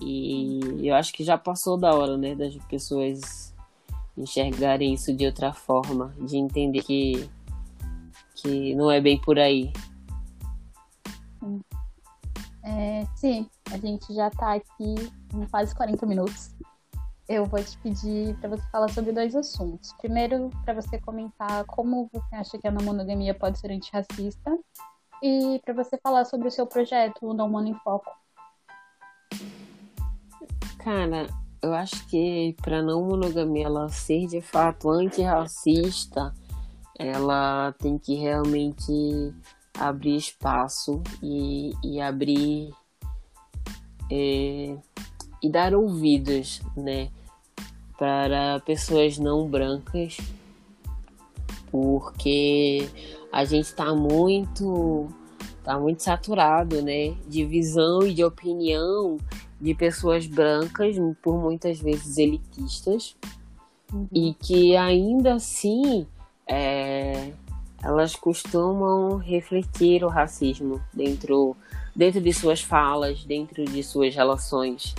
E 0.00 0.60
eu 0.82 0.94
acho 0.94 1.12
que 1.12 1.24
já 1.24 1.36
passou 1.36 1.76
da 1.76 1.94
hora, 1.94 2.16
né, 2.16 2.34
das 2.34 2.54
pessoas 2.68 3.54
enxergarem 4.16 4.94
isso 4.94 5.14
de 5.14 5.26
outra 5.26 5.52
forma, 5.52 6.14
de 6.20 6.36
entender 6.36 6.82
que 6.82 7.28
que 8.34 8.74
não 8.74 8.90
é 8.90 9.00
bem 9.00 9.18
por 9.18 9.38
aí. 9.38 9.72
É, 12.62 13.06
sim, 13.14 13.48
a 13.70 13.78
gente 13.78 14.14
já 14.14 14.28
está 14.28 14.54
aqui 14.54 14.94
em 15.34 15.46
quase 15.46 15.74
40 15.74 16.04
minutos 16.04 16.50
eu 17.28 17.44
vou 17.44 17.62
te 17.62 17.76
pedir 17.78 18.36
para 18.36 18.50
você 18.50 18.62
falar 18.70 18.88
sobre 18.88 19.12
dois 19.12 19.34
assuntos. 19.34 19.92
Primeiro, 19.94 20.50
para 20.64 20.74
você 20.74 20.98
comentar 20.98 21.64
como 21.64 22.08
você 22.12 22.34
acha 22.36 22.58
que 22.58 22.68
a 22.68 22.70
não 22.70 22.84
monogamia 22.84 23.34
pode 23.34 23.58
ser 23.58 23.70
antirracista 23.72 24.56
e 25.22 25.60
para 25.64 25.74
você 25.74 25.98
falar 25.98 26.24
sobre 26.24 26.46
o 26.46 26.50
seu 26.50 26.66
projeto, 26.66 27.26
o 27.26 27.34
Não 27.34 27.48
Mono 27.48 27.68
em 27.68 27.74
Foco. 27.74 28.10
Cara, 30.78 31.26
eu 31.60 31.74
acho 31.74 32.06
que 32.06 32.54
para 32.62 32.80
não 32.80 33.04
monogamia 33.04 33.66
ela 33.66 33.88
ser 33.88 34.26
de 34.26 34.40
fato 34.40 34.88
antirracista, 34.88 36.32
ela 36.96 37.72
tem 37.72 37.98
que 37.98 38.14
realmente 38.14 39.34
abrir 39.76 40.16
espaço 40.16 41.02
e, 41.20 41.72
e 41.82 42.00
abrir 42.00 42.70
é, 44.10 44.76
e 45.42 45.50
dar 45.50 45.74
ouvidos, 45.74 46.60
né, 46.76 47.10
para 47.98 48.60
pessoas 48.60 49.18
não 49.18 49.48
brancas, 49.48 50.16
porque 51.70 52.88
a 53.32 53.44
gente 53.44 53.66
está 53.66 53.94
muito 53.94 55.08
tá 55.62 55.80
muito 55.80 56.00
saturado, 56.00 56.80
né, 56.80 57.16
de 57.26 57.44
visão 57.44 58.06
e 58.06 58.14
de 58.14 58.22
opinião 58.22 59.18
de 59.60 59.74
pessoas 59.74 60.26
brancas, 60.26 60.96
por 61.22 61.40
muitas 61.40 61.80
vezes 61.80 62.18
elitistas, 62.18 63.16
uhum. 63.92 64.06
e 64.12 64.34
que 64.34 64.76
ainda 64.76 65.34
assim 65.34 66.06
é, 66.46 67.32
elas 67.82 68.14
costumam 68.14 69.16
refletir 69.16 70.04
o 70.04 70.08
racismo 70.08 70.80
dentro, 70.92 71.56
dentro 71.94 72.20
de 72.20 72.32
suas 72.32 72.60
falas, 72.60 73.24
dentro 73.24 73.64
de 73.64 73.82
suas 73.82 74.14
relações. 74.14 74.94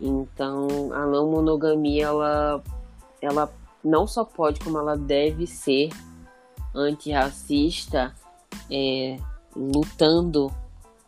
Então, 0.00 0.92
a 0.92 1.06
não 1.06 1.30
monogamia, 1.30 2.06
ela, 2.06 2.62
ela 3.20 3.52
não 3.84 4.06
só 4.06 4.24
pode, 4.24 4.60
como 4.60 4.78
ela 4.78 4.96
deve 4.96 5.46
ser 5.46 5.90
antirracista, 6.74 8.14
é, 8.70 9.18
lutando 9.56 10.52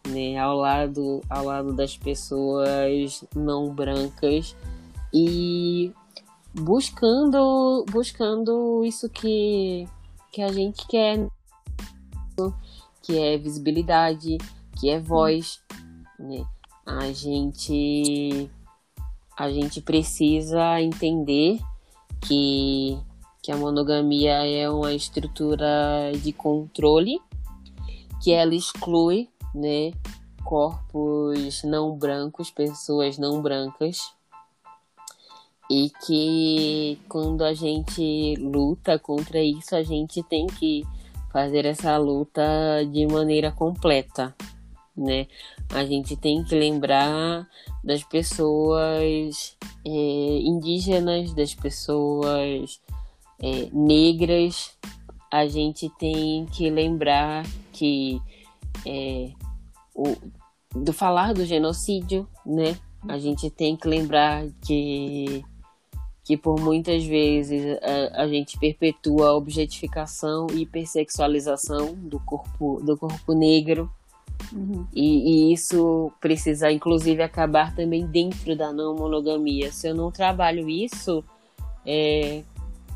né, 0.09 0.38
ao, 0.38 0.57
lado, 0.57 1.20
ao 1.28 1.45
lado 1.45 1.72
das 1.72 1.97
pessoas 1.97 3.24
não 3.34 3.72
brancas 3.72 4.57
e 5.12 5.93
buscando, 6.53 7.84
buscando 7.91 8.84
isso 8.84 9.09
que, 9.09 9.86
que 10.32 10.43
a 10.43 10.53
gente 10.53 10.86
quer, 10.86 11.28
que 13.03 13.18
é 13.18 13.38
visibilidade, 13.38 14.38
que 14.78 14.91
é 14.91 14.99
voz, 14.99 15.62
né? 16.18 16.45
a 16.86 17.12
gente 17.12 18.51
a 19.41 19.51
gente 19.51 19.80
precisa 19.80 20.82
entender 20.82 21.59
que, 22.20 22.99
que 23.43 23.51
a 23.51 23.57
monogamia 23.57 24.47
é 24.47 24.68
uma 24.68 24.93
estrutura 24.93 26.12
de 26.22 26.30
controle 26.30 27.18
que 28.22 28.32
ela 28.32 28.55
exclui, 28.55 29.30
né, 29.55 29.93
corpos 30.45 31.62
não 31.64 31.97
brancos, 31.97 32.51
pessoas 32.51 33.16
não 33.16 33.41
brancas. 33.41 34.12
E 35.70 35.91
que 36.07 36.99
quando 37.09 37.43
a 37.43 37.55
gente 37.55 38.34
luta 38.36 38.99
contra 38.99 39.43
isso, 39.43 39.74
a 39.74 39.82
gente 39.82 40.22
tem 40.22 40.47
que 40.47 40.84
fazer 41.32 41.64
essa 41.64 41.97
luta 41.97 42.45
de 42.93 43.07
maneira 43.07 43.51
completa, 43.51 44.36
né? 44.97 45.26
A 45.70 45.84
gente 45.84 46.16
tem 46.16 46.43
que 46.45 46.55
lembrar 46.55 47.49
das 47.82 48.03
pessoas 48.03 49.57
é, 49.86 49.91
indígenas, 49.91 51.32
das 51.32 51.55
pessoas 51.55 52.80
é, 53.41 53.68
negras. 53.72 54.76
A 55.30 55.47
gente 55.47 55.88
tem 55.99 56.47
que 56.47 56.68
lembrar 56.68 57.45
que 57.72 58.20
é, 58.86 59.30
o, 59.95 60.16
do 60.74 60.93
falar 60.93 61.32
do 61.34 61.45
genocídio, 61.45 62.28
né? 62.45 62.76
A 63.09 63.18
gente 63.18 63.49
tem 63.51 63.76
que 63.76 63.88
lembrar 63.88 64.47
que 64.62 65.45
que 66.22 66.36
por 66.36 66.61
muitas 66.61 67.05
vezes 67.05 67.76
a, 67.82 68.22
a, 68.22 68.28
gente 68.28 68.57
perpetua 68.57 69.30
a 69.30 69.34
objetificação 69.34 70.47
e 70.53 70.62
hipersexualização 70.62 71.95
do 71.95 72.20
corpo 72.20 72.80
do 72.84 72.97
corpo 72.97 73.32
negro 73.32 73.91
uhum. 74.53 74.87
e, 74.93 75.51
e, 75.51 75.53
isso 75.53 76.13
precisa 76.21 76.71
inclusive 76.71 77.23
acabar 77.23 77.75
também 77.75 78.07
dentro 78.07 78.57
da 78.57 78.73
não 78.73 78.95
monogamia 78.95 79.73
se 79.73 79.89
eu 79.89 79.95
não 79.95 80.11
trabalho 80.11 80.69
isso 80.69 81.25
é, 81.87 82.43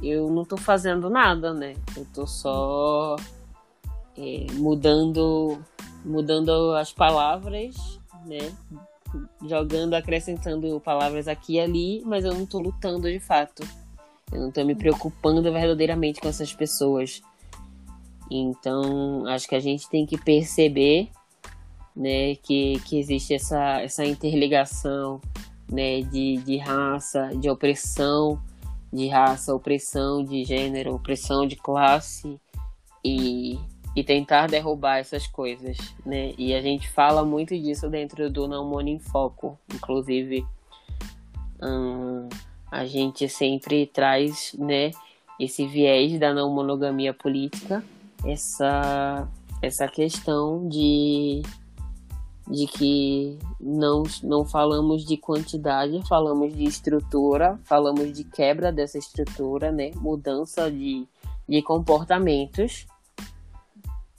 eu 0.02 0.30
não 0.30 0.42
estou 0.42 0.58
fazendo 0.58 1.08
nada 1.08 1.52
né 1.52 1.74
eu 1.96 2.02
estou 2.02 2.26
só 2.26 3.16
é, 4.16 4.46
mudando 4.54 5.58
mudando 6.04 6.72
as 6.72 6.92
palavras 6.92 7.74
né 8.26 8.52
jogando, 9.46 9.94
acrescentando 9.94 10.80
palavras 10.80 11.28
aqui 11.28 11.54
e 11.54 11.60
ali, 11.60 12.02
mas 12.04 12.24
eu 12.24 12.34
não 12.34 12.46
tô 12.46 12.58
lutando 12.58 13.10
de 13.10 13.20
fato. 13.20 13.62
Eu 14.32 14.40
não 14.40 14.50
tô 14.50 14.64
me 14.64 14.74
preocupando 14.74 15.42
verdadeiramente 15.42 16.20
com 16.20 16.28
essas 16.28 16.52
pessoas. 16.52 17.22
Então, 18.30 19.26
acho 19.28 19.46
que 19.46 19.54
a 19.54 19.60
gente 19.60 19.88
tem 19.88 20.06
que 20.06 20.18
perceber, 20.18 21.10
né, 21.94 22.34
que, 22.36 22.80
que 22.80 22.98
existe 22.98 23.34
essa, 23.34 23.80
essa 23.80 24.04
interligação, 24.04 25.20
né, 25.70 26.02
de, 26.02 26.38
de 26.38 26.58
raça, 26.58 27.30
de 27.36 27.48
opressão, 27.48 28.40
de 28.92 29.08
raça, 29.08 29.54
opressão 29.54 30.24
de 30.24 30.44
gênero, 30.44 30.94
opressão 30.94 31.46
de 31.46 31.56
classe 31.56 32.40
e 33.04 33.58
e 33.96 34.02
tentar 34.02 34.48
derrubar 34.48 34.98
essas 34.98 35.26
coisas, 35.26 35.76
né? 36.04 36.34
E 36.36 36.52
a 36.52 36.60
gente 36.60 36.88
fala 36.90 37.24
muito 37.24 37.56
disso 37.56 37.88
dentro 37.88 38.28
do 38.28 38.48
Não 38.48 38.68
Mono 38.68 38.88
em 38.88 38.98
Foco, 38.98 39.58
inclusive 39.72 40.44
hum, 41.62 42.28
a 42.70 42.84
gente 42.84 43.28
sempre 43.28 43.86
traz, 43.86 44.52
né, 44.58 44.90
esse 45.38 45.66
viés 45.66 46.18
da 46.18 46.34
não 46.34 46.50
monogamia 46.50 47.14
política, 47.14 47.84
essa 48.24 49.28
essa 49.62 49.88
questão 49.88 50.68
de 50.68 51.42
de 52.48 52.66
que 52.66 53.38
não, 53.60 54.02
não 54.22 54.44
falamos 54.44 55.04
de 55.04 55.16
quantidade, 55.16 56.06
falamos 56.06 56.54
de 56.54 56.64
estrutura, 56.64 57.58
falamos 57.64 58.12
de 58.12 58.24
quebra 58.24 58.70
dessa 58.70 58.98
estrutura, 58.98 59.72
né? 59.72 59.90
Mudança 59.96 60.70
de, 60.70 61.06
de 61.48 61.62
comportamentos 61.62 62.86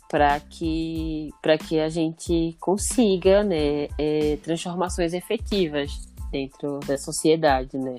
para 0.09 0.39
que, 0.39 1.29
que 1.67 1.79
a 1.79 1.89
gente 1.89 2.55
consiga 2.59 3.43
né, 3.43 3.87
é, 3.97 4.37
transformações 4.41 5.13
efetivas 5.13 5.91
dentro 6.31 6.79
da 6.87 6.97
sociedade, 6.97 7.77
né? 7.77 7.97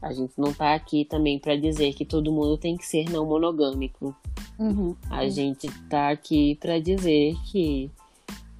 A 0.00 0.12
gente 0.12 0.32
não 0.38 0.50
está 0.50 0.74
aqui 0.74 1.04
também 1.04 1.38
para 1.38 1.56
dizer 1.56 1.92
que 1.92 2.04
todo 2.04 2.32
mundo 2.32 2.56
tem 2.56 2.76
que 2.76 2.86
ser 2.86 3.10
não 3.10 3.26
monogâmico. 3.26 4.14
Uhum. 4.58 4.94
A 5.10 5.28
gente 5.28 5.66
está 5.66 6.10
aqui 6.10 6.54
para 6.56 6.78
dizer 6.78 7.34
que 7.50 7.90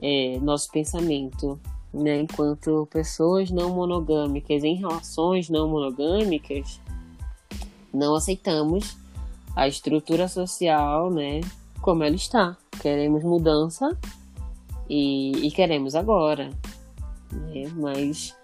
é, 0.01 0.39
nosso 0.41 0.71
pensamento, 0.71 1.59
né, 1.93 2.21
enquanto 2.21 2.87
pessoas 2.91 3.51
não 3.51 3.71
monogâmicas 3.71 4.63
em 4.63 4.75
relações 4.75 5.49
não 5.49 5.69
monogâmicas, 5.69 6.81
não 7.93 8.15
aceitamos 8.15 8.97
a 9.57 9.67
estrutura 9.67 10.29
social, 10.29 11.11
né, 11.11 11.41
como 11.81 12.05
ela 12.05 12.15
está. 12.15 12.57
Queremos 12.81 13.25
mudança 13.25 13.97
e, 14.89 15.33
e 15.47 15.51
queremos 15.51 15.95
agora. 15.95 16.51
Né? 17.33 17.71
Mas 17.75 18.37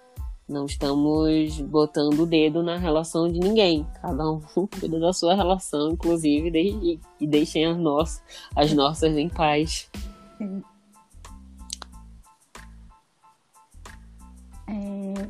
não 0.49 0.67
estamos 0.67 1.61
botando 1.61 2.21
o 2.21 2.27
dedo 2.27 2.63
na 2.63 2.77
relação 2.77 3.31
de 3.31 3.39
ninguém. 3.39 3.87
Cada 4.01 4.31
um 4.31 4.41
cuida 4.81 4.99
da 4.99 5.13
sua 5.13 5.35
relação, 5.35 5.93
inclusive, 5.93 6.99
e 7.21 7.27
deixem 7.27 7.67
as, 7.67 7.77
nossas, 7.79 8.23
as 8.55 8.73
nossas 8.73 9.17
em 9.17 9.29
paz. 9.29 9.91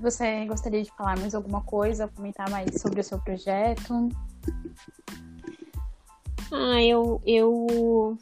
Você 0.01 0.45
gostaria 0.47 0.83
de 0.83 0.91
falar 0.93 1.19
mais 1.19 1.35
alguma 1.35 1.63
coisa, 1.63 2.09
comentar 2.09 2.49
mais 2.51 2.81
sobre 2.81 3.01
o 3.01 3.05
seu 3.05 3.19
projeto? 3.19 4.09
Ah, 6.53 6.83
eu, 6.83 7.21
eu 7.25 8.19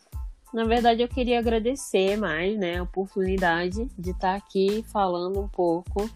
na 0.52 0.64
verdade 0.64 1.02
eu 1.02 1.08
queria 1.08 1.38
agradecer 1.38 2.16
mais, 2.16 2.58
né, 2.58 2.78
a 2.78 2.82
oportunidade 2.82 3.88
de 3.98 4.10
estar 4.10 4.34
aqui 4.34 4.84
falando 4.92 5.40
um 5.40 5.48
pouco. 5.48 6.08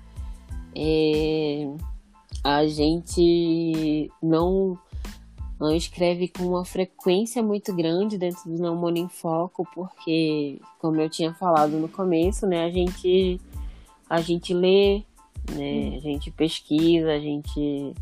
É, 0.74 1.68
a 2.44 2.66
gente 2.66 4.10
não 4.22 4.78
não 5.58 5.74
escreve 5.74 6.28
com 6.28 6.44
uma 6.44 6.64
frequência 6.64 7.42
muito 7.42 7.74
grande 7.74 8.18
dentro 8.18 8.42
do 8.44 8.58
Não 8.60 8.76
Mono 8.76 8.98
em 8.98 9.08
Foco, 9.08 9.66
porque, 9.74 10.60
como 10.78 11.00
eu 11.00 11.08
tinha 11.08 11.32
falado 11.32 11.78
no 11.78 11.88
começo, 11.88 12.46
né, 12.46 12.64
a 12.64 12.70
gente, 12.70 13.40
a 14.08 14.20
gente 14.20 14.52
lê, 14.52 15.02
né, 15.52 15.96
a 15.96 16.00
gente 16.00 16.30
pesquisa, 16.30 17.12
a 17.12 17.18
gente 17.18 17.94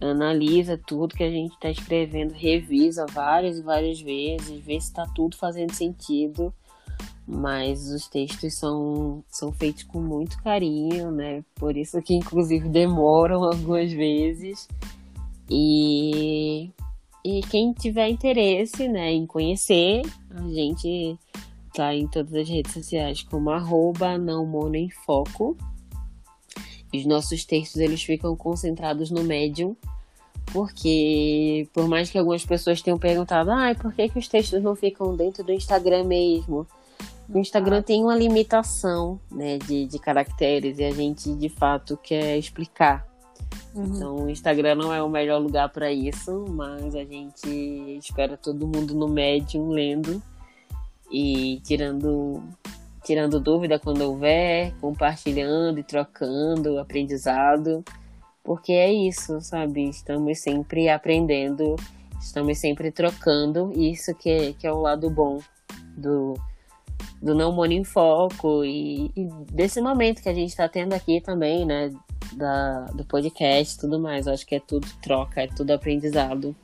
analisa 0.00 0.78
tudo 0.78 1.14
que 1.14 1.22
a 1.22 1.30
gente 1.30 1.54
está 1.54 1.70
escrevendo, 1.70 2.32
revisa 2.32 3.06
várias 3.06 3.58
e 3.58 3.62
várias 3.62 4.00
vezes, 4.00 4.64
vê 4.64 4.80
se 4.80 4.88
está 4.88 5.06
tudo 5.14 5.36
fazendo 5.36 5.72
sentido. 5.72 6.52
Mas 7.26 7.90
os 7.90 8.06
textos 8.06 8.54
são, 8.54 9.24
são 9.28 9.50
feitos 9.50 9.84
com 9.84 9.98
muito 9.98 10.36
carinho, 10.42 11.10
né? 11.10 11.42
Por 11.54 11.74
isso 11.74 12.00
que 12.02 12.12
inclusive 12.14 12.68
demoram 12.68 13.44
algumas 13.44 13.90
vezes. 13.90 14.68
E, 15.48 16.70
e 17.24 17.40
quem 17.50 17.72
tiver 17.72 18.10
interesse 18.10 18.86
né, 18.88 19.10
em 19.10 19.24
conhecer, 19.26 20.02
a 20.30 20.42
gente 20.48 21.18
tá 21.72 21.94
em 21.94 22.06
todas 22.06 22.34
as 22.34 22.48
redes 22.48 22.72
sociais 22.72 23.22
como 23.22 23.50
arroba 23.50 24.18
não 24.18 24.44
mono 24.44 24.76
em 24.76 24.90
foco. 24.90 25.56
Os 26.94 27.04
nossos 27.04 27.44
textos 27.44 27.80
eles 27.80 28.02
ficam 28.02 28.36
concentrados 28.36 29.10
no 29.10 29.24
Medium, 29.24 29.76
porque 30.52 31.68
por 31.72 31.88
mais 31.88 32.10
que 32.10 32.18
algumas 32.18 32.44
pessoas 32.44 32.80
tenham 32.80 32.98
perguntado, 32.98 33.50
ah, 33.50 33.74
por 33.74 33.92
que, 33.92 34.08
que 34.08 34.18
os 34.18 34.28
textos 34.28 34.62
não 34.62 34.76
ficam 34.76 35.16
dentro 35.16 35.42
do 35.42 35.52
Instagram 35.52 36.04
mesmo? 36.04 36.66
O 37.28 37.38
Instagram 37.38 37.82
tem 37.82 38.02
uma 38.02 38.14
limitação 38.14 39.18
né, 39.30 39.58
de, 39.58 39.86
de 39.86 39.98
caracteres 39.98 40.78
e 40.78 40.84
a 40.84 40.90
gente 40.90 41.34
de 41.34 41.48
fato 41.48 41.96
quer 41.96 42.36
explicar. 42.36 43.06
Uhum. 43.74 43.84
Então 43.84 44.16
o 44.26 44.30
Instagram 44.30 44.74
não 44.74 44.92
é 44.92 45.02
o 45.02 45.08
melhor 45.08 45.40
lugar 45.40 45.70
para 45.70 45.90
isso, 45.90 46.44
mas 46.50 46.94
a 46.94 47.04
gente 47.04 47.48
espera 47.98 48.36
todo 48.36 48.66
mundo 48.66 48.94
no 48.94 49.08
Medium 49.08 49.70
lendo 49.70 50.22
e 51.10 51.60
tirando 51.64 52.42
tirando 53.04 53.38
dúvida 53.38 53.78
quando 53.78 54.00
houver, 54.00 54.74
compartilhando 54.80 55.78
e 55.78 55.84
trocando 55.84 56.78
aprendizado, 56.78 57.84
porque 58.42 58.72
é 58.72 58.92
isso, 58.92 59.40
sabe? 59.40 59.88
Estamos 59.88 60.38
sempre 60.38 60.88
aprendendo, 60.88 61.76
estamos 62.20 62.58
sempre 62.58 62.90
trocando, 62.90 63.70
e 63.74 63.92
isso 63.92 64.14
que 64.14 64.30
é, 64.30 64.52
que 64.54 64.66
é 64.66 64.72
o 64.72 64.80
lado 64.80 65.10
bom 65.10 65.38
do, 65.96 66.34
do 67.20 67.34
Não 67.34 67.52
Mono 67.52 67.72
em 67.72 67.84
Foco 67.84 68.64
e, 68.64 69.12
e 69.14 69.28
desse 69.52 69.80
momento 69.80 70.22
que 70.22 70.28
a 70.28 70.34
gente 70.34 70.50
está 70.50 70.68
tendo 70.68 70.94
aqui 70.94 71.20
também, 71.20 71.64
né? 71.64 71.92
Da, 72.32 72.86
do 72.86 73.04
podcast 73.04 73.76
e 73.76 73.80
tudo 73.80 74.00
mais. 74.00 74.26
Eu 74.26 74.32
acho 74.32 74.46
que 74.46 74.56
é 74.56 74.60
tudo 74.60 74.88
troca, 75.02 75.42
é 75.42 75.46
tudo 75.46 75.70
aprendizado. 75.70 76.56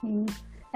Sim. 0.00 0.26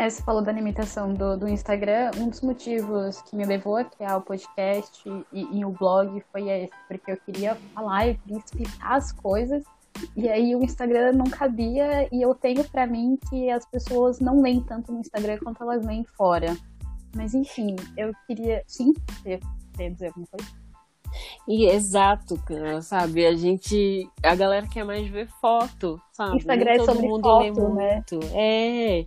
É, 0.03 0.11
você 0.11 0.21
falou 0.21 0.43
da 0.43 0.51
limitação 0.51 1.15
do, 1.15 1.37
do 1.37 1.49
Instagram. 1.49 2.11
Um 2.17 2.29
dos 2.29 2.41
motivos 2.41 3.23
que 3.23 3.37
me 3.37 3.45
levou 3.45 3.77
a 3.77 3.85
criar 3.85 4.17
o 4.17 4.21
podcast 4.21 5.01
e, 5.33 5.61
e 5.61 5.65
o 5.65 5.71
blog 5.71 6.21
foi 6.33 6.49
esse, 6.49 6.73
porque 6.89 7.13
eu 7.13 7.17
queria 7.19 7.55
falar, 7.73 8.13
queria 8.17 8.39
explicar 8.39 8.97
as 8.97 9.13
coisas. 9.13 9.63
E 10.17 10.29
aí 10.29 10.57
o 10.57 10.65
Instagram 10.65 11.13
não 11.13 11.27
cabia 11.27 12.09
e 12.13 12.21
eu 12.21 12.35
tenho 12.35 12.69
para 12.69 12.85
mim 12.85 13.17
que 13.31 13.49
as 13.49 13.65
pessoas 13.65 14.19
não 14.19 14.43
leem 14.43 14.61
tanto 14.65 14.91
no 14.91 14.99
Instagram 14.99 15.39
quanto 15.39 15.63
elas 15.63 15.87
leem 15.87 16.03
fora. 16.17 16.57
Mas 17.15 17.33
enfim, 17.33 17.77
eu 17.97 18.11
queria. 18.27 18.65
Sim, 18.67 18.93
você 19.09 19.39
quer 19.77 19.91
dizer 19.91 20.09
alguma 20.09 20.27
coisa? 20.27 20.62
E 21.47 21.67
exato, 21.67 22.41
sabe? 22.83 23.27
A 23.27 23.35
gente. 23.35 24.09
A 24.23 24.35
galera 24.35 24.67
quer 24.67 24.85
mais 24.85 25.07
ver 25.09 25.29
foto, 25.41 26.01
sabe? 26.13 26.37
Instagram 26.37 26.71
é 26.71 26.79
sobre 26.85 27.09
mundo 27.09 27.23
foto, 27.23 27.69
né? 27.75 27.95
Muito. 27.95 28.21
É. 28.35 29.07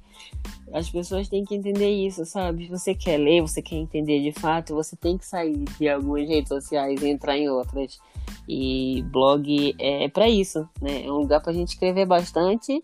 As 0.74 0.90
pessoas 0.90 1.30
têm 1.30 1.46
que 1.46 1.56
entender 1.56 1.90
isso, 1.90 2.26
sabe? 2.26 2.68
Você 2.68 2.96
quer 2.96 3.18
ler, 3.18 3.42
você 3.42 3.62
quer 3.62 3.76
entender 3.76 4.22
de 4.22 4.32
fato, 4.32 4.74
você 4.74 4.96
tem 4.96 5.18
que 5.18 5.26
sair 5.26 5.64
de 5.80 5.88
algumas 5.88 6.28
redes 6.28 6.50
sociais 6.50 7.02
e 7.02 7.10
entrar 7.10 7.38
em 7.38 7.50
outras. 7.50 8.00
E 8.48 9.04
blog 9.12 9.76
é 9.80 10.08
para 10.10 10.28
isso, 10.28 10.68
né? 10.82 11.06
É 11.06 11.12
um 11.12 11.18
lugar 11.18 11.42
pra 11.42 11.54
gente 11.54 11.70
escrever 11.70 12.06
bastante 12.06 12.82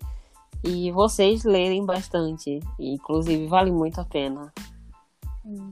e 0.63 0.91
vocês 0.91 1.43
lerem 1.43 1.85
bastante. 1.85 2.59
Inclusive, 2.79 3.47
vale 3.47 3.71
muito 3.71 3.99
a 3.99 4.05
pena. 4.05 4.53
Sim. 5.43 5.71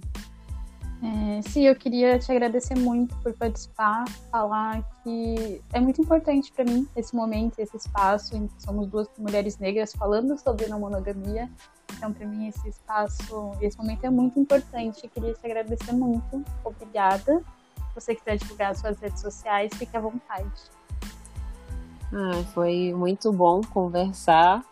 É, 1.02 1.42
sim, 1.44 1.66
eu 1.66 1.76
queria 1.76 2.20
te 2.20 2.30
agradecer 2.30 2.78
muito 2.78 3.16
por 3.18 3.34
participar, 3.34 4.04
falar 4.30 4.84
que 5.02 5.62
é 5.72 5.80
muito 5.80 6.02
importante 6.02 6.52
para 6.52 6.66
mim 6.66 6.86
esse 6.94 7.16
momento, 7.16 7.58
esse 7.58 7.78
espaço 7.78 8.36
em 8.36 8.48
que 8.48 8.62
somos 8.62 8.88
duas 8.88 9.08
mulheres 9.18 9.58
negras 9.58 9.94
falando 9.94 10.38
sobre 10.38 10.68
não 10.68 10.80
monogamia. 10.80 11.50
Então, 11.96 12.12
para 12.12 12.28
mim, 12.28 12.48
esse 12.48 12.68
espaço, 12.68 13.52
esse 13.62 13.78
momento 13.78 14.04
é 14.04 14.10
muito 14.10 14.40
importante. 14.40 15.06
Eu 15.06 15.10
queria 15.10 15.34
te 15.34 15.46
agradecer 15.46 15.94
muito. 15.94 16.44
Obrigada. 16.64 17.42
Se 17.76 17.96
você 17.96 18.16
quiser 18.16 18.38
divulgar 18.38 18.76
suas 18.76 19.00
redes 19.00 19.22
sociais, 19.22 19.72
fique 19.76 19.96
à 19.96 20.02
vontade. 20.02 20.52
Ah, 22.14 22.44
foi 22.54 22.94
muito 22.94 23.32
bom 23.32 23.62
conversar. 23.62 24.64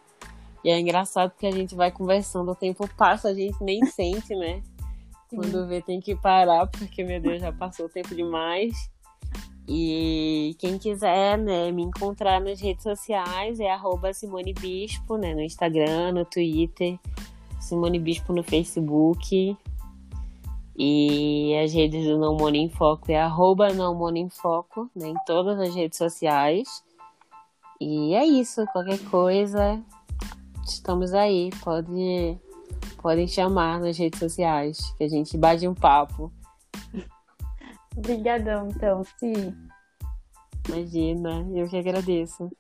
E 0.64 0.70
é 0.70 0.80
engraçado 0.80 1.32
que 1.38 1.48
a 1.48 1.52
gente 1.52 1.76
vai 1.76 1.92
conversando, 1.92 2.52
o 2.52 2.56
tempo 2.56 2.88
passa, 2.96 3.30
a 3.30 3.34
gente 3.34 3.62
nem 3.64 3.84
sente, 3.88 4.36
né? 4.36 4.62
Quando 5.30 5.68
vê, 5.68 5.82
tem 5.82 6.00
que 6.00 6.16
parar, 6.16 6.68
porque, 6.68 7.04
meu 7.04 7.20
Deus, 7.20 7.42
já 7.42 7.52
passou 7.52 7.90
tempo 7.90 8.16
demais. 8.16 8.74
E 9.68 10.56
quem 10.60 10.78
quiser 10.78 11.38
né, 11.38 11.70
me 11.72 11.84
encontrar 11.84 12.40
nas 12.40 12.62
redes 12.62 12.84
sociais 12.84 13.60
é 13.60 13.70
arroba 13.70 14.14
Simone 14.14 14.54
Bispo, 14.54 15.18
né, 15.18 15.36
no 15.36 15.42
Instagram, 15.42 16.14
no 16.14 16.24
Twitter, 16.24 16.98
Simone 17.60 18.00
Bispo 18.00 18.32
no 18.32 18.44
Facebook. 18.44 19.58
E 20.78 21.54
as 21.62 21.74
redes 21.74 22.06
do 22.06 22.18
Não 22.18 22.38
Mono 22.38 22.56
em 22.56 22.70
Foco 22.70 23.12
é 23.12 23.20
arroba 23.20 23.74
Não 23.74 23.94
Mono 23.94 24.18
em 24.18 24.30
Foco, 24.30 24.90
né, 24.96 25.10
em 25.10 25.16
todas 25.26 25.60
as 25.60 25.76
redes 25.76 25.98
sociais. 25.98 26.82
E 27.82 28.14
é 28.14 28.26
isso, 28.26 28.66
qualquer 28.68 29.00
coisa, 29.10 29.84
estamos 30.66 31.14
aí, 31.14 31.50
pode 31.62 32.40
podem 33.08 33.26
chamar 33.26 33.80
nas 33.80 33.98
redes 33.98 34.20
sociais, 34.20 34.94
que 34.98 35.06
a 35.06 35.08
gente 35.08 35.38
bate 35.38 35.66
um 35.66 35.74
papo. 35.74 36.30
Obrigadão, 37.96 38.68
então, 38.68 39.02
sim. 39.18 39.56
Imagina, 40.68 41.48
eu 41.56 41.70
que 41.70 41.78
agradeço. 41.78 42.52